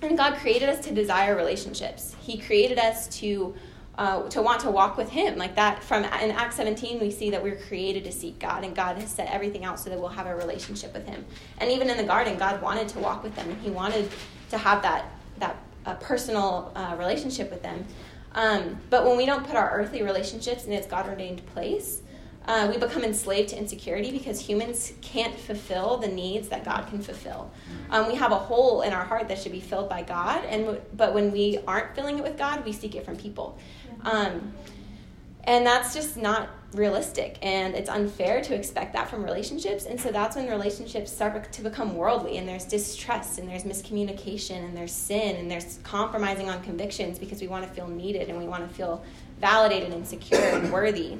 and 0.00 0.16
God 0.16 0.36
created 0.36 0.68
us 0.68 0.84
to 0.86 0.94
desire 0.94 1.36
relationships. 1.36 2.16
He 2.20 2.38
created 2.38 2.78
us 2.78 3.08
to 3.20 3.54
uh, 3.98 4.28
to 4.30 4.40
want 4.40 4.60
to 4.60 4.70
walk 4.70 4.96
with 4.96 5.10
him. 5.10 5.36
Like 5.36 5.54
that 5.56 5.82
from 5.82 6.04
in 6.04 6.30
acts 6.30 6.56
17 6.56 7.00
we 7.00 7.10
see 7.10 7.30
that 7.30 7.42
we're 7.42 7.56
created 7.56 8.04
to 8.04 8.12
seek 8.12 8.38
god 8.38 8.64
and 8.64 8.74
god 8.74 8.96
has 8.98 9.10
set 9.10 9.28
everything 9.30 9.64
out 9.64 9.78
so 9.78 9.90
that 9.90 9.98
we'll 9.98 10.08
have 10.08 10.26
a 10.26 10.34
relationship 10.34 10.94
with 10.94 11.06
him. 11.06 11.24
And 11.58 11.70
even 11.70 11.90
in 11.90 11.96
the 11.96 12.04
garden 12.04 12.38
god 12.38 12.62
wanted 12.62 12.88
to 12.88 12.98
walk 12.98 13.22
with 13.22 13.34
them 13.34 13.48
and 13.48 13.60
he 13.60 13.70
wanted 13.70 14.10
to 14.50 14.58
have 14.58 14.82
that 14.82 15.06
that 15.38 15.56
uh, 15.84 15.94
personal 15.94 16.72
uh, 16.74 16.94
relationship 16.98 17.50
with 17.50 17.62
them. 17.62 17.84
Um, 18.34 18.78
but 18.88 19.04
when 19.04 19.16
we 19.16 19.26
don't 19.26 19.46
put 19.46 19.56
our 19.56 19.70
earthly 19.72 20.02
relationships 20.02 20.64
in 20.64 20.72
its 20.72 20.86
god 20.86 21.06
ordained 21.06 21.44
place 21.46 22.01
uh, 22.46 22.68
we 22.72 22.78
become 22.78 23.04
enslaved 23.04 23.50
to 23.50 23.58
insecurity 23.58 24.10
because 24.10 24.40
humans 24.40 24.92
can't 25.00 25.38
fulfill 25.38 25.98
the 25.98 26.08
needs 26.08 26.48
that 26.48 26.64
God 26.64 26.86
can 26.88 27.00
fulfill. 27.00 27.50
Um, 27.90 28.08
we 28.08 28.14
have 28.16 28.32
a 28.32 28.38
hole 28.38 28.82
in 28.82 28.92
our 28.92 29.04
heart 29.04 29.28
that 29.28 29.38
should 29.38 29.52
be 29.52 29.60
filled 29.60 29.88
by 29.88 30.02
God, 30.02 30.44
and 30.46 30.80
but 30.96 31.14
when 31.14 31.30
we 31.30 31.58
aren't 31.66 31.94
filling 31.94 32.18
it 32.18 32.24
with 32.24 32.36
God, 32.36 32.64
we 32.64 32.72
seek 32.72 32.94
it 32.94 33.04
from 33.04 33.16
people. 33.16 33.58
Um, 34.02 34.52
and 35.44 35.66
that's 35.66 35.94
just 35.94 36.16
not 36.16 36.48
realistic 36.72 37.36
and 37.42 37.74
it's 37.74 37.90
unfair 37.90 38.40
to 38.40 38.54
expect 38.54 38.94
that 38.94 39.10
from 39.10 39.22
relationships 39.22 39.84
and 39.84 40.00
so 40.00 40.10
that's 40.10 40.36
when 40.36 40.48
relationships 40.48 41.12
start 41.12 41.52
to 41.52 41.60
become 41.60 41.94
worldly 41.94 42.38
and 42.38 42.48
there's 42.48 42.64
distrust 42.64 43.38
and 43.38 43.46
there's 43.46 43.64
miscommunication 43.64 44.64
and 44.64 44.74
there's 44.74 44.92
sin 44.92 45.36
and 45.36 45.50
there's 45.50 45.80
compromising 45.82 46.48
on 46.48 46.62
convictions 46.62 47.18
because 47.18 47.42
we 47.42 47.48
want 47.48 47.66
to 47.66 47.70
feel 47.74 47.88
needed 47.88 48.30
and 48.30 48.38
we 48.38 48.46
want 48.46 48.66
to 48.66 48.74
feel 48.74 49.04
validated 49.38 49.92
and 49.92 50.06
secure 50.06 50.40
and 50.40 50.72
worthy 50.72 51.18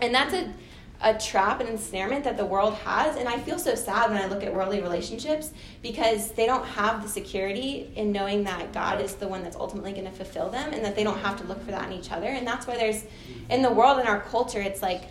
and 0.00 0.14
that's 0.14 0.34
a 0.34 0.52
a 1.04 1.12
trap 1.18 1.60
and 1.60 1.68
ensnarement 1.68 2.24
that 2.24 2.36
the 2.36 2.44
world 2.44 2.74
has. 2.76 3.16
And 3.16 3.28
I 3.28 3.38
feel 3.38 3.58
so 3.58 3.74
sad 3.74 4.10
when 4.10 4.20
I 4.20 4.26
look 4.26 4.42
at 4.42 4.52
worldly 4.52 4.80
relationships 4.80 5.52
because 5.82 6.32
they 6.32 6.46
don't 6.46 6.64
have 6.64 7.02
the 7.02 7.08
security 7.08 7.92
in 7.94 8.10
knowing 8.10 8.44
that 8.44 8.72
God 8.72 9.02
is 9.02 9.14
the 9.14 9.28
one 9.28 9.42
that's 9.42 9.54
ultimately 9.54 9.92
going 9.92 10.06
to 10.06 10.10
fulfill 10.10 10.48
them 10.48 10.72
and 10.72 10.82
that 10.82 10.96
they 10.96 11.04
don't 11.04 11.18
have 11.18 11.36
to 11.40 11.44
look 11.44 11.62
for 11.62 11.72
that 11.72 11.90
in 11.90 11.92
each 11.92 12.10
other. 12.10 12.28
And 12.28 12.46
that's 12.46 12.66
why 12.66 12.76
there's, 12.76 13.04
in 13.50 13.60
the 13.60 13.70
world, 13.70 14.00
in 14.00 14.06
our 14.06 14.20
culture, 14.20 14.62
it's 14.62 14.80
like 14.80 15.02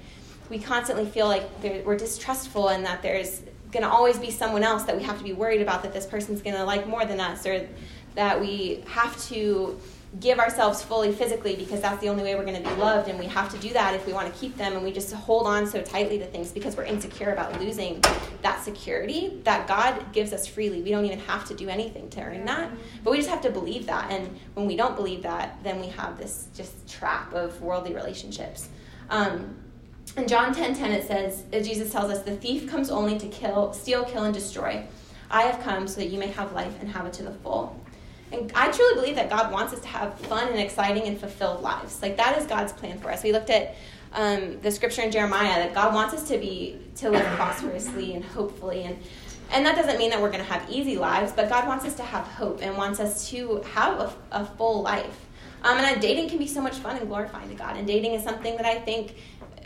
we 0.49 0.57
constantly 0.57 1.05
feel 1.05 1.27
like 1.27 1.47
we're 1.61 1.97
distrustful 1.97 2.69
and 2.69 2.83
that 2.85 3.03
there's 3.03 3.43
going 3.71 3.83
to 3.83 3.89
always 3.89 4.17
be 4.17 4.31
someone 4.31 4.63
else 4.63 4.83
that 4.83 4.97
we 4.97 5.03
have 5.03 5.19
to 5.19 5.23
be 5.23 5.33
worried 5.33 5.61
about 5.61 5.83
that 5.83 5.93
this 5.93 6.07
person's 6.07 6.41
going 6.41 6.55
to 6.55 6.63
like 6.63 6.87
more 6.87 7.05
than 7.05 7.19
us 7.19 7.45
or 7.45 7.67
that 8.15 8.39
we 8.39 8.83
have 8.87 9.19
to 9.27 9.79
give 10.19 10.37
ourselves 10.37 10.83
fully 10.83 11.11
physically 11.11 11.55
because 11.55 11.81
that's 11.81 11.99
the 11.99 12.07
only 12.07 12.21
way 12.21 12.35
we're 12.35 12.45
going 12.45 12.61
to 12.61 12.69
be 12.69 12.75
loved 12.75 13.09
and 13.09 13.17
we 13.17 13.25
have 13.25 13.49
to 13.49 13.57
do 13.57 13.73
that 13.73 13.95
if 13.95 14.05
we 14.05 14.13
want 14.13 14.31
to 14.31 14.39
keep 14.39 14.55
them 14.57 14.73
and 14.73 14.83
we 14.83 14.91
just 14.91 15.11
hold 15.11 15.47
on 15.47 15.65
so 15.65 15.81
tightly 15.81 16.19
to 16.19 16.25
things 16.27 16.51
because 16.51 16.77
we're 16.77 16.83
insecure 16.83 17.33
about 17.33 17.59
losing 17.59 17.99
that 18.43 18.63
security 18.63 19.41
that 19.43 19.67
god 19.67 20.13
gives 20.13 20.31
us 20.31 20.45
freely 20.45 20.83
we 20.83 20.91
don't 20.91 21.05
even 21.05 21.17
have 21.17 21.45
to 21.45 21.55
do 21.55 21.67
anything 21.67 22.07
to 22.11 22.21
earn 22.21 22.45
that 22.45 22.69
but 23.03 23.09
we 23.09 23.17
just 23.17 23.29
have 23.29 23.41
to 23.41 23.49
believe 23.49 23.87
that 23.87 24.11
and 24.11 24.29
when 24.53 24.67
we 24.67 24.75
don't 24.75 24.95
believe 24.95 25.23
that 25.23 25.57
then 25.63 25.79
we 25.79 25.87
have 25.87 26.15
this 26.19 26.47
just 26.53 26.87
trap 26.87 27.33
of 27.33 27.59
worldly 27.59 27.95
relationships 27.95 28.69
um, 29.09 29.55
in 30.15 30.27
John 30.27 30.53
10 30.53 30.75
10, 30.75 30.91
it 30.91 31.07
says, 31.07 31.43
Jesus 31.65 31.91
tells 31.91 32.11
us, 32.11 32.21
The 32.21 32.35
thief 32.35 32.69
comes 32.69 32.91
only 32.91 33.17
to 33.17 33.27
kill, 33.27 33.73
steal, 33.73 34.03
kill, 34.03 34.23
and 34.23 34.33
destroy. 34.33 34.85
I 35.31 35.43
have 35.43 35.63
come 35.63 35.87
so 35.87 36.01
that 36.01 36.07
you 36.07 36.19
may 36.19 36.27
have 36.27 36.53
life 36.53 36.75
and 36.79 36.89
have 36.89 37.07
it 37.07 37.13
to 37.13 37.23
the 37.23 37.31
full. 37.31 37.82
And 38.33 38.51
I 38.55 38.71
truly 38.71 38.95
believe 38.95 39.15
that 39.15 39.29
God 39.29 39.51
wants 39.51 39.73
us 39.73 39.79
to 39.81 39.87
have 39.87 40.19
fun 40.21 40.47
and 40.49 40.59
exciting 40.59 41.03
and 41.03 41.19
fulfilled 41.19 41.61
lives. 41.61 42.01
Like 42.01 42.17
that 42.17 42.37
is 42.37 42.45
God's 42.45 42.73
plan 42.73 42.97
for 42.97 43.11
us. 43.11 43.23
We 43.23 43.31
looked 43.31 43.49
at 43.49 43.75
um, 44.13 44.59
the 44.61 44.71
scripture 44.71 45.01
in 45.03 45.11
Jeremiah 45.11 45.63
that 45.63 45.73
God 45.73 45.93
wants 45.93 46.13
us 46.13 46.27
to 46.29 46.37
be 46.37 46.79
to 46.95 47.09
live 47.09 47.25
prosperously 47.35 48.13
and 48.13 48.23
hopefully 48.23 48.83
and 48.83 48.97
and 49.51 49.65
that 49.67 49.75
doesn't 49.75 49.99
mean 49.99 50.09
that 50.09 50.19
we're 50.19 50.31
going 50.31 50.43
to 50.43 50.51
have 50.51 50.67
easy 50.67 50.97
lives, 50.97 51.31
but 51.31 51.47
God 51.47 51.67
wants 51.67 51.85
us 51.85 51.93
to 51.95 52.03
have 52.03 52.25
hope 52.25 52.63
and 52.63 52.75
wants 52.75 52.99
us 52.99 53.29
to 53.29 53.61
have 53.73 53.99
a, 53.99 54.13
a 54.31 54.45
full 54.45 54.81
life. 54.81 55.27
Um, 55.63 55.77
and 55.77 56.01
dating 56.01 56.29
can 56.29 56.39
be 56.39 56.47
so 56.47 56.59
much 56.59 56.77
fun 56.77 56.97
and 56.97 57.07
glorifying 57.07 57.49
to 57.49 57.55
God. 57.55 57.77
And 57.77 57.85
dating 57.85 58.13
is 58.13 58.23
something 58.23 58.57
that 58.57 58.65
I 58.65 58.79
think, 58.79 59.15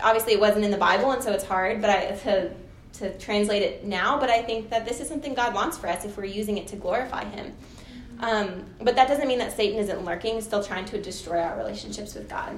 obviously, 0.01 0.33
it 0.33 0.41
wasn't 0.41 0.65
in 0.65 0.71
the 0.71 0.77
Bible, 0.77 1.11
and 1.11 1.23
so 1.23 1.31
it's 1.31 1.45
hard, 1.45 1.79
but 1.79 1.89
I, 1.89 2.11
to 2.11 2.51
to 2.93 3.17
translate 3.17 3.61
it 3.61 3.85
now. 3.85 4.19
But 4.19 4.29
I 4.29 4.41
think 4.41 4.69
that 4.71 4.85
this 4.85 4.99
is 4.99 5.07
something 5.07 5.33
God 5.33 5.53
wants 5.53 5.77
for 5.77 5.87
us 5.87 6.03
if 6.03 6.17
we're 6.17 6.25
using 6.25 6.57
it 6.57 6.67
to 6.67 6.75
glorify 6.75 7.23
Him. 7.25 7.53
Um, 8.19 8.65
but 8.81 8.95
that 8.95 9.07
doesn't 9.07 9.27
mean 9.27 9.39
that 9.39 9.55
Satan 9.55 9.77
isn't 9.79 10.03
lurking, 10.03 10.41
still 10.41 10.63
trying 10.63 10.85
to 10.85 11.01
destroy 11.01 11.39
our 11.39 11.57
relationships 11.57 12.15
with 12.15 12.29
God. 12.29 12.55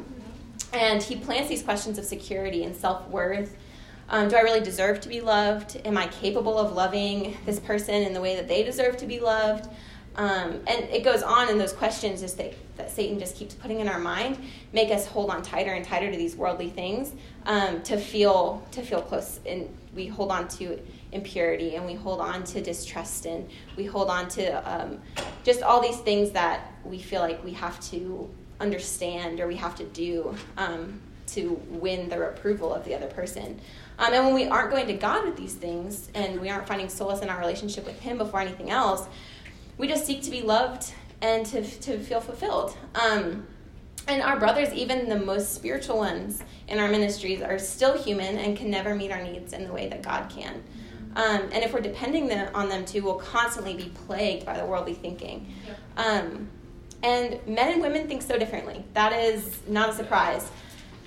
And 0.72 1.02
he 1.02 1.16
plants 1.16 1.50
these 1.50 1.64
questions 1.64 1.98
of 1.98 2.06
security 2.06 2.64
and 2.64 2.76
self 2.76 3.08
worth. 3.10 3.56
Um, 4.08 4.28
do 4.28 4.36
I 4.36 4.42
really 4.42 4.62
deserve 4.62 5.02
to 5.02 5.10
be 5.10 5.22
loved? 5.22 5.80
Am 5.86 5.98
I 5.98 6.08
capable 6.08 6.58
of 6.58 6.74
loving 6.74 7.38
this 7.46 7.60
person 7.60 7.96
in 7.96 8.14
the 8.14 8.22
way 8.22 8.36
that 8.36 8.48
they 8.48 8.64
deserve 8.64 8.98
to 8.98 9.06
be 9.06 9.20
loved? 9.20 9.70
Um, 10.16 10.60
and 10.68 10.84
it 10.92 11.04
goes 11.04 11.22
on, 11.22 11.50
and 11.50 11.60
those 11.60 11.72
questions 11.72 12.22
just 12.22 12.38
that, 12.38 12.54
that 12.78 12.92
Satan 12.92 13.20
just 13.20 13.36
keeps 13.36 13.54
putting 13.54 13.80
in 13.80 13.88
our 13.88 14.00
mind 14.00 14.38
make 14.74 14.92
us 14.92 15.06
hold 15.06 15.30
on 15.30 15.42
tighter 15.44 15.72
and 15.74 15.86
tighter 15.86 16.12
to 16.12 16.18
these 16.18 16.36
worldly 16.36 16.70
things 16.70 17.14
um, 17.46 17.82
to 17.84 17.98
feel 17.98 18.68
to 18.72 18.82
feel 18.82 19.02
close, 19.02 19.40
and 19.46 19.70
we 19.96 20.08
hold 20.08 20.32
on 20.32 20.48
to 20.48 20.80
impurity, 21.12 21.76
and 21.76 21.86
we 21.86 21.94
hold 21.94 22.20
on 22.20 22.44
to 22.46 22.62
distrust, 22.62 23.26
and 23.26 23.50
we 23.76 23.86
hold 23.86 24.10
on 24.10 24.28
to 24.30 24.72
um, 24.72 25.00
just 25.44 25.62
all 25.62 25.82
these 25.82 25.98
things 25.98 26.32
that 26.32 26.74
we 26.84 27.00
feel 27.00 27.22
like 27.22 27.44
we 27.44 27.54
have 27.54 27.80
to 27.90 28.30
understand 28.60 29.40
or 29.40 29.48
we 29.48 29.56
have 29.56 29.76
to 29.76 29.86
do 29.86 30.36
um, 30.58 31.00
to 31.28 31.62
win 31.70 32.10
the 32.10 32.30
approval 32.30 32.74
of 32.74 32.84
the 32.86 32.96
other 32.96 33.08
person. 33.08 33.60
Um, 33.98 34.14
and 34.14 34.26
when 34.26 34.34
we 34.34 34.46
aren't 34.48 34.72
going 34.72 34.88
to 34.88 34.94
God 34.94 35.26
with 35.26 35.36
these 35.36 35.54
things 35.54 36.10
and 36.16 36.40
we 36.40 36.50
aren't 36.50 36.68
finding 36.68 36.90
solace 36.90 37.22
in 37.22 37.30
our 37.30 37.40
relationship 37.40 37.86
with 37.86 38.00
Him 38.00 38.18
before 38.18 38.40
anything 38.40 38.70
else, 38.70 39.08
we 39.78 39.88
just 39.88 40.06
seek 40.06 40.22
to 40.24 40.32
be 40.32 40.42
loved 40.42 40.94
and 41.22 41.46
to, 41.48 41.64
to 41.64 42.00
feel 42.00 42.22
fulfilled. 42.22 42.76
Um, 42.96 43.46
and 44.08 44.22
our 44.22 44.40
brothers, 44.40 44.74
even 44.74 45.08
the 45.08 45.20
most 45.20 45.54
spiritual 45.54 45.98
ones 45.98 46.42
in 46.68 46.80
our 46.80 46.90
ministries, 46.90 47.42
are 47.42 47.60
still 47.60 48.02
human 48.02 48.38
and 48.38 48.58
can 48.58 48.72
never 48.72 48.96
meet 48.96 49.12
our 49.12 49.22
needs 49.22 49.54
in 49.54 49.66
the 49.66 49.74
way 49.74 49.88
that 49.90 50.02
God 50.02 50.30
can. 50.30 50.64
Um, 51.16 51.50
and 51.52 51.64
if 51.64 51.74
we're 51.74 51.82
depending 51.82 52.28
them, 52.28 52.54
on 52.54 52.70
them 52.70 52.86
too, 52.86 53.04
we'll 53.04 53.16
constantly 53.16 53.76
be 53.76 53.92
plagued 54.06 54.46
by 54.46 54.58
the 54.58 54.66
worldly 54.66 54.94
thinking. 54.94 55.54
Um, 55.98 56.50
and 57.02 57.40
men 57.48 57.74
and 57.74 57.82
women 57.82 58.08
think 58.08 58.22
so 58.22 58.38
differently. 58.38 58.84
That 58.94 59.14
is 59.14 59.60
not 59.68 59.90
a 59.90 59.94
surprise. 59.94 60.52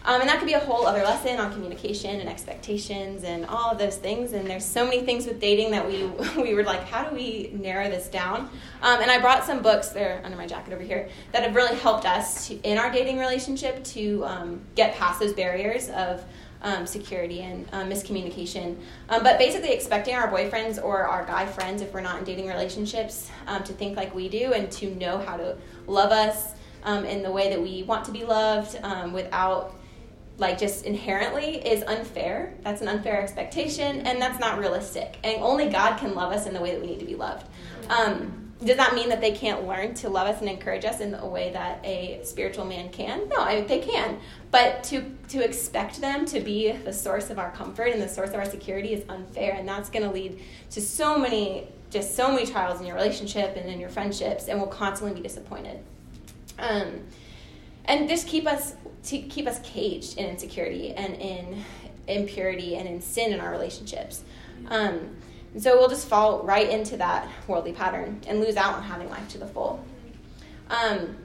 Um, 0.04 0.20
and 0.20 0.28
that 0.28 0.38
could 0.40 0.48
be 0.48 0.54
a 0.54 0.58
whole 0.58 0.86
other 0.86 1.02
lesson 1.04 1.38
on 1.38 1.52
communication 1.52 2.18
and 2.18 2.28
expectations 2.28 3.22
and 3.22 3.46
all 3.46 3.70
of 3.70 3.78
those 3.78 3.96
things. 3.96 4.32
And 4.32 4.48
there's 4.48 4.64
so 4.64 4.84
many 4.84 5.02
things 5.02 5.26
with 5.26 5.40
dating 5.40 5.70
that 5.72 5.86
we 5.86 6.06
we 6.42 6.54
were 6.54 6.64
like, 6.64 6.84
how 6.84 7.08
do 7.08 7.14
we 7.14 7.50
narrow 7.54 7.88
this 7.88 8.08
down? 8.08 8.50
Um, 8.82 9.00
and 9.00 9.10
I 9.10 9.20
brought 9.20 9.44
some 9.44 9.62
books 9.62 9.90
there 9.90 10.20
under 10.24 10.36
my 10.36 10.46
jacket 10.46 10.72
over 10.72 10.82
here 10.82 11.08
that 11.30 11.44
have 11.44 11.54
really 11.54 11.76
helped 11.76 12.04
us 12.04 12.48
to, 12.48 12.54
in 12.62 12.78
our 12.78 12.90
dating 12.90 13.18
relationship 13.18 13.84
to 13.84 14.24
um, 14.24 14.60
get 14.74 14.96
past 14.96 15.20
those 15.20 15.34
barriers 15.34 15.88
of 15.90 16.24
um, 16.62 16.86
security 16.86 17.40
and 17.40 17.68
um, 17.72 17.90
miscommunication. 17.90 18.76
Um, 19.08 19.22
but 19.22 19.38
basically, 19.38 19.72
expecting 19.72 20.14
our 20.14 20.30
boyfriends 20.30 20.82
or 20.82 21.04
our 21.06 21.24
guy 21.24 21.46
friends, 21.46 21.82
if 21.82 21.92
we're 21.92 22.00
not 22.00 22.18
in 22.18 22.24
dating 22.24 22.46
relationships, 22.46 23.30
um, 23.46 23.62
to 23.64 23.72
think 23.72 23.96
like 23.96 24.14
we 24.14 24.28
do 24.28 24.52
and 24.52 24.70
to 24.72 24.94
know 24.94 25.18
how 25.18 25.36
to 25.36 25.56
love 25.86 26.12
us 26.12 26.54
um, 26.84 27.04
in 27.04 27.22
the 27.22 27.30
way 27.30 27.50
that 27.50 27.60
we 27.60 27.82
want 27.82 28.04
to 28.06 28.10
be 28.10 28.24
loved 28.24 28.78
um, 28.82 29.12
without 29.12 29.74
like 30.38 30.58
just 30.58 30.84
inherently 30.84 31.56
is 31.66 31.82
unfair. 31.84 32.54
That's 32.62 32.80
an 32.80 32.88
unfair 32.88 33.22
expectation, 33.22 34.00
and 34.06 34.20
that's 34.20 34.40
not 34.40 34.58
realistic. 34.58 35.18
And 35.22 35.40
only 35.42 35.68
God 35.68 35.98
can 35.98 36.14
love 36.14 36.32
us 36.32 36.46
in 36.46 36.54
the 36.54 36.60
way 36.60 36.72
that 36.72 36.80
we 36.80 36.86
need 36.86 37.00
to 37.00 37.04
be 37.04 37.14
loved. 37.14 37.46
Um, 37.88 38.41
does 38.64 38.76
that 38.76 38.94
mean 38.94 39.08
that 39.08 39.20
they 39.20 39.32
can't 39.32 39.66
learn 39.66 39.94
to 39.94 40.08
love 40.08 40.28
us 40.28 40.40
and 40.40 40.48
encourage 40.48 40.84
us 40.84 41.00
in 41.00 41.14
a 41.14 41.26
way 41.26 41.52
that 41.52 41.84
a 41.84 42.20
spiritual 42.22 42.64
man 42.64 42.90
can? 42.90 43.28
No, 43.28 43.36
I, 43.38 43.62
they 43.62 43.80
can. 43.80 44.18
But 44.50 44.84
to 44.84 45.04
to 45.28 45.44
expect 45.44 46.00
them 46.00 46.24
to 46.26 46.40
be 46.40 46.72
the 46.72 46.92
source 46.92 47.30
of 47.30 47.38
our 47.38 47.50
comfort 47.52 47.88
and 47.88 48.00
the 48.00 48.08
source 48.08 48.30
of 48.30 48.36
our 48.36 48.44
security 48.44 48.92
is 48.92 49.04
unfair, 49.08 49.54
and 49.54 49.68
that's 49.68 49.90
going 49.90 50.04
to 50.04 50.10
lead 50.10 50.40
to 50.70 50.80
so 50.80 51.18
many 51.18 51.66
just 51.90 52.16
so 52.16 52.32
many 52.32 52.46
trials 52.46 52.80
in 52.80 52.86
your 52.86 52.96
relationship 52.96 53.56
and 53.56 53.68
in 53.68 53.78
your 53.78 53.90
friendships, 53.90 54.48
and 54.48 54.58
we'll 54.58 54.70
constantly 54.70 55.14
be 55.14 55.22
disappointed. 55.22 55.78
Um, 56.58 57.00
and 57.84 58.08
just 58.08 58.26
keep 58.26 58.46
us 58.46 58.74
to 59.04 59.18
keep 59.18 59.46
us 59.46 59.60
caged 59.64 60.18
in 60.18 60.26
insecurity 60.26 60.92
and 60.94 61.14
in 61.14 61.64
impurity 62.06 62.76
and 62.76 62.88
in 62.88 63.00
sin 63.00 63.32
in 63.32 63.40
our 63.40 63.50
relationships. 63.50 64.22
Um, 64.68 65.16
and 65.54 65.62
so 65.62 65.78
we'll 65.78 65.88
just 65.88 66.08
fall 66.08 66.42
right 66.42 66.68
into 66.68 66.96
that 66.96 67.28
worldly 67.46 67.72
pattern 67.72 68.20
and 68.26 68.40
lose 68.40 68.56
out 68.56 68.74
on 68.74 68.82
having 68.82 69.10
life 69.10 69.28
to 69.28 69.38
the 69.38 69.46
full. 69.46 69.84
Um, 70.70 71.16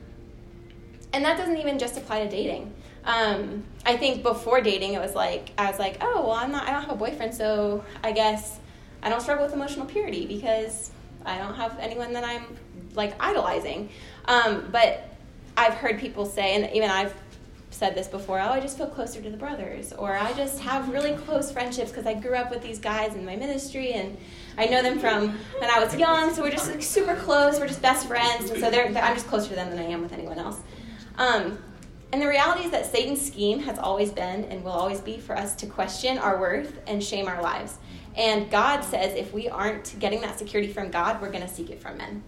and 1.13 1.23
that 1.23 1.37
doesn't 1.37 1.57
even 1.57 1.79
just 1.79 1.97
apply 1.97 2.23
to 2.23 2.29
dating. 2.29 2.73
Um, 3.05 3.63
I 3.85 3.95
think 3.95 4.21
before 4.21 4.59
dating, 4.59 4.93
it 4.93 4.99
was 4.99 5.15
like 5.15 5.51
I 5.57 5.69
was 5.69 5.79
like, 5.79 5.97
oh 6.01 6.23
well, 6.23 6.31
I'm 6.31 6.51
not. 6.51 6.67
I 6.67 6.71
don't 6.71 6.81
have 6.81 6.91
a 6.91 6.97
boyfriend, 6.97 7.33
so 7.33 7.83
I 8.03 8.11
guess 8.11 8.59
I 9.01 9.09
don't 9.09 9.21
struggle 9.21 9.45
with 9.45 9.53
emotional 9.53 9.85
purity 9.85 10.25
because 10.25 10.91
I 11.25 11.37
don't 11.37 11.55
have 11.55 11.77
anyone 11.79 12.11
that 12.13 12.25
I'm 12.25 12.57
like 12.95 13.15
idolizing. 13.21 13.89
Um, 14.25 14.67
but 14.71 15.09
I've 15.55 15.75
heard 15.75 15.99
people 15.99 16.25
say, 16.25 16.55
and 16.55 16.69
even 16.75 16.89
I've 16.89 17.13
said 17.69 17.95
this 17.95 18.07
before 18.07 18.39
oh 18.39 18.49
i 18.49 18.59
just 18.59 18.77
feel 18.77 18.87
closer 18.87 19.21
to 19.21 19.29
the 19.29 19.37
brothers 19.37 19.93
or 19.93 20.15
i 20.15 20.31
just 20.33 20.59
have 20.59 20.89
really 20.89 21.13
close 21.13 21.51
friendships 21.51 21.91
because 21.91 22.05
i 22.05 22.13
grew 22.13 22.33
up 22.33 22.49
with 22.49 22.61
these 22.61 22.79
guys 22.79 23.13
in 23.15 23.25
my 23.25 23.35
ministry 23.35 23.93
and 23.93 24.17
i 24.57 24.65
know 24.65 24.81
them 24.81 24.97
from 24.97 25.37
when 25.59 25.69
i 25.69 25.79
was 25.83 25.95
young 25.95 26.33
so 26.33 26.41
we're 26.41 26.49
just 26.49 26.69
like, 26.71 26.81
super 26.81 27.15
close 27.15 27.59
we're 27.59 27.67
just 27.67 27.81
best 27.81 28.07
friends 28.07 28.49
and 28.49 28.59
so 28.59 28.71
they're, 28.71 28.91
they're, 28.91 29.03
i'm 29.03 29.13
just 29.13 29.27
closer 29.27 29.49
to 29.49 29.55
them 29.55 29.69
than 29.69 29.79
i 29.79 29.83
am 29.83 30.01
with 30.01 30.13
anyone 30.13 30.39
else. 30.39 30.59
Um, 31.17 31.57
and 32.13 32.21
the 32.21 32.27
reality 32.27 32.63
is 32.63 32.71
that 32.71 32.85
satan's 32.85 33.25
scheme 33.25 33.59
has 33.59 33.77
always 33.77 34.11
been 34.11 34.45
and 34.45 34.63
will 34.63 34.71
always 34.71 35.01
be 35.01 35.17
for 35.17 35.37
us 35.37 35.53
to 35.55 35.67
question 35.67 36.17
our 36.17 36.39
worth 36.39 36.79
and 36.87 37.03
shame 37.03 37.27
our 37.27 37.41
lives. 37.41 37.77
And 38.15 38.49
god 38.49 38.81
says 38.83 39.13
if 39.13 39.33
we 39.33 39.49
aren't 39.49 39.99
getting 39.99 40.21
that 40.21 40.39
security 40.39 40.71
from 40.71 40.89
god 40.89 41.21
we're 41.21 41.31
going 41.31 41.45
to 41.45 41.53
seek 41.53 41.69
it 41.69 41.81
from 41.81 41.97
men 41.97 42.23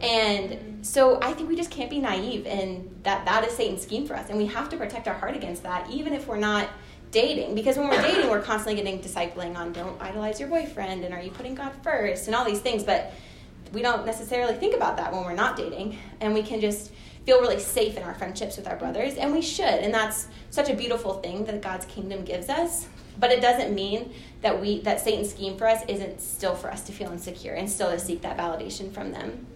and 0.00 0.84
so 0.84 1.18
I 1.22 1.32
think 1.32 1.48
we 1.48 1.56
just 1.56 1.70
can't 1.70 1.90
be 1.90 2.00
naive 2.00 2.46
and 2.46 2.94
that 3.04 3.24
that 3.24 3.46
is 3.46 3.54
Satan's 3.54 3.82
scheme 3.82 4.06
for 4.06 4.14
us. 4.14 4.28
And 4.28 4.38
we 4.38 4.46
have 4.46 4.68
to 4.70 4.76
protect 4.76 5.08
our 5.08 5.14
heart 5.14 5.36
against 5.36 5.62
that, 5.62 5.88
even 5.90 6.12
if 6.12 6.26
we're 6.26 6.36
not 6.36 6.68
dating. 7.10 7.54
Because 7.54 7.76
when 7.76 7.88
we're 7.88 8.02
dating, 8.02 8.28
we're 8.28 8.42
constantly 8.42 8.82
getting 8.82 9.00
discipling 9.00 9.56
on 9.56 9.72
don't 9.72 10.00
idolize 10.02 10.40
your 10.40 10.48
boyfriend 10.48 11.04
and 11.04 11.14
are 11.14 11.22
you 11.22 11.30
putting 11.30 11.54
God 11.54 11.72
first 11.82 12.26
and 12.26 12.34
all 12.34 12.44
these 12.44 12.60
things. 12.60 12.84
But 12.84 13.12
we 13.72 13.82
don't 13.82 14.04
necessarily 14.04 14.54
think 14.54 14.74
about 14.74 14.96
that 14.98 15.12
when 15.12 15.24
we're 15.24 15.32
not 15.32 15.56
dating. 15.56 15.98
And 16.20 16.34
we 16.34 16.42
can 16.42 16.60
just 16.60 16.92
feel 17.24 17.40
really 17.40 17.60
safe 17.60 17.96
in 17.96 18.02
our 18.02 18.14
friendships 18.14 18.56
with 18.56 18.68
our 18.68 18.76
brothers. 18.76 19.14
And 19.14 19.32
we 19.32 19.40
should. 19.40 19.64
And 19.64 19.94
that's 19.94 20.28
such 20.50 20.68
a 20.68 20.74
beautiful 20.74 21.14
thing 21.14 21.44
that 21.46 21.62
God's 21.62 21.86
kingdom 21.86 22.24
gives 22.24 22.48
us. 22.48 22.88
But 23.18 23.30
it 23.30 23.40
doesn't 23.40 23.74
mean 23.74 24.12
that 24.42 24.60
we 24.60 24.80
that 24.80 25.00
Satan's 25.00 25.30
scheme 25.30 25.56
for 25.56 25.68
us 25.68 25.82
isn't 25.88 26.20
still 26.20 26.54
for 26.54 26.70
us 26.70 26.82
to 26.82 26.92
feel 26.92 27.12
insecure 27.12 27.54
and 27.54 27.70
still 27.70 27.90
to 27.90 27.98
seek 27.98 28.22
that 28.22 28.36
validation 28.36 28.92
from 28.92 29.12
them. 29.12 29.46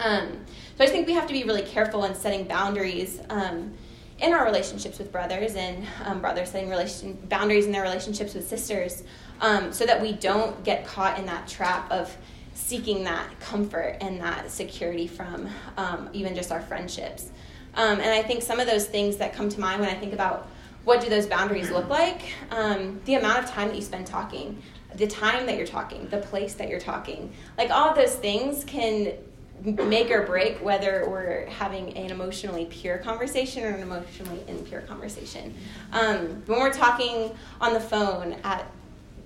Um, 0.00 0.44
so 0.76 0.84
I 0.84 0.86
think 0.86 1.06
we 1.06 1.12
have 1.14 1.26
to 1.26 1.32
be 1.32 1.44
really 1.44 1.62
careful 1.62 2.04
in 2.04 2.14
setting 2.14 2.44
boundaries 2.44 3.20
um, 3.30 3.74
in 4.18 4.32
our 4.32 4.44
relationships 4.44 4.98
with 4.98 5.10
brothers 5.10 5.54
and 5.54 5.84
um, 6.04 6.20
brothers 6.20 6.50
setting 6.50 6.68
relation 6.68 7.14
boundaries 7.28 7.66
in 7.66 7.72
their 7.72 7.82
relationships 7.82 8.34
with 8.34 8.46
sisters, 8.46 9.02
um, 9.40 9.72
so 9.72 9.86
that 9.86 10.00
we 10.00 10.12
don't 10.12 10.62
get 10.64 10.86
caught 10.86 11.18
in 11.18 11.26
that 11.26 11.48
trap 11.48 11.90
of 11.90 12.16
seeking 12.54 13.04
that 13.04 13.28
comfort 13.40 13.96
and 14.00 14.20
that 14.20 14.50
security 14.50 15.06
from 15.06 15.48
um, 15.76 16.08
even 16.12 16.34
just 16.34 16.50
our 16.50 16.60
friendships. 16.60 17.30
Um, 17.74 18.00
and 18.00 18.10
I 18.10 18.22
think 18.22 18.42
some 18.42 18.58
of 18.58 18.66
those 18.66 18.86
things 18.86 19.16
that 19.18 19.32
come 19.32 19.48
to 19.48 19.60
mind 19.60 19.80
when 19.80 19.88
I 19.88 19.94
think 19.94 20.12
about 20.12 20.48
what 20.84 21.00
do 21.00 21.08
those 21.08 21.26
boundaries 21.26 21.70
look 21.70 21.88
like, 21.88 22.22
the 23.04 23.14
amount 23.14 23.44
of 23.44 23.50
time 23.50 23.68
that 23.68 23.76
you 23.76 23.82
spend 23.82 24.06
talking 24.06 24.60
the 24.94 25.06
time 25.06 25.46
that 25.46 25.56
you're 25.56 25.66
talking, 25.66 26.08
the 26.08 26.18
place 26.18 26.54
that 26.54 26.68
you're 26.68 26.80
talking. 26.80 27.32
Like 27.56 27.70
all 27.70 27.94
those 27.94 28.14
things 28.14 28.64
can 28.64 29.12
make 29.64 30.10
or 30.10 30.22
break 30.22 30.58
whether 30.62 31.08
we're 31.08 31.46
having 31.46 31.96
an 31.96 32.10
emotionally 32.10 32.66
pure 32.66 32.98
conversation 32.98 33.64
or 33.64 33.68
an 33.68 33.82
emotionally 33.82 34.42
impure 34.46 34.80
conversation. 34.82 35.54
Um, 35.92 36.42
when 36.46 36.60
we're 36.60 36.72
talking 36.72 37.34
on 37.60 37.74
the 37.74 37.80
phone 37.80 38.36
at 38.44 38.70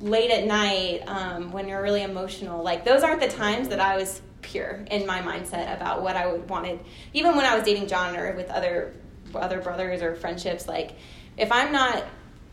late 0.01 0.31
at 0.31 0.47
night, 0.47 1.03
um, 1.07 1.53
when 1.53 1.69
you're 1.69 1.83
really 1.83 2.03
emotional, 2.03 2.63
like 2.63 2.85
those 2.85 3.03
aren't 3.03 3.21
the 3.21 3.29
times 3.29 3.69
that 3.69 3.81
I 3.81 3.97
was 3.97 4.23
pure 4.41 4.85
in 4.91 5.07
my 5.07 5.21
mindset 5.21 5.75
about 5.75 6.03
what 6.03 6.17
I 6.17 6.27
would 6.27 6.49
wanted. 6.49 6.81
Even 7.13 7.37
when 7.37 7.47
I 7.47 7.55
was 7.55 7.65
dating 7.65 7.87
John 7.87 8.17
or 8.17 8.35
with 8.35 8.51
other 8.51 8.95
other 9.35 9.61
brothers 9.61 10.03
or 10.03 10.15
friendships, 10.15 10.67
like 10.67 10.93
if 11.37 11.51
I'm 11.53 11.73
not 11.73 12.05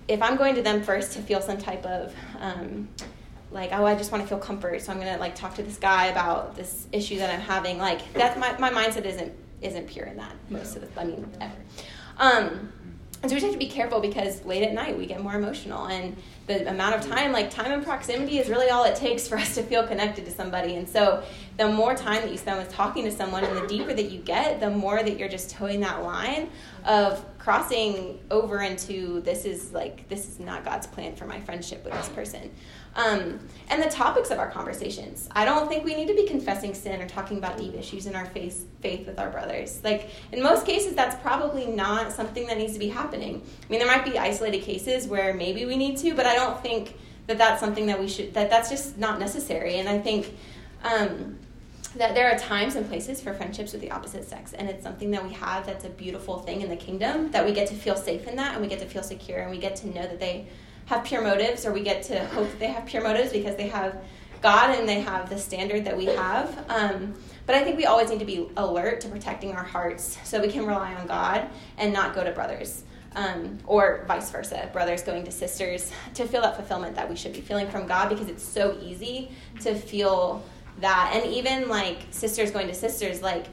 if 0.07 0.21
I'm 0.21 0.37
going 0.37 0.55
to 0.55 0.61
them 0.61 0.81
first 0.81 1.13
to 1.13 1.21
feel 1.21 1.41
some 1.41 1.57
type 1.57 1.85
of 1.85 2.13
um, 2.39 2.89
like 3.51 3.71
oh 3.73 3.85
I 3.85 3.95
just 3.95 4.11
want 4.11 4.23
to 4.23 4.27
feel 4.27 4.39
comfort, 4.39 4.81
so 4.81 4.91
I'm 4.91 4.99
gonna 4.99 5.17
like 5.17 5.35
talk 5.35 5.55
to 5.55 5.63
this 5.63 5.77
guy 5.77 6.07
about 6.07 6.55
this 6.55 6.87
issue 6.91 7.17
that 7.19 7.33
I'm 7.33 7.41
having. 7.41 7.77
Like 7.77 8.13
that's 8.13 8.37
my 8.39 8.57
my 8.57 8.69
mindset 8.69 9.05
isn't 9.05 9.33
isn't 9.61 9.87
pure 9.87 10.05
in 10.05 10.17
that 10.17 10.33
most 10.49 10.75
of 10.75 10.81
the 10.81 11.01
I 11.01 11.05
mean 11.05 11.25
ever. 11.41 11.55
Um, 12.17 12.71
and 13.21 13.29
so 13.29 13.35
we 13.35 13.41
just 13.41 13.51
have 13.51 13.59
to 13.59 13.59
be 13.59 13.69
careful 13.69 13.99
because 13.99 14.45
late 14.45 14.63
at 14.63 14.73
night 14.73 14.97
we 14.97 15.05
get 15.05 15.21
more 15.21 15.33
emotional 15.33 15.87
and 15.87 16.15
the 16.47 16.67
amount 16.69 16.95
of 16.95 17.05
time 17.05 17.33
like 17.33 17.49
time 17.49 17.71
and 17.71 17.83
proximity 17.83 18.39
is 18.39 18.47
really 18.49 18.69
all 18.69 18.85
it 18.85 18.95
takes 18.95 19.27
for 19.27 19.37
us 19.37 19.55
to 19.55 19.63
feel 19.63 19.85
connected 19.85 20.23
to 20.25 20.31
somebody 20.31 20.75
and 20.75 20.87
so 20.87 21.21
the 21.57 21.67
more 21.67 21.93
time 21.93 22.21
that 22.21 22.31
you 22.31 22.37
spend 22.37 22.57
with 22.57 22.71
talking 22.71 23.03
to 23.03 23.11
someone 23.11 23.43
and 23.43 23.57
the 23.57 23.67
deeper 23.67 23.93
that 23.93 24.09
you 24.09 24.19
get 24.19 24.61
the 24.61 24.69
more 24.69 25.03
that 25.03 25.19
you're 25.19 25.29
just 25.29 25.49
toeing 25.49 25.81
that 25.81 26.01
line 26.01 26.49
of 26.85 27.23
crossing 27.39 28.19
over 28.31 28.61
into 28.61 29.19
this 29.21 29.43
is 29.43 29.73
like 29.73 30.07
this 30.07 30.29
is 30.29 30.39
not 30.39 30.63
god's 30.63 30.87
plan 30.87 31.13
for 31.13 31.25
my 31.25 31.39
friendship 31.41 31.83
with 31.83 31.93
this 31.93 32.09
person 32.09 32.49
um, 32.95 33.39
and 33.69 33.83
the 33.83 33.89
topics 33.89 34.31
of 34.31 34.39
our 34.39 34.49
conversations. 34.49 35.29
I 35.31 35.45
don't 35.45 35.67
think 35.67 35.85
we 35.85 35.95
need 35.95 36.07
to 36.07 36.15
be 36.15 36.25
confessing 36.25 36.73
sin 36.73 37.01
or 37.01 37.07
talking 37.07 37.37
about 37.37 37.57
deep 37.57 37.75
issues 37.75 38.07
in 38.07 38.15
our 38.15 38.25
faith, 38.25 38.65
faith 38.81 39.05
with 39.05 39.19
our 39.19 39.29
brothers. 39.29 39.81
Like, 39.83 40.09
in 40.31 40.41
most 40.41 40.65
cases, 40.65 40.95
that's 40.95 41.15
probably 41.21 41.67
not 41.67 42.11
something 42.11 42.47
that 42.47 42.57
needs 42.57 42.73
to 42.73 42.79
be 42.79 42.89
happening. 42.89 43.41
I 43.41 43.71
mean, 43.71 43.79
there 43.79 43.87
might 43.87 44.05
be 44.05 44.17
isolated 44.17 44.61
cases 44.61 45.07
where 45.07 45.33
maybe 45.33 45.65
we 45.65 45.77
need 45.77 45.97
to, 45.97 46.15
but 46.15 46.25
I 46.25 46.35
don't 46.35 46.59
think 46.61 46.95
that 47.27 47.37
that's 47.37 47.59
something 47.59 47.85
that 47.87 47.99
we 47.99 48.07
should, 48.07 48.33
that 48.33 48.49
that's 48.49 48.69
just 48.69 48.97
not 48.97 49.19
necessary. 49.19 49.75
And 49.75 49.87
I 49.87 49.99
think, 49.99 50.35
um, 50.83 51.37
that 51.95 52.13
there 52.13 52.31
are 52.31 52.37
times 52.37 52.75
and 52.75 52.87
places 52.87 53.19
for 53.19 53.33
friendships 53.33 53.71
with 53.71 53.81
the 53.81 53.89
opposite 53.89 54.23
sex 54.23 54.53
and 54.53 54.69
it's 54.69 54.83
something 54.83 55.09
that 55.09 55.23
we 55.23 55.33
have 55.33 55.65
that's 55.65 55.85
a 55.85 55.89
beautiful 55.89 56.37
thing 56.37 56.61
in 56.61 56.69
the 56.69 56.75
kingdom 56.75 57.31
that 57.31 57.43
we 57.43 57.51
get 57.51 57.67
to 57.67 57.73
feel 57.73 57.95
safe 57.95 58.27
in 58.27 58.35
that 58.35 58.53
and 58.53 58.61
we 58.61 58.67
get 58.67 58.79
to 58.79 58.85
feel 58.85 59.01
secure 59.01 59.39
and 59.39 59.49
we 59.49 59.57
get 59.57 59.75
to 59.75 59.87
know 59.87 60.03
that 60.03 60.19
they 60.19 60.47
have 60.89 61.03
pure 61.03 61.21
motives, 61.21 61.65
or 61.65 61.71
we 61.71 61.81
get 61.81 62.01
to 62.03 62.25
hope 62.27 62.49
that 62.49 62.59
they 62.59 62.67
have 62.67 62.85
pure 62.87 63.03
motives 63.03 63.31
because 63.31 63.55
they 63.55 63.67
have 63.67 64.01
God 64.41 64.77
and 64.77 64.89
they 64.89 65.01
have 65.01 65.29
the 65.29 65.37
standard 65.37 65.85
that 65.85 65.95
we 65.95 66.05
have. 66.05 66.65
Um, 66.67 67.13
but 67.45 67.55
I 67.55 67.63
think 67.63 67.77
we 67.77 67.85
always 67.85 68.09
need 68.09 68.19
to 68.19 68.25
be 68.25 68.49
alert 68.57 69.01
to 69.01 69.07
protecting 69.07 69.53
our 69.53 69.63
hearts 69.63 70.17
so 70.23 70.41
we 70.41 70.49
can 70.49 70.65
rely 70.65 70.95
on 70.95 71.05
God 71.05 71.47
and 71.77 71.93
not 71.93 72.15
go 72.15 72.23
to 72.23 72.31
brothers. 72.31 72.83
Um, 73.15 73.59
or 73.65 74.03
vice 74.07 74.29
versa, 74.29 74.69
brothers 74.71 75.01
going 75.01 75.25
to 75.25 75.31
sisters 75.31 75.91
to 76.13 76.27
feel 76.27 76.41
that 76.41 76.55
fulfillment 76.55 76.95
that 76.95 77.09
we 77.09 77.15
should 77.15 77.33
be 77.33 77.41
feeling 77.41 77.67
from 77.69 77.87
God 77.87 78.09
because 78.09 78.27
it's 78.27 78.43
so 78.43 78.77
easy 78.81 79.31
to 79.61 79.73
feel 79.75 80.43
that. 80.79 81.11
And 81.15 81.31
even 81.33 81.69
like 81.69 82.05
sisters 82.11 82.51
going 82.51 82.67
to 82.67 82.73
sisters, 82.73 83.21
like 83.21 83.47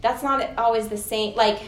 that's 0.00 0.22
not 0.22 0.50
always 0.58 0.88
the 0.88 0.98
same. 0.98 1.34
Like 1.34 1.60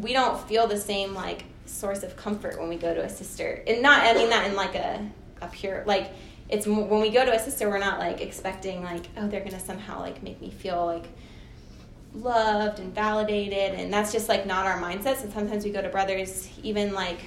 we 0.00 0.12
don't 0.12 0.40
feel 0.48 0.66
the 0.66 0.78
same 0.78 1.14
like 1.14 1.44
source 1.66 2.02
of 2.02 2.16
comfort 2.16 2.58
when 2.58 2.68
we 2.68 2.76
go 2.76 2.94
to 2.94 3.02
a 3.02 3.08
sister. 3.08 3.62
And 3.66 3.82
not, 3.82 4.02
I 4.02 4.14
mean 4.14 4.30
that 4.30 4.48
in 4.48 4.56
like 4.56 4.74
a, 4.74 5.08
a 5.40 5.48
pure, 5.48 5.82
like, 5.86 6.12
it's 6.48 6.66
when 6.66 7.00
we 7.00 7.10
go 7.10 7.24
to 7.24 7.34
a 7.34 7.38
sister, 7.38 7.68
we're 7.68 7.78
not 7.78 7.98
like 7.98 8.20
expecting 8.20 8.82
like, 8.82 9.06
oh, 9.16 9.26
they're 9.26 9.42
gonna 9.42 9.58
somehow 9.58 10.00
like 10.00 10.22
make 10.22 10.40
me 10.40 10.50
feel 10.50 10.86
like 10.86 11.06
loved 12.14 12.78
and 12.78 12.94
validated, 12.94 13.78
and 13.78 13.92
that's 13.92 14.12
just 14.12 14.28
like 14.28 14.46
not 14.46 14.64
our 14.64 14.80
mindset. 14.80 15.22
And 15.22 15.32
sometimes 15.32 15.64
we 15.64 15.70
go 15.70 15.82
to 15.82 15.88
brothers 15.88 16.48
even 16.62 16.92
like 16.92 17.18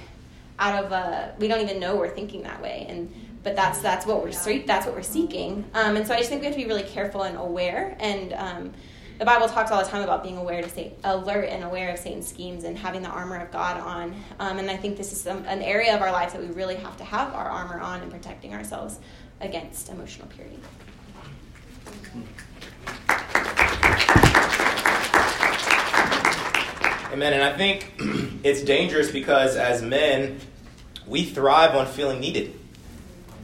out 0.58 0.84
of 0.84 0.92
a, 0.92 1.34
we 1.38 1.48
don't 1.48 1.60
even 1.60 1.78
know 1.78 1.96
we're 1.96 2.14
thinking 2.14 2.42
that 2.44 2.62
way, 2.62 2.86
and 2.88 3.12
but 3.42 3.54
that's 3.56 3.80
that's 3.80 4.06
what 4.06 4.22
we're 4.22 4.32
that's 4.62 4.86
what 4.86 4.94
we're 4.94 5.02
seeking. 5.02 5.64
Um, 5.74 5.96
and 5.96 6.06
so 6.06 6.14
I 6.14 6.18
just 6.18 6.30
think 6.30 6.40
we 6.40 6.46
have 6.46 6.54
to 6.54 6.62
be 6.62 6.66
really 6.66 6.82
careful 6.82 7.22
and 7.22 7.36
aware 7.36 7.96
and. 8.00 8.32
Um, 8.32 8.72
the 9.20 9.26
Bible 9.26 9.48
talks 9.48 9.70
all 9.70 9.84
the 9.84 9.88
time 9.88 10.02
about 10.02 10.22
being 10.22 10.38
aware 10.38 10.62
to 10.62 10.68
say 10.70 10.94
alert 11.04 11.44
and 11.44 11.62
aware 11.62 11.90
of 11.90 11.98
Satan's 11.98 12.26
schemes 12.26 12.64
and 12.64 12.76
having 12.76 13.02
the 13.02 13.10
armor 13.10 13.36
of 13.36 13.52
God 13.52 13.78
on. 13.78 14.14
Um, 14.38 14.58
and 14.58 14.70
I 14.70 14.78
think 14.78 14.96
this 14.96 15.12
is 15.12 15.20
some, 15.20 15.44
an 15.44 15.60
area 15.60 15.94
of 15.94 16.00
our 16.00 16.10
lives 16.10 16.32
that 16.32 16.40
we 16.40 16.48
really 16.48 16.76
have 16.76 16.96
to 16.96 17.04
have 17.04 17.34
our 17.34 17.44
armor 17.44 17.78
on 17.78 18.00
and 18.00 18.10
protecting 18.10 18.54
ourselves 18.54 18.98
against 19.42 19.90
emotional 19.90 20.26
purity. 20.28 20.58
Amen. 27.12 27.34
And 27.34 27.42
I 27.42 27.54
think 27.58 27.92
it's 28.42 28.62
dangerous 28.62 29.10
because 29.10 29.54
as 29.56 29.82
men, 29.82 30.40
we 31.06 31.24
thrive 31.24 31.74
on 31.76 31.84
feeling 31.86 32.20
needed. 32.20 32.58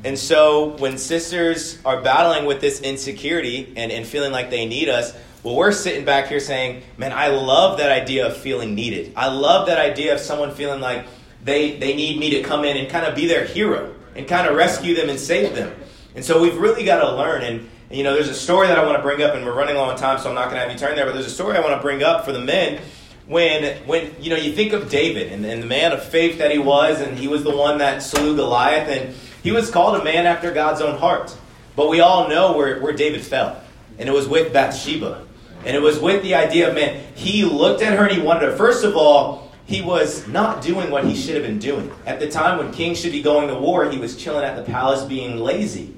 And 0.05 0.18
so 0.18 0.77
when 0.79 0.97
sisters 0.97 1.79
are 1.85 2.01
battling 2.01 2.47
with 2.47 2.62
this 2.62 2.81
insecurity 2.81 3.74
and, 3.77 3.93
and 3.93 4.07
feeling 4.07 4.33
like 4.33 4.49
they 4.49 4.64
need 4.64 4.89
us, 4.89 5.14
well, 5.47 5.55
we're 5.55 5.71
sitting 5.71 6.05
back 6.05 6.27
here 6.27 6.41
saying, 6.41 6.83
man, 6.99 7.13
I 7.13 7.29
love 7.29 7.79
that 7.79 7.93
idea 7.93 8.27
of 8.27 8.37
feeling 8.37 8.75
needed. 8.75 9.13
I 9.15 9.29
love 9.29 9.69
that 9.69 9.79
idea 9.79 10.13
of 10.13 10.19
someone 10.19 10.51
feeling 10.51 10.81
like 10.81 11.07
they, 11.45 11.79
they 11.79 11.95
need 11.95 12.19
me 12.19 12.31
to 12.31 12.43
come 12.43 12.65
in 12.65 12.77
and 12.77 12.91
kind 12.91 13.07
of 13.07 13.15
be 13.15 13.29
their 13.29 13.45
hero 13.45 13.95
and 14.17 14.27
kind 14.27 14.49
of 14.49 14.57
rescue 14.57 14.97
them 14.97 15.09
and 15.09 15.21
save 15.21 15.55
them. 15.55 15.73
And 16.17 16.25
so 16.25 16.43
we've 16.43 16.57
really 16.57 16.85
got 16.85 16.99
to 16.99 17.15
learn. 17.15 17.45
And, 17.45 17.61
and, 17.91 17.97
you 17.97 18.03
know, 18.03 18.15
there's 18.15 18.29
a 18.29 18.35
story 18.35 18.67
that 18.67 18.77
I 18.77 18.85
want 18.85 18.97
to 18.97 19.03
bring 19.03 19.23
up, 19.23 19.37
and 19.37 19.47
we're 19.47 19.55
running 19.55 19.77
low 19.77 19.85
on 19.85 19.97
time, 19.97 20.19
so 20.19 20.31
I'm 20.31 20.35
not 20.35 20.51
going 20.51 20.57
to 20.57 20.63
have 20.63 20.73
you 20.73 20.79
turn 20.81 20.97
there, 20.97 21.07
but 21.07 21.13
there's 21.13 21.27
a 21.27 21.31
story 21.31 21.57
I 21.57 21.61
want 21.61 21.77
to 21.77 21.81
bring 21.81 22.03
up 22.03 22.25
for 22.25 22.33
the 22.33 22.41
men 22.41 22.81
when 23.29 23.77
when 23.87 24.17
you 24.21 24.31
know 24.31 24.37
you 24.37 24.53
think 24.53 24.73
of 24.73 24.89
David 24.89 25.33
and, 25.33 25.47
and, 25.47 25.63
the 25.63 25.67
man 25.67 25.93
of 25.93 26.03
faith 26.03 26.39
that 26.39 26.51
he 26.51 26.59
was, 26.59 27.01
and 27.01 27.17
he 27.17 27.29
was 27.29 27.45
the 27.45 27.57
one 27.57 27.79
that 27.79 28.03
slew 28.03 28.35
Goliath, 28.35 28.89
and 28.89 29.15
he 29.45 29.53
was 29.53 29.71
called 29.71 30.01
a 30.01 30.03
man 30.03 30.27
after 30.27 30.53
God's 30.53 30.81
own 30.81 30.99
heart. 30.99 31.37
But 31.77 31.89
we 31.89 32.01
all 32.01 32.29
know 32.29 32.57
where, 32.57 32.81
where 32.81 32.93
David 32.93 33.23
fell, 33.23 33.63
and 33.97 34.09
it 34.09 34.13
was 34.13 34.27
with 34.27 34.53
Bathsheba. 34.53 35.27
And 35.67 35.75
it 35.75 35.83
was 35.83 35.99
with 35.99 36.23
the 36.23 36.37
idea 36.37 36.69
of, 36.69 36.77
man, 36.77 37.03
he 37.17 37.45
looked 37.45 37.83
at 37.83 37.99
her 37.99 38.07
and 38.07 38.17
he 38.17 38.23
wanted 38.23 38.43
her. 38.43 38.57
First 38.57 38.85
of 38.85 38.97
all, 38.97 39.53
he 39.67 39.83
was 39.83 40.27
not 40.29 40.62
doing 40.62 40.93
what 40.93 41.05
he 41.05 41.17
should 41.17 41.35
have 41.35 41.43
been 41.43 41.59
doing. 41.59 41.91
At 42.07 42.21
the 42.21 42.31
time 42.31 42.59
when 42.59 42.73
kings 42.73 43.01
should 43.01 43.11
be 43.11 43.21
going 43.21 43.49
to 43.49 43.57
war, 43.57 43.91
he 43.91 43.99
was 43.99 44.17
chilling 44.17 44.45
at 44.45 44.55
the 44.55 44.62
palace 44.62 45.03
being 45.05 45.39
lazy. 45.39 45.93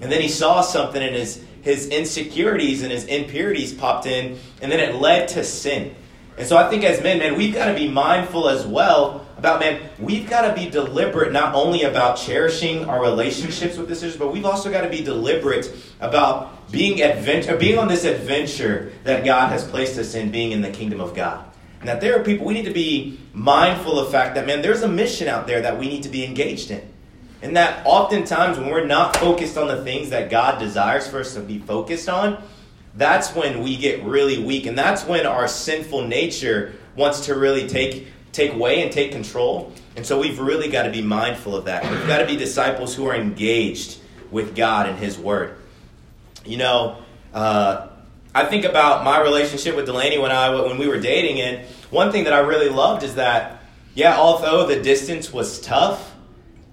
And 0.00 0.10
then 0.10 0.20
he 0.20 0.28
saw 0.28 0.60
something 0.60 1.00
and 1.00 1.14
his, 1.14 1.42
his 1.62 1.88
insecurities 1.88 2.82
and 2.82 2.90
his 2.90 3.04
impurities 3.04 3.72
popped 3.72 4.06
in, 4.06 4.38
and 4.60 4.70
then 4.70 4.80
it 4.80 4.96
led 4.96 5.28
to 5.28 5.44
sin. 5.44 5.94
And 6.36 6.46
so 6.46 6.56
I 6.56 6.68
think 6.68 6.84
as 6.84 7.00
men, 7.02 7.18
man, 7.18 7.36
we've 7.36 7.54
got 7.54 7.66
to 7.66 7.74
be 7.74 7.88
mindful 7.88 8.48
as 8.48 8.66
well 8.66 9.25
about, 9.46 9.60
man, 9.60 9.88
we've 10.00 10.28
got 10.28 10.42
to 10.48 10.60
be 10.60 10.68
deliberate 10.68 11.32
not 11.32 11.54
only 11.54 11.84
about 11.84 12.16
cherishing 12.16 12.84
our 12.86 13.00
relationships 13.00 13.76
with 13.76 13.86
the 13.88 13.94
sisters, 13.94 14.18
but 14.18 14.32
we've 14.32 14.44
also 14.44 14.72
got 14.72 14.80
to 14.80 14.88
be 14.88 15.04
deliberate 15.04 15.72
about 16.00 16.68
being 16.72 17.00
adventure, 17.00 17.56
being 17.56 17.78
on 17.78 17.86
this 17.86 18.04
adventure 18.04 18.92
that 19.04 19.24
God 19.24 19.50
has 19.50 19.64
placed 19.64 19.98
us 19.98 20.16
in, 20.16 20.32
being 20.32 20.50
in 20.50 20.62
the 20.62 20.70
kingdom 20.70 21.00
of 21.00 21.14
God. 21.14 21.48
And 21.78 21.88
that 21.88 22.00
there 22.00 22.18
are 22.18 22.24
people, 22.24 22.44
we 22.44 22.54
need 22.54 22.64
to 22.64 22.72
be 22.72 23.20
mindful 23.32 24.00
of 24.00 24.06
the 24.06 24.12
fact 24.12 24.34
that, 24.34 24.46
man, 24.46 24.62
there's 24.62 24.82
a 24.82 24.88
mission 24.88 25.28
out 25.28 25.46
there 25.46 25.62
that 25.62 25.78
we 25.78 25.86
need 25.88 26.02
to 26.02 26.08
be 26.08 26.24
engaged 26.24 26.72
in. 26.72 26.82
And 27.40 27.54
that 27.56 27.86
oftentimes 27.86 28.58
when 28.58 28.68
we're 28.68 28.84
not 28.84 29.16
focused 29.18 29.56
on 29.56 29.68
the 29.68 29.84
things 29.84 30.10
that 30.10 30.28
God 30.28 30.58
desires 30.58 31.06
for 31.06 31.20
us 31.20 31.34
to 31.34 31.40
be 31.40 31.58
focused 31.60 32.08
on, 32.08 32.42
that's 32.96 33.32
when 33.32 33.62
we 33.62 33.76
get 33.76 34.02
really 34.02 34.42
weak. 34.42 34.66
And 34.66 34.76
that's 34.76 35.04
when 35.04 35.24
our 35.24 35.46
sinful 35.46 36.08
nature 36.08 36.72
wants 36.96 37.26
to 37.26 37.36
really 37.36 37.68
take 37.68 38.08
take 38.36 38.54
way 38.54 38.82
and 38.82 38.92
take 38.92 39.12
control. 39.12 39.72
And 39.96 40.04
so 40.04 40.20
we've 40.20 40.38
really 40.38 40.68
got 40.68 40.82
to 40.82 40.90
be 40.90 41.02
mindful 41.02 41.56
of 41.56 41.64
that. 41.64 41.90
We've 41.90 42.06
got 42.06 42.18
to 42.18 42.26
be 42.26 42.36
disciples 42.36 42.94
who 42.94 43.06
are 43.06 43.14
engaged 43.14 43.98
with 44.30 44.54
God 44.54 44.88
and 44.88 44.98
His 44.98 45.18
Word. 45.18 45.56
You 46.44 46.58
know, 46.58 46.98
uh, 47.32 47.88
I 48.34 48.44
think 48.44 48.64
about 48.64 49.04
my 49.04 49.20
relationship 49.20 49.74
with 49.74 49.86
Delaney 49.86 50.18
when 50.18 50.30
I 50.30 50.50
when 50.60 50.78
we 50.78 50.86
were 50.86 51.00
dating, 51.00 51.40
and 51.40 51.66
one 51.90 52.12
thing 52.12 52.24
that 52.24 52.34
I 52.34 52.40
really 52.40 52.68
loved 52.68 53.02
is 53.02 53.14
that, 53.14 53.62
yeah, 53.94 54.16
although 54.16 54.66
the 54.66 54.82
distance 54.82 55.32
was 55.32 55.58
tough, 55.60 56.14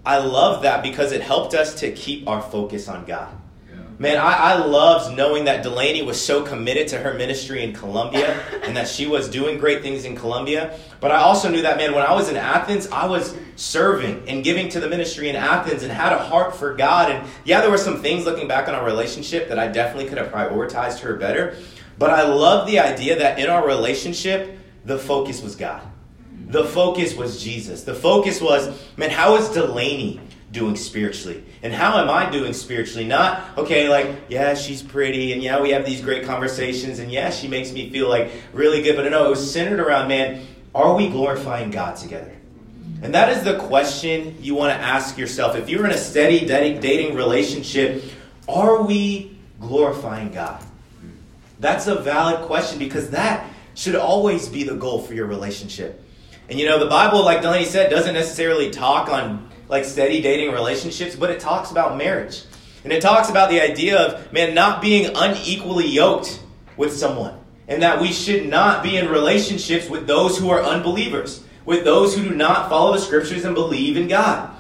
I 0.06 0.18
loved 0.18 0.66
that 0.66 0.84
because 0.84 1.14
it 1.14 1.22
helped 1.22 1.54
us 1.54 1.76
to 1.76 1.92
keep 1.92 2.28
our 2.28 2.42
focus 2.42 2.90
on 2.90 3.06
God. 3.06 3.34
Man, 4.04 4.18
I, 4.18 4.34
I 4.34 4.66
loved 4.66 5.16
knowing 5.16 5.46
that 5.46 5.64
Delaney 5.64 6.02
was 6.02 6.20
so 6.22 6.44
committed 6.44 6.90
to 6.90 6.98
her 6.98 7.14
ministry 7.14 7.64
in 7.64 7.72
Colombia 7.72 8.38
and 8.64 8.76
that 8.76 8.90
she 8.90 9.08
was 9.08 9.30
doing 9.30 9.58
great 9.58 9.82
things 9.82 10.04
in 10.04 10.14
Colombia. 10.14 10.78
But 11.00 11.12
I 11.12 11.20
also 11.20 11.50
knew 11.50 11.62
that, 11.62 11.78
man, 11.78 11.94
when 11.94 12.04
I 12.04 12.14
was 12.14 12.28
in 12.28 12.36
Athens, 12.36 12.86
I 12.88 13.06
was 13.06 13.34
serving 13.56 14.28
and 14.28 14.44
giving 14.44 14.68
to 14.72 14.82
the 14.82 14.90
ministry 14.90 15.30
in 15.30 15.38
Athens 15.38 15.84
and 15.84 15.92
had 15.92 16.12
a 16.12 16.18
heart 16.18 16.54
for 16.54 16.74
God. 16.74 17.14
And 17.14 17.26
yeah, 17.46 17.62
there 17.62 17.72
were 17.72 17.78
some 17.78 18.02
things 18.02 18.26
looking 18.26 18.46
back 18.46 18.68
on 18.68 18.76
our 18.76 18.84
relationship 18.84 19.48
that 19.48 19.58
I 19.58 19.70
definitely 19.70 20.10
could 20.10 20.18
have 20.18 20.34
prioritized 20.34 21.00
her 21.00 21.16
better. 21.16 21.56
But 21.98 22.10
I 22.10 22.24
love 22.24 22.68
the 22.68 22.80
idea 22.80 23.18
that 23.20 23.40
in 23.40 23.50
our 23.50 23.66
relationship, 23.66 24.60
the 24.84 25.00
focus 25.00 25.42
was 25.42 25.56
God. 25.56 25.82
The 26.48 26.66
focus 26.66 27.16
was 27.16 27.42
Jesus. 27.42 27.84
The 27.84 27.96
focus 27.96 28.42
was, 28.42 28.78
man, 28.98 29.12
how 29.12 29.38
is 29.38 29.48
Delaney 29.48 30.20
doing 30.54 30.78
spiritually? 30.78 31.44
And 31.62 31.74
how 31.74 31.98
am 31.98 32.10
I 32.10 32.30
doing 32.30 32.54
spiritually? 32.54 33.06
Not, 33.06 33.58
okay, 33.58 33.90
like, 33.90 34.16
yeah, 34.30 34.54
she's 34.54 34.82
pretty, 34.82 35.34
and 35.34 35.44
yeah, 35.44 35.60
we 35.60 35.72
have 35.72 35.86
these 35.86 36.00
great 36.00 36.26
conversations, 36.26 37.00
and 37.00 37.12
yeah, 37.12 37.32
she 37.32 37.50
makes 37.50 37.74
me 37.74 37.90
feel 37.90 38.08
like 38.08 38.32
really 38.54 38.82
good. 38.82 38.96
But 38.96 39.10
no, 39.10 39.26
it 39.26 39.30
was 39.30 39.52
centered 39.52 39.80
around, 39.80 40.08
man, 40.08 40.46
are 40.74 40.96
we 40.96 41.10
glorifying 41.10 41.72
God 41.72 41.98
together? 41.98 42.32
And 43.02 43.14
that 43.14 43.36
is 43.36 43.44
the 43.44 43.58
question 43.58 44.38
you 44.40 44.56
want 44.56 44.78
to 44.78 44.82
ask 44.82 45.18
yourself. 45.18 45.58
If 45.58 45.70
you're 45.70 45.86
in 45.86 45.92
a 45.92 45.98
steady 45.98 46.46
dating 46.46 47.16
relationship, 47.16 48.04
are 48.48 48.82
we 48.82 49.38
glorifying 49.60 50.32
God? 50.32 50.64
That's 51.60 51.88
a 51.88 51.96
valid 51.96 52.46
question 52.46 52.80
because 52.80 53.10
that 53.10 53.50
should 53.76 53.96
always 53.96 54.48
be 54.48 54.64
the 54.64 54.76
goal 54.76 55.02
for 55.02 55.14
your 55.14 55.26
relationship. 55.26 56.02
And 56.50 56.60
you 56.60 56.66
know, 56.66 56.80
the 56.80 56.88
Bible, 56.88 57.24
like 57.26 57.42
Delaney 57.42 57.66
said, 57.66 57.90
doesn't 57.90 58.14
necessarily 58.14 58.70
talk 58.70 59.10
on 59.10 59.50
like 59.68 59.86
steady 59.86 60.22
dating 60.22 60.52
relationships, 60.52 61.16
but 61.16 61.30
it 61.30 61.40
talks 61.40 61.72
about 61.72 61.98
marriage. 61.98 62.44
And 62.84 62.92
it 62.92 63.02
talks 63.02 63.30
about 63.30 63.50
the 63.50 63.62
idea 63.62 63.98
of, 63.98 64.34
man, 64.34 64.54
not 64.54 64.82
being 64.82 65.12
unequally 65.16 65.88
yoked 65.88 66.42
with 66.76 66.96
someone. 66.96 67.40
And 67.68 67.82
that 67.82 68.02
we 68.02 68.12
should 68.12 68.50
not 68.50 68.84
be 68.84 68.98
in 68.98 69.08
relationships 69.08 69.90
with 69.90 70.06
those 70.06 70.38
who 70.38 70.50
are 70.50 70.62
unbelievers, 70.62 71.44
with 71.66 71.86
those 71.86 72.16
who 72.16 72.24
do 72.28 72.36
not 72.36 72.70
follow 72.70 72.94
the 72.94 73.00
scriptures 73.00 73.46
and 73.46 73.56
believe 73.56 73.96
in 73.96 74.10
God. 74.10 74.54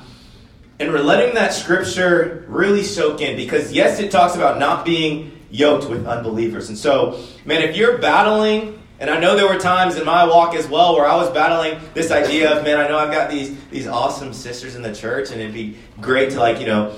And 0.79 0.91
we're 0.91 1.01
letting 1.01 1.35
that 1.35 1.53
scripture 1.53 2.45
really 2.47 2.83
soak 2.83 3.21
in 3.21 3.35
because, 3.35 3.73
yes, 3.73 3.99
it 3.99 4.09
talks 4.09 4.35
about 4.35 4.57
not 4.57 4.85
being 4.85 5.37
yoked 5.51 5.89
with 5.89 6.07
unbelievers. 6.07 6.69
And 6.69 6.77
so, 6.77 7.19
man, 7.45 7.61
if 7.61 7.75
you're 7.75 7.97
battling, 7.97 8.81
and 9.03 9.11
I 9.11 9.19
know 9.19 9.35
there 9.35 9.49
were 9.49 9.59
times 9.59 9.97
in 9.97 10.05
my 10.05 10.23
walk 10.23 10.55
as 10.55 10.65
well 10.65 10.95
where 10.95 11.05
I 11.05 11.17
was 11.17 11.29
battling 11.31 11.77
this 11.93 12.09
idea 12.09 12.57
of, 12.57 12.63
man, 12.63 12.79
I 12.79 12.87
know 12.87 12.97
I've 12.97 13.11
got 13.11 13.29
these, 13.29 13.53
these 13.65 13.85
awesome 13.85 14.31
sisters 14.31 14.75
in 14.75 14.81
the 14.81 14.95
church, 14.95 15.29
and 15.29 15.41
it'd 15.41 15.53
be 15.53 15.77
great 15.99 16.29
to, 16.29 16.39
like, 16.39 16.61
you 16.61 16.67
know, 16.67 16.97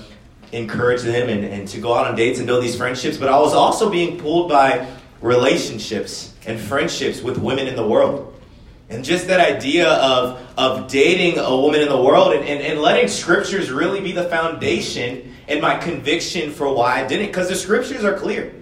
encourage 0.51 1.01
them 1.01 1.29
and, 1.29 1.43
and 1.43 1.67
to 1.69 1.81
go 1.81 1.95
out 1.95 2.05
on 2.05 2.15
dates 2.15 2.37
and 2.37 2.45
build 2.45 2.63
these 2.63 2.77
friendships. 2.77 3.17
But 3.17 3.29
I 3.29 3.39
was 3.39 3.55
also 3.55 3.89
being 3.89 4.19
pulled 4.19 4.49
by 4.49 4.87
relationships 5.19 6.35
and 6.45 6.59
friendships 6.59 7.23
with 7.23 7.39
women 7.39 7.65
in 7.65 7.75
the 7.75 7.87
world. 7.87 8.39
And 8.87 9.03
just 9.03 9.25
that 9.25 9.39
idea 9.39 9.89
of, 9.89 10.39
of 10.59 10.87
dating 10.87 11.39
a 11.39 11.57
woman 11.57 11.81
in 11.81 11.89
the 11.89 11.99
world 11.99 12.33
and, 12.33 12.45
and, 12.45 12.61
and 12.61 12.81
letting 12.81 13.07
scriptures 13.07 13.71
really 13.71 13.99
be 13.99 14.11
the 14.11 14.29
foundation 14.29 15.33
and 15.47 15.59
my 15.59 15.75
conviction 15.79 16.51
for 16.51 16.71
why 16.71 17.01
I 17.01 17.07
didn't. 17.07 17.25
Because 17.25 17.49
the 17.49 17.55
scriptures 17.55 18.03
are 18.03 18.13
clear. 18.15 18.53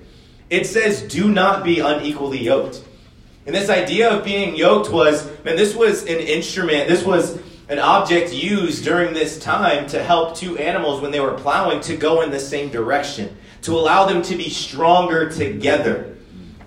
It 0.49 0.65
says, 0.65 1.01
do 1.01 1.29
not 1.29 1.65
be 1.65 1.81
unequally 1.81 2.39
yoked. 2.39 2.81
And 3.45 3.53
this 3.53 3.69
idea 3.69 4.09
of 4.09 4.23
being 4.23 4.55
yoked 4.55 4.89
was, 4.89 5.25
man, 5.43 5.57
this 5.57 5.75
was 5.75 6.03
an 6.03 6.19
instrument, 6.19 6.87
this 6.87 7.03
was 7.03 7.39
an 7.67 7.79
object 7.79 8.33
used 8.33 8.85
during 8.85 9.13
this 9.13 9.37
time 9.39 9.87
to 9.87 10.01
help 10.01 10.35
two 10.35 10.57
animals 10.57 11.01
when 11.01 11.11
they 11.11 11.19
were 11.19 11.33
plowing 11.33 11.81
to 11.81 11.97
go 11.97 12.21
in 12.21 12.31
the 12.31 12.39
same 12.39 12.69
direction, 12.69 13.35
to 13.61 13.73
allow 13.73 14.05
them 14.05 14.21
to 14.21 14.35
be 14.35 14.49
stronger 14.49 15.29
together. 15.29 16.15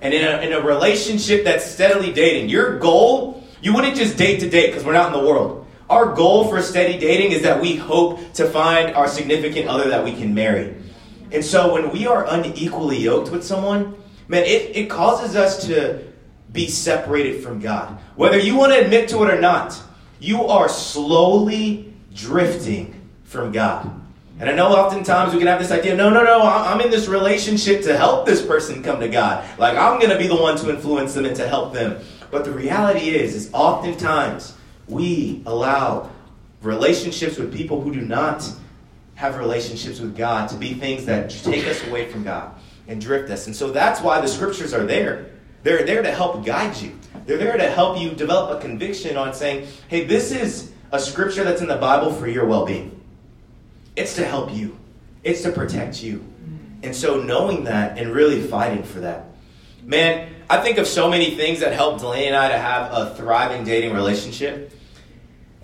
And 0.03 0.13
in 0.13 0.25
a, 0.25 0.39
in 0.43 0.53
a 0.53 0.61
relationship 0.61 1.45
that's 1.45 1.65
steadily 1.65 2.13
dating, 2.13 2.51
your 2.51 2.79
goal, 2.79 3.43
you 3.63 3.73
wouldn't 3.73 3.97
just 3.97 4.19
date 4.19 4.41
to 4.41 4.51
date 4.51 4.69
because 4.69 4.85
we're 4.85 4.93
not 4.93 5.15
in 5.15 5.19
the 5.19 5.27
world. 5.27 5.67
Our 5.89 6.15
goal 6.15 6.49
for 6.49 6.61
steady 6.61 6.99
dating 6.99 7.33
is 7.33 7.43
that 7.43 7.61
we 7.61 7.77
hope 7.77 8.33
to 8.35 8.47
find 8.47 8.95
our 8.95 9.09
significant 9.09 9.69
other 9.69 9.89
that 9.89 10.05
we 10.05 10.13
can 10.13 10.35
marry. 10.35 10.75
And 11.33 11.45
so 11.45 11.73
when 11.73 11.91
we 11.91 12.07
are 12.07 12.27
unequally 12.29 12.99
yoked 12.99 13.31
with 13.31 13.45
someone, 13.45 13.95
man, 14.29 14.43
it, 14.43 14.77
it 14.77 14.91
causes 14.91 15.37
us 15.37 15.67
to 15.67 16.05
be 16.53 16.69
separated 16.69 17.43
from 17.43 17.61
God. 17.61 17.99
Whether 18.15 18.39
you 18.39 18.57
want 18.57 18.73
to 18.73 18.81
admit 18.81 19.09
to 19.11 19.23
it 19.25 19.33
or 19.33 19.41
not, 19.41 19.81
you 20.19 20.45
are 20.45 20.69
slowly 20.69 21.93
drifting 22.15 23.09
from 23.25 23.53
God. 23.53 23.91
And 24.39 24.51
I 24.51 24.55
know 24.55 24.69
oftentimes 24.69 25.33
we 25.33 25.39
can 25.39 25.49
have 25.49 25.59
this 25.59 25.71
idea 25.71 25.97
no, 25.97 26.11
no, 26.11 26.23
no, 26.23 26.43
I'm 26.43 26.81
in 26.81 26.91
this 26.91 27.09
relationship 27.09 27.83
to 27.83 27.97
help 27.97 28.27
this 28.27 28.45
person 28.45 28.83
come 28.83 29.01
to 29.01 29.09
God. 29.09 29.47
Like 29.59 29.77
I'm 29.77 29.99
going 29.99 30.11
to 30.11 30.19
be 30.19 30.27
the 30.27 30.37
one 30.37 30.57
to 30.59 30.71
influence 30.71 31.15
them 31.15 31.25
and 31.25 31.35
to 31.37 31.49
help 31.49 31.73
them. 31.73 31.99
But 32.31 32.45
the 32.45 32.51
reality 32.51 33.11
is, 33.11 33.35
is 33.35 33.51
oftentimes 33.53 34.55
we 34.89 35.43
allow 35.47 36.11
relationships 36.61 37.39
with 37.39 37.55
people 37.55 37.81
who 37.81 37.93
do 37.93 38.01
not 38.03 38.51
have 39.15 39.39
relationships 39.39 40.01
with 40.01 40.17
God 40.17 40.49
to 40.51 40.57
be 40.57 40.75
things 40.75 41.07
that 41.07 41.31
take 41.31 41.67
us 41.67 41.87
away 41.87 42.11
from 42.11 42.23
God 42.23 42.55
and 42.89 43.01
drift 43.01 43.31
us. 43.31 43.47
And 43.47 43.57
so 43.57 43.71
that's 43.71 44.01
why 44.01 44.21
the 44.21 44.29
scriptures 44.29 44.75
are 44.75 44.85
there. 44.85 45.31
They're 45.67 45.85
there 45.85 46.01
to 46.01 46.13
help 46.13 46.47
guide 46.47 46.77
you. 46.77 46.97
They're 47.25 47.39
there 47.39 47.57
to 47.57 47.69
help 47.69 47.99
you 47.99 48.11
develop 48.11 48.57
a 48.57 48.61
conviction 48.61 49.17
on 49.17 49.35
saying, 49.35 49.67
hey, 49.89 50.05
this 50.05 50.31
is 50.31 50.71
a 50.93 51.01
scripture 51.01 51.43
that's 51.43 51.61
in 51.61 51.67
the 51.67 51.75
Bible 51.75 52.13
for 52.13 52.29
your 52.29 52.47
well 52.47 52.65
being. 52.65 53.01
It's 53.97 54.15
to 54.15 54.25
help 54.25 54.55
you, 54.55 54.79
it's 55.25 55.43
to 55.43 55.51
protect 55.51 56.05
you. 56.05 56.25
And 56.85 56.95
so, 56.95 57.21
knowing 57.21 57.65
that 57.65 57.99
and 57.99 58.15
really 58.15 58.41
fighting 58.43 58.85
for 58.85 59.01
that. 59.01 59.25
Man, 59.83 60.33
I 60.49 60.63
think 60.63 60.79
of 60.79 60.87
so 60.87 61.11
many 61.11 61.35
things 61.35 61.59
that 61.59 61.73
help 61.73 61.99
Delaney 61.99 62.29
and 62.29 62.37
I 62.37 62.49
to 62.49 62.59
have 62.59 62.93
a 62.93 63.17
thriving 63.17 63.65
dating 63.65 63.93
relationship. 63.93 64.73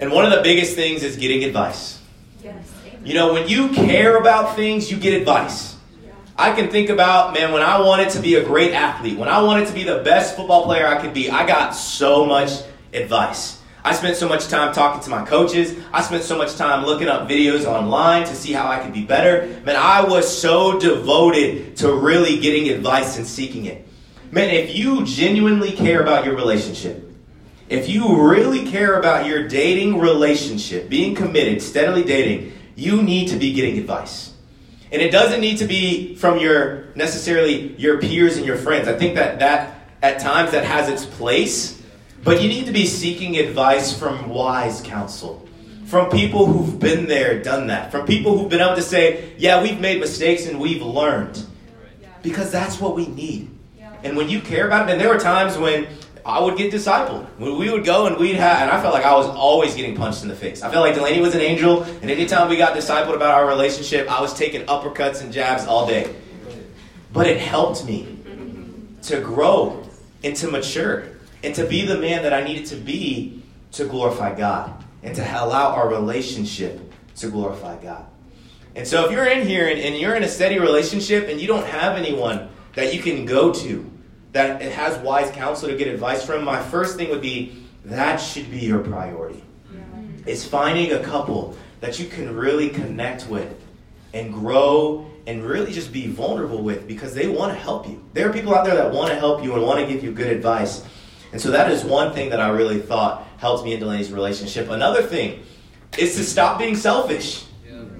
And 0.00 0.10
one 0.10 0.24
of 0.24 0.32
the 0.32 0.42
biggest 0.42 0.74
things 0.74 1.04
is 1.04 1.16
getting 1.16 1.44
advice. 1.44 2.02
Yes. 2.42 2.56
You 3.04 3.14
know, 3.14 3.32
when 3.34 3.46
you 3.46 3.68
care 3.68 4.16
about 4.16 4.56
things, 4.56 4.90
you 4.90 4.96
get 4.96 5.14
advice. 5.14 5.71
I 6.36 6.52
can 6.54 6.70
think 6.70 6.88
about, 6.88 7.34
man, 7.34 7.52
when 7.52 7.62
I 7.62 7.80
wanted 7.80 8.10
to 8.10 8.20
be 8.20 8.36
a 8.36 8.44
great 8.44 8.72
athlete, 8.72 9.18
when 9.18 9.28
I 9.28 9.42
wanted 9.42 9.68
to 9.68 9.74
be 9.74 9.84
the 9.84 9.98
best 9.98 10.34
football 10.36 10.64
player 10.64 10.86
I 10.86 11.00
could 11.00 11.12
be, 11.12 11.30
I 11.30 11.46
got 11.46 11.70
so 11.70 12.24
much 12.24 12.50
advice. 12.92 13.60
I 13.84 13.92
spent 13.94 14.16
so 14.16 14.28
much 14.28 14.46
time 14.48 14.72
talking 14.72 15.02
to 15.02 15.10
my 15.10 15.26
coaches. 15.26 15.76
I 15.92 16.02
spent 16.02 16.22
so 16.22 16.38
much 16.38 16.54
time 16.54 16.86
looking 16.86 17.08
up 17.08 17.28
videos 17.28 17.66
online 17.66 18.24
to 18.26 18.34
see 18.34 18.52
how 18.52 18.68
I 18.68 18.78
could 18.78 18.92
be 18.92 19.04
better. 19.04 19.60
Man, 19.64 19.76
I 19.76 20.04
was 20.04 20.26
so 20.40 20.78
devoted 20.78 21.76
to 21.78 21.92
really 21.92 22.38
getting 22.38 22.68
advice 22.68 23.16
and 23.16 23.26
seeking 23.26 23.66
it. 23.66 23.86
Man, 24.30 24.50
if 24.50 24.74
you 24.74 25.04
genuinely 25.04 25.72
care 25.72 26.00
about 26.00 26.24
your 26.24 26.36
relationship, 26.36 27.10
if 27.68 27.88
you 27.88 28.30
really 28.30 28.70
care 28.70 28.98
about 28.98 29.26
your 29.26 29.48
dating 29.48 29.98
relationship, 29.98 30.88
being 30.88 31.14
committed, 31.14 31.60
steadily 31.60 32.04
dating, 32.04 32.52
you 32.76 33.02
need 33.02 33.28
to 33.28 33.36
be 33.36 33.52
getting 33.52 33.78
advice. 33.78 34.31
And 34.92 35.00
it 35.00 35.10
doesn't 35.10 35.40
need 35.40 35.56
to 35.58 35.64
be 35.64 36.14
from 36.16 36.38
your 36.38 36.84
necessarily 36.94 37.74
your 37.76 37.98
peers 37.98 38.36
and 38.36 38.44
your 38.44 38.56
friends. 38.56 38.88
I 38.88 38.92
think 38.92 39.14
that 39.14 39.38
that 39.38 39.88
at 40.02 40.20
times 40.20 40.50
that 40.50 40.64
has 40.64 40.90
its 40.90 41.06
place, 41.06 41.80
but 42.22 42.42
you 42.42 42.48
need 42.48 42.66
to 42.66 42.72
be 42.72 42.84
seeking 42.86 43.38
advice 43.38 43.96
from 43.98 44.28
wise 44.28 44.82
counsel. 44.82 45.48
From 45.86 46.10
people 46.10 46.46
who've 46.46 46.78
been 46.78 47.06
there, 47.06 47.42
done 47.42 47.68
that. 47.68 47.90
From 47.90 48.06
people 48.06 48.36
who've 48.36 48.50
been 48.50 48.60
able 48.60 48.76
to 48.76 48.82
say, 48.82 49.32
"Yeah, 49.38 49.62
we've 49.62 49.80
made 49.80 49.98
mistakes 49.98 50.46
and 50.46 50.60
we've 50.60 50.82
learned." 50.82 51.42
Because 52.22 52.50
that's 52.50 52.78
what 52.78 52.94
we 52.94 53.06
need. 53.06 53.48
And 54.04 54.16
when 54.16 54.28
you 54.28 54.40
care 54.40 54.66
about 54.66 54.88
it, 54.88 54.92
and 54.92 55.00
there 55.00 55.08
were 55.08 55.18
times 55.18 55.56
when 55.56 55.86
I 56.24 56.40
would 56.40 56.56
get 56.56 56.72
discipled. 56.72 57.26
We 57.38 57.70
would 57.70 57.84
go 57.84 58.06
and 58.06 58.16
we'd 58.16 58.36
have, 58.36 58.62
and 58.62 58.70
I 58.70 58.80
felt 58.80 58.94
like 58.94 59.04
I 59.04 59.14
was 59.14 59.26
always 59.26 59.74
getting 59.74 59.96
punched 59.96 60.22
in 60.22 60.28
the 60.28 60.36
face. 60.36 60.62
I 60.62 60.70
felt 60.70 60.86
like 60.86 60.94
Delaney 60.94 61.20
was 61.20 61.34
an 61.34 61.40
angel, 61.40 61.82
and 61.82 62.10
anytime 62.10 62.48
we 62.48 62.56
got 62.56 62.76
discipled 62.76 63.14
about 63.14 63.34
our 63.34 63.46
relationship, 63.46 64.08
I 64.10 64.20
was 64.20 64.32
taking 64.32 64.62
uppercuts 64.66 65.20
and 65.20 65.32
jabs 65.32 65.66
all 65.66 65.86
day. 65.86 66.14
But 67.12 67.26
it 67.26 67.38
helped 67.38 67.84
me 67.84 68.18
to 69.02 69.20
grow 69.20 69.84
and 70.22 70.36
to 70.36 70.48
mature 70.48 71.08
and 71.42 71.54
to 71.56 71.66
be 71.66 71.84
the 71.84 71.98
man 71.98 72.22
that 72.22 72.32
I 72.32 72.44
needed 72.44 72.66
to 72.66 72.76
be 72.76 73.42
to 73.72 73.84
glorify 73.84 74.34
God 74.34 74.72
and 75.02 75.14
to 75.16 75.22
allow 75.22 75.74
our 75.74 75.88
relationship 75.88 76.80
to 77.16 77.28
glorify 77.28 77.82
God. 77.82 78.06
And 78.74 78.86
so 78.86 79.04
if 79.04 79.12
you're 79.12 79.26
in 79.26 79.46
here 79.46 79.68
and, 79.68 79.78
and 79.78 79.96
you're 79.96 80.14
in 80.14 80.22
a 80.22 80.28
steady 80.28 80.58
relationship 80.58 81.28
and 81.28 81.40
you 81.40 81.46
don't 81.46 81.66
have 81.66 81.96
anyone 81.96 82.48
that 82.74 82.94
you 82.94 83.02
can 83.02 83.26
go 83.26 83.52
to 83.52 83.90
that 84.32 84.62
it 84.62 84.72
has 84.72 84.98
wise 84.98 85.30
counsel 85.30 85.68
to 85.68 85.76
get 85.76 85.88
advice 85.88 86.24
from, 86.24 86.44
my 86.44 86.60
first 86.60 86.96
thing 86.96 87.10
would 87.10 87.20
be 87.20 87.62
that 87.84 88.16
should 88.16 88.50
be 88.50 88.60
your 88.60 88.80
priority. 88.80 89.42
It's 90.24 90.44
finding 90.44 90.92
a 90.92 91.00
couple 91.02 91.56
that 91.80 91.98
you 91.98 92.06
can 92.06 92.34
really 92.34 92.68
connect 92.68 93.28
with 93.28 93.60
and 94.14 94.32
grow 94.32 95.10
and 95.26 95.44
really 95.44 95.72
just 95.72 95.92
be 95.92 96.06
vulnerable 96.06 96.62
with 96.62 96.86
because 96.86 97.14
they 97.14 97.28
want 97.28 97.52
to 97.52 97.58
help 97.58 97.88
you. 97.88 98.02
There 98.12 98.28
are 98.28 98.32
people 98.32 98.54
out 98.54 98.64
there 98.64 98.76
that 98.76 98.92
want 98.92 99.10
to 99.10 99.16
help 99.16 99.42
you 99.42 99.54
and 99.54 99.62
want 99.62 99.80
to 99.80 99.92
give 99.92 100.02
you 100.02 100.12
good 100.12 100.28
advice. 100.28 100.84
And 101.32 101.40
so 101.40 101.50
that 101.50 101.70
is 101.70 101.84
one 101.84 102.12
thing 102.12 102.30
that 102.30 102.40
I 102.40 102.50
really 102.50 102.78
thought 102.78 103.26
helped 103.38 103.64
me 103.64 103.74
in 103.74 103.80
Delaney's 103.80 104.12
relationship. 104.12 104.70
Another 104.70 105.02
thing 105.02 105.42
is 105.98 106.14
to 106.16 106.24
stop 106.24 106.58
being 106.58 106.76
selfish. 106.76 107.44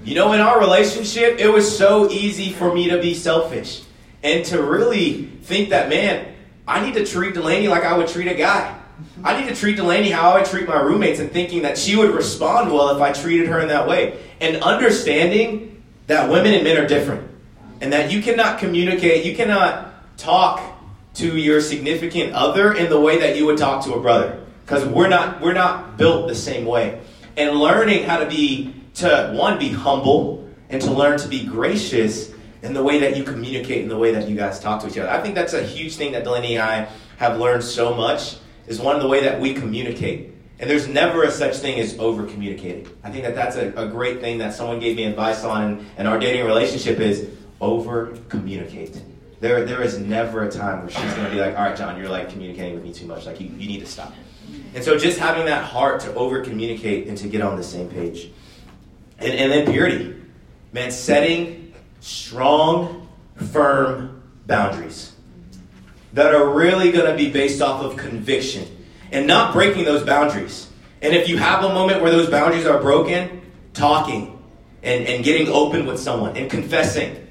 You 0.05 0.17
know, 0.17 0.33
in 0.33 0.41
our 0.41 0.59
relationship, 0.59 1.39
it 1.39 1.49
was 1.49 1.77
so 1.77 2.11
easy 2.11 2.53
for 2.53 2.75
me 2.75 2.91
to 2.91 3.01
be 3.01 3.15
selfish 3.15 3.83
and 4.23 4.45
to 4.47 4.63
really 4.63 5.25
think 5.43 5.71
that, 5.71 5.89
man, 5.89 6.35
I 6.67 6.85
need 6.85 6.95
to 6.95 7.05
treat 7.05 7.35
Delaney 7.35 7.69
like 7.69 7.85
I 7.85 7.97
would 7.97 8.09
treat 8.09 8.29
a 8.29 8.35
guy. 8.35 8.79
I 9.25 9.41
need 9.41 9.49
to 9.49 9.55
treat 9.55 9.77
Delaney 9.77 10.11
how 10.11 10.31
I 10.31 10.39
would 10.39 10.47
treat 10.47 10.69
my 10.69 10.81
roommates 10.81 11.19
and 11.19 11.31
thinking 11.31 11.63
that 11.63 11.77
she 11.77 11.97
would 11.97 12.15
respond 12.15 12.73
well 12.73 12.95
if 12.95 13.03
I 13.03 13.13
treated 13.13 13.49
her 13.49 13.61
in 13.61 13.69
that 13.69 13.89
way. 13.89 14.21
And 14.41 14.57
understanding 14.63 15.83
that 16.07 16.31
women 16.31 16.55
and 16.55 16.65
men 16.65 16.79
are 16.79 16.87
different. 16.87 17.29
And 17.81 17.93
that 17.93 18.13
you 18.13 18.23
cannot 18.23 18.59
communicate, 18.59 19.25
you 19.25 19.35
cannot 19.35 20.19
talk 20.19 20.63
to 21.15 21.37
your 21.37 21.61
significant 21.61 22.33
other 22.33 22.73
in 22.73 22.89
the 22.89 23.01
way 23.01 23.19
that 23.19 23.37
you 23.37 23.47
would 23.47 23.59
talk 23.59 23.85
to 23.85 23.95
a 23.95 24.01
brother. 24.01 24.41
Because 24.65 24.87
we're 24.87 25.09
not 25.09 25.41
we're 25.41 25.53
not 25.53 25.97
built 25.97 26.29
the 26.29 26.35
same 26.35 26.65
way. 26.65 27.01
And 27.37 27.57
learning 27.57 28.05
how 28.05 28.19
to 28.19 28.27
be 28.27 28.75
to 28.95 29.33
one 29.35 29.59
be 29.59 29.71
humble 29.71 30.49
and 30.71 30.81
to 30.83 30.93
learn 30.93 31.19
to 31.19 31.29
be 31.29 31.45
gracious 31.45 32.32
in 32.63 32.73
the 32.73 32.83
way 32.83 33.01
that 33.01 33.17
you 33.17 33.25
communicate, 33.25 33.83
in 33.83 33.89
the 33.89 33.99
way 33.99 34.13
that 34.13 34.29
you 34.29 34.37
guys 34.37 34.61
talk 34.61 34.81
to 34.83 34.89
each 34.89 34.97
other. 34.97 35.11
I 35.11 35.21
think 35.21 35.35
that's 35.35 35.53
a 35.53 35.63
huge 35.63 35.97
thing 35.97 36.13
that 36.13 36.25
Delaney 36.25 36.55
and 36.57 36.63
I 36.63 36.89
have 37.19 37.39
learned 37.39 37.65
so 37.65 37.95
much 37.95 38.37
is 38.67 38.81
one 38.81 38.95
of 38.97 39.03
the 39.03 39.09
way 39.09 39.25
that 39.25 39.41
we 39.41 39.55
communicate. 39.55 40.33
And 40.61 40.71
there's 40.71 40.87
never 40.87 41.25
a 41.25 41.31
such 41.31 41.57
thing 41.57 41.81
as 41.81 41.99
over 41.99 42.25
communicating. 42.25 42.89
I 43.03 43.11
think 43.11 43.25
that 43.25 43.35
that's 43.35 43.57
a, 43.57 43.73
a 43.75 43.89
great 43.89 44.21
thing 44.21 44.39
that 44.39 44.55
someone 44.55 44.79
gave 44.79 44.97
me 44.97 45.05
advice 45.05 45.43
on 45.43 45.65
in, 45.73 45.87
in 45.99 46.07
our 46.07 46.21
dating 46.21 46.47
relationship 46.47 47.01
is 47.01 47.29
over 47.61 48.17
communicate. 48.29 49.03
There, 49.41 49.65
there 49.65 49.83
is 49.83 49.99
never 49.99 50.45
a 50.45 50.51
time 50.51 50.83
where 50.83 50.91
she's 50.91 51.15
going 51.15 51.25
to 51.25 51.31
be 51.33 51.41
like, 51.41 51.57
all 51.59 51.65
right, 51.65 51.77
John, 51.77 51.99
you're 51.99 52.09
like 52.09 52.31
communicating 52.31 52.75
with 52.75 52.85
me 52.85 52.93
too 52.93 53.07
much. 53.07 53.27
Like, 53.27 53.41
you, 53.41 53.49
you 53.49 53.67
need 53.67 53.81
to 53.81 53.87
stop. 53.87 54.15
And 54.75 54.85
so 54.85 54.97
just 54.97 55.19
having 55.19 55.47
that 55.47 55.65
heart 55.65 56.01
to 56.03 56.15
over 56.15 56.45
communicate 56.45 57.09
and 57.09 57.19
to 57.19 57.29
get 57.29 57.41
on 57.41 57.57
the 57.57 57.63
same 57.65 57.89
page. 57.89 58.31
And, 59.19 59.33
and 59.33 59.51
then 59.51 59.73
purity. 59.73 60.15
Man, 60.73 60.93
setting 60.93 61.72
strong, 62.03 63.09
firm 63.37 64.23
boundaries 64.47 65.13
that 66.13 66.35
are 66.35 66.51
really 66.51 66.93
going 66.93 67.11
to 67.11 67.17
be 67.17 67.31
based 67.31 67.63
off 67.63 67.83
of 67.83 67.97
conviction 67.97 68.67
and 69.11 69.27
not 69.27 69.55
breaking 69.55 69.85
those 69.85 70.03
boundaries. 70.03 70.69
And 71.01 71.15
if 71.15 71.29
you 71.29 71.39
have 71.39 71.65
a 71.65 71.73
moment 71.73 72.03
where 72.03 72.11
those 72.11 72.29
boundaries 72.29 72.67
are 72.67 72.81
broken, 72.81 73.41
talking 73.73 74.39
and, 74.83 75.07
and 75.07 75.25
getting 75.25 75.49
open 75.49 75.87
with 75.87 75.99
someone 75.99 76.37
and 76.37 76.51
confessing. 76.51 77.27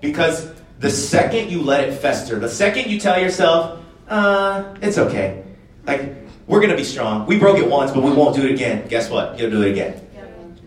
Because 0.00 0.52
the 0.78 0.90
second 0.90 1.50
you 1.50 1.62
let 1.62 1.88
it 1.88 1.94
fester, 1.94 2.38
the 2.38 2.48
second 2.48 2.90
you 2.90 3.00
tell 3.00 3.20
yourself, 3.20 3.80
uh, 4.08 4.74
it's 4.82 4.98
okay. 4.98 5.42
Like, 5.86 6.14
we're 6.46 6.60
going 6.60 6.70
to 6.70 6.76
be 6.76 6.84
strong. 6.84 7.26
We 7.26 7.38
broke 7.38 7.58
it 7.58 7.68
once, 7.68 7.92
but 7.92 8.02
we 8.02 8.12
won't 8.12 8.36
do 8.36 8.44
it 8.44 8.52
again. 8.52 8.86
Guess 8.88 9.10
what? 9.10 9.38
You'll 9.38 9.50
do 9.50 9.62
it 9.62 9.70
again. 9.70 10.06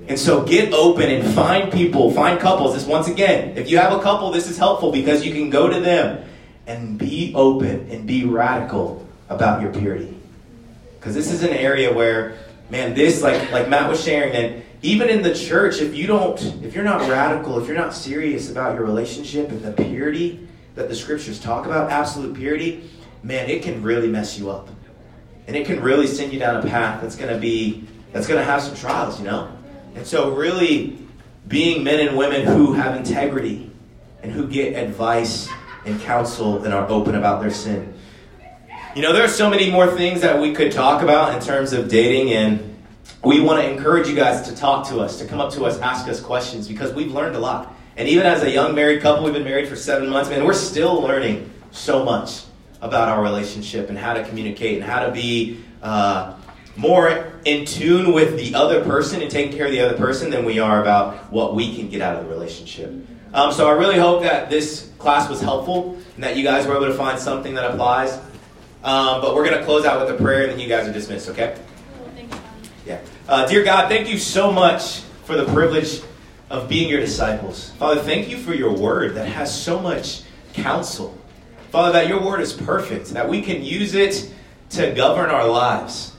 And 0.07 0.19
so 0.19 0.43
get 0.43 0.71
open 0.73 1.09
and 1.09 1.33
find 1.33 1.71
people, 1.71 2.11
find 2.11 2.39
couples. 2.39 2.75
This 2.75 2.85
once 2.85 3.07
again, 3.07 3.57
if 3.57 3.69
you 3.69 3.77
have 3.77 3.91
a 3.91 4.01
couple, 4.01 4.31
this 4.31 4.49
is 4.49 4.57
helpful 4.57 4.91
because 4.91 5.25
you 5.25 5.33
can 5.33 5.49
go 5.49 5.67
to 5.67 5.79
them 5.79 6.23
and 6.67 6.97
be 6.97 7.33
open 7.35 7.89
and 7.89 8.05
be 8.05 8.23
radical 8.23 9.07
about 9.29 9.61
your 9.61 9.71
purity. 9.71 10.15
Because 10.99 11.15
this 11.15 11.31
is 11.31 11.43
an 11.43 11.49
area 11.49 11.93
where, 11.93 12.37
man, 12.69 12.93
this 12.93 13.23
like 13.23 13.51
like 13.51 13.67
Matt 13.67 13.89
was 13.89 14.03
sharing 14.03 14.33
that 14.33 14.63
even 14.81 15.09
in 15.09 15.23
the 15.23 15.33
church, 15.33 15.81
if 15.81 15.95
you 15.95 16.05
don't, 16.05 16.39
if 16.63 16.75
you're 16.75 16.83
not 16.83 17.09
radical, 17.09 17.59
if 17.59 17.67
you're 17.67 17.77
not 17.77 17.93
serious 17.93 18.51
about 18.51 18.75
your 18.75 18.83
relationship 18.83 19.49
and 19.49 19.63
the 19.63 19.71
purity 19.71 20.47
that 20.75 20.89
the 20.89 20.95
scriptures 20.95 21.39
talk 21.39 21.65
about, 21.65 21.89
absolute 21.89 22.35
purity, 22.35 22.87
man, 23.23 23.49
it 23.49 23.63
can 23.63 23.81
really 23.81 24.07
mess 24.07 24.37
you 24.37 24.51
up. 24.51 24.69
And 25.47 25.55
it 25.55 25.65
can 25.65 25.81
really 25.81 26.05
send 26.05 26.33
you 26.33 26.39
down 26.39 26.63
a 26.63 26.69
path 26.69 27.01
that's 27.01 27.15
gonna 27.15 27.39
be 27.39 27.87
that's 28.11 28.27
gonna 28.27 28.43
have 28.43 28.61
some 28.61 28.75
trials, 28.75 29.19
you 29.19 29.25
know? 29.25 29.54
And 29.95 30.05
so, 30.05 30.31
really, 30.31 30.97
being 31.47 31.83
men 31.83 32.05
and 32.05 32.17
women 32.17 32.45
who 32.45 32.73
have 32.73 32.95
integrity 32.95 33.71
and 34.21 34.31
who 34.31 34.47
get 34.47 34.75
advice 34.75 35.47
and 35.85 35.99
counsel 36.01 36.63
and 36.63 36.73
are 36.73 36.87
open 36.89 37.15
about 37.15 37.41
their 37.41 37.51
sin. 37.51 37.93
You 38.95 39.01
know, 39.01 39.13
there 39.13 39.23
are 39.23 39.29
so 39.29 39.49
many 39.49 39.69
more 39.69 39.87
things 39.87 40.21
that 40.21 40.39
we 40.39 40.53
could 40.53 40.71
talk 40.71 41.01
about 41.01 41.33
in 41.35 41.41
terms 41.45 41.73
of 41.73 41.87
dating, 41.87 42.33
and 42.33 42.77
we 43.23 43.39
want 43.39 43.61
to 43.61 43.69
encourage 43.69 44.07
you 44.07 44.15
guys 44.15 44.47
to 44.49 44.55
talk 44.55 44.87
to 44.89 44.99
us, 44.99 45.19
to 45.19 45.25
come 45.25 45.39
up 45.39 45.51
to 45.53 45.65
us, 45.65 45.79
ask 45.79 46.07
us 46.07 46.19
questions, 46.19 46.67
because 46.67 46.93
we've 46.93 47.11
learned 47.11 47.35
a 47.35 47.39
lot. 47.39 47.73
And 47.97 48.07
even 48.09 48.25
as 48.25 48.43
a 48.43 48.49
young 48.49 48.75
married 48.75 49.01
couple, 49.01 49.23
we've 49.23 49.33
been 49.33 49.43
married 49.43 49.67
for 49.67 49.75
seven 49.75 50.09
months, 50.09 50.29
man, 50.29 50.43
we're 50.43 50.53
still 50.53 51.01
learning 51.01 51.49
so 51.71 52.03
much 52.03 52.43
about 52.81 53.07
our 53.09 53.21
relationship 53.21 53.89
and 53.89 53.97
how 53.97 54.13
to 54.13 54.23
communicate 54.25 54.75
and 54.75 54.83
how 54.83 55.05
to 55.05 55.11
be. 55.11 55.61
Uh, 55.81 56.35
more 56.75 57.31
in 57.45 57.65
tune 57.65 58.11
with 58.11 58.37
the 58.37 58.55
other 58.55 58.83
person 58.83 59.21
and 59.21 59.31
taking 59.31 59.55
care 59.55 59.65
of 59.65 59.71
the 59.71 59.79
other 59.79 59.97
person 59.97 60.29
than 60.29 60.45
we 60.45 60.59
are 60.59 60.81
about 60.81 61.31
what 61.31 61.55
we 61.55 61.75
can 61.75 61.89
get 61.89 62.01
out 62.01 62.17
of 62.17 62.25
the 62.25 62.29
relationship. 62.29 62.91
Um, 63.33 63.51
so 63.51 63.67
I 63.67 63.73
really 63.73 63.97
hope 63.97 64.23
that 64.23 64.49
this 64.49 64.89
class 64.97 65.29
was 65.29 65.41
helpful 65.41 65.97
and 66.15 66.23
that 66.23 66.35
you 66.35 66.43
guys 66.43 66.65
were 66.65 66.75
able 66.75 66.87
to 66.87 66.93
find 66.93 67.19
something 67.19 67.53
that 67.55 67.71
applies. 67.71 68.17
Um, 68.83 69.21
but 69.21 69.35
we're 69.35 69.45
going 69.45 69.57
to 69.57 69.65
close 69.65 69.85
out 69.85 70.05
with 70.05 70.19
a 70.19 70.21
prayer 70.21 70.43
and 70.43 70.51
then 70.51 70.59
you 70.59 70.67
guys 70.67 70.87
are 70.87 70.93
dismissed, 70.93 71.29
okay? 71.29 71.57
Yeah. 72.85 73.01
Uh, 73.27 73.45
dear 73.47 73.63
God, 73.63 73.89
thank 73.89 74.09
you 74.09 74.17
so 74.17 74.51
much 74.51 75.01
for 75.23 75.35
the 75.35 75.45
privilege 75.45 76.01
of 76.49 76.69
being 76.69 76.87
your 76.87 76.99
disciples. 76.99 77.71
Father, 77.71 77.99
thank 78.01 78.29
you 78.29 78.37
for 78.37 78.53
your 78.53 78.73
word 78.73 79.15
that 79.15 79.27
has 79.27 79.53
so 79.53 79.79
much 79.79 80.21
counsel. 80.53 81.17
Father, 81.71 81.93
that 81.93 82.07
your 82.07 82.23
word 82.23 82.41
is 82.41 82.53
perfect, 82.53 83.09
that 83.09 83.27
we 83.27 83.41
can 83.41 83.63
use 83.63 83.95
it 83.95 84.31
to 84.69 84.91
govern 84.91 85.29
our 85.29 85.47
lives 85.47 86.14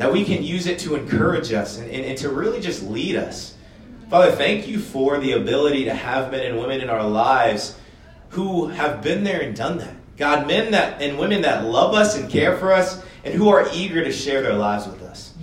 that 0.00 0.10
we 0.10 0.24
can 0.24 0.42
use 0.42 0.66
it 0.66 0.78
to 0.78 0.94
encourage 0.94 1.52
us 1.52 1.76
and, 1.76 1.90
and, 1.90 2.06
and, 2.06 2.16
to 2.16 2.30
really 2.30 2.58
just 2.58 2.82
lead 2.82 3.16
us. 3.16 3.54
Father, 4.08 4.32
thank 4.32 4.66
you 4.66 4.78
for 4.78 5.18
the 5.18 5.32
ability 5.32 5.84
to 5.84 5.92
have 5.92 6.30
men 6.30 6.46
and 6.46 6.58
women 6.58 6.80
in 6.80 6.88
our 6.88 7.06
lives 7.06 7.78
who 8.30 8.68
have 8.68 9.02
been 9.02 9.24
there 9.24 9.42
and 9.42 9.54
done 9.54 9.76
that. 9.76 9.94
God, 10.16 10.46
men 10.46 10.70
that 10.70 11.02
and 11.02 11.18
women 11.18 11.42
that 11.42 11.66
love 11.66 11.92
us 11.92 12.16
and 12.16 12.30
care 12.30 12.56
for 12.56 12.72
us 12.72 13.04
and 13.24 13.34
who 13.34 13.50
are 13.50 13.68
eager 13.74 14.02
to 14.02 14.10
share 14.10 14.40
their 14.40 14.54
lives 14.54 14.86
with 14.86 15.02
us. 15.02 15.34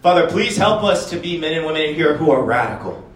Father, 0.00 0.28
please 0.28 0.56
help 0.56 0.82
us 0.82 1.10
to 1.10 1.18
be 1.18 1.36
men 1.36 1.52
and 1.52 1.66
women 1.66 1.82
in 1.82 1.94
here 1.94 2.16
who 2.16 2.30
are 2.30 2.42
radical. 2.42 3.06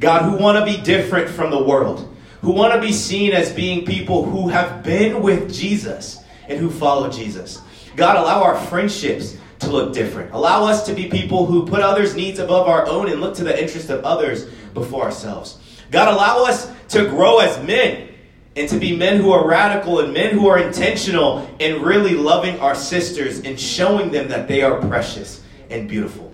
God, 0.00 0.22
who 0.22 0.42
want 0.42 0.58
to 0.58 0.64
be 0.64 0.82
different 0.82 1.28
from 1.28 1.50
the 1.50 1.62
world, 1.62 2.16
who 2.40 2.52
want 2.52 2.72
to 2.72 2.80
be 2.80 2.92
seen 2.92 3.32
as 3.32 3.52
being 3.52 3.84
people 3.84 4.24
who 4.24 4.48
have 4.48 4.82
been 4.82 5.20
with 5.20 5.54
Jesus 5.54 6.18
and 6.48 6.58
who 6.58 6.70
follow 6.70 7.10
Jesus. 7.10 7.60
God, 7.94 8.16
allow 8.16 8.42
our 8.42 8.58
friendships 8.58 9.36
to 9.66 9.72
look 9.72 9.92
different. 9.92 10.32
Allow 10.32 10.64
us 10.64 10.86
to 10.86 10.94
be 10.94 11.08
people 11.08 11.46
who 11.46 11.66
put 11.66 11.80
others' 11.80 12.14
needs 12.14 12.38
above 12.38 12.68
our 12.68 12.86
own 12.86 13.10
and 13.10 13.20
look 13.20 13.34
to 13.36 13.44
the 13.44 13.60
interest 13.60 13.90
of 13.90 14.04
others 14.04 14.46
before 14.74 15.04
ourselves. 15.04 15.58
God, 15.90 16.12
allow 16.12 16.44
us 16.44 16.70
to 16.90 17.06
grow 17.08 17.38
as 17.40 17.62
men 17.64 18.08
and 18.54 18.68
to 18.68 18.78
be 18.78 18.96
men 18.96 19.20
who 19.20 19.32
are 19.32 19.46
radical 19.46 20.00
and 20.00 20.12
men 20.12 20.32
who 20.32 20.48
are 20.48 20.58
intentional 20.58 21.48
in 21.58 21.82
really 21.82 22.14
loving 22.14 22.58
our 22.60 22.74
sisters 22.74 23.40
and 23.40 23.60
showing 23.60 24.10
them 24.10 24.28
that 24.28 24.48
they 24.48 24.62
are 24.62 24.80
precious 24.88 25.42
and 25.68 25.88
beautiful. 25.88 26.32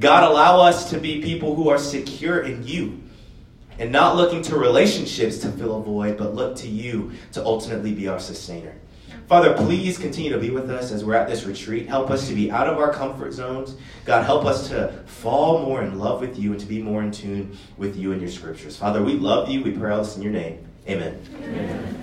God, 0.00 0.28
allow 0.28 0.60
us 0.60 0.90
to 0.90 0.98
be 0.98 1.22
people 1.22 1.54
who 1.54 1.68
are 1.68 1.78
secure 1.78 2.40
in 2.40 2.66
you 2.66 3.00
and 3.78 3.92
not 3.92 4.16
looking 4.16 4.42
to 4.42 4.56
relationships 4.56 5.38
to 5.38 5.52
fill 5.52 5.78
a 5.78 5.82
void, 5.82 6.16
but 6.16 6.34
look 6.34 6.56
to 6.56 6.68
you 6.68 7.12
to 7.32 7.44
ultimately 7.44 7.94
be 7.94 8.08
our 8.08 8.18
sustainer. 8.18 8.74
Father, 9.26 9.54
please 9.54 9.98
continue 9.98 10.30
to 10.30 10.38
be 10.38 10.50
with 10.50 10.70
us 10.70 10.92
as 10.92 11.04
we're 11.04 11.14
at 11.14 11.28
this 11.28 11.44
retreat. 11.44 11.88
Help 11.88 12.10
us 12.10 12.28
to 12.28 12.34
be 12.34 12.50
out 12.50 12.68
of 12.68 12.78
our 12.78 12.92
comfort 12.92 13.32
zones. 13.32 13.76
God, 14.04 14.24
help 14.24 14.44
us 14.44 14.68
to 14.68 14.92
fall 15.06 15.64
more 15.64 15.82
in 15.82 15.98
love 15.98 16.20
with 16.20 16.38
you 16.38 16.52
and 16.52 16.60
to 16.60 16.66
be 16.66 16.82
more 16.82 17.02
in 17.02 17.10
tune 17.10 17.56
with 17.76 17.96
you 17.96 18.12
and 18.12 18.20
your 18.20 18.30
scriptures. 18.30 18.76
Father, 18.76 19.02
we 19.02 19.14
love 19.14 19.48
you. 19.48 19.62
We 19.62 19.72
pray 19.72 19.92
all 19.92 20.02
this 20.02 20.16
in 20.16 20.22
your 20.22 20.32
name. 20.32 20.66
Amen. 20.88 21.20
Amen. 21.42 21.98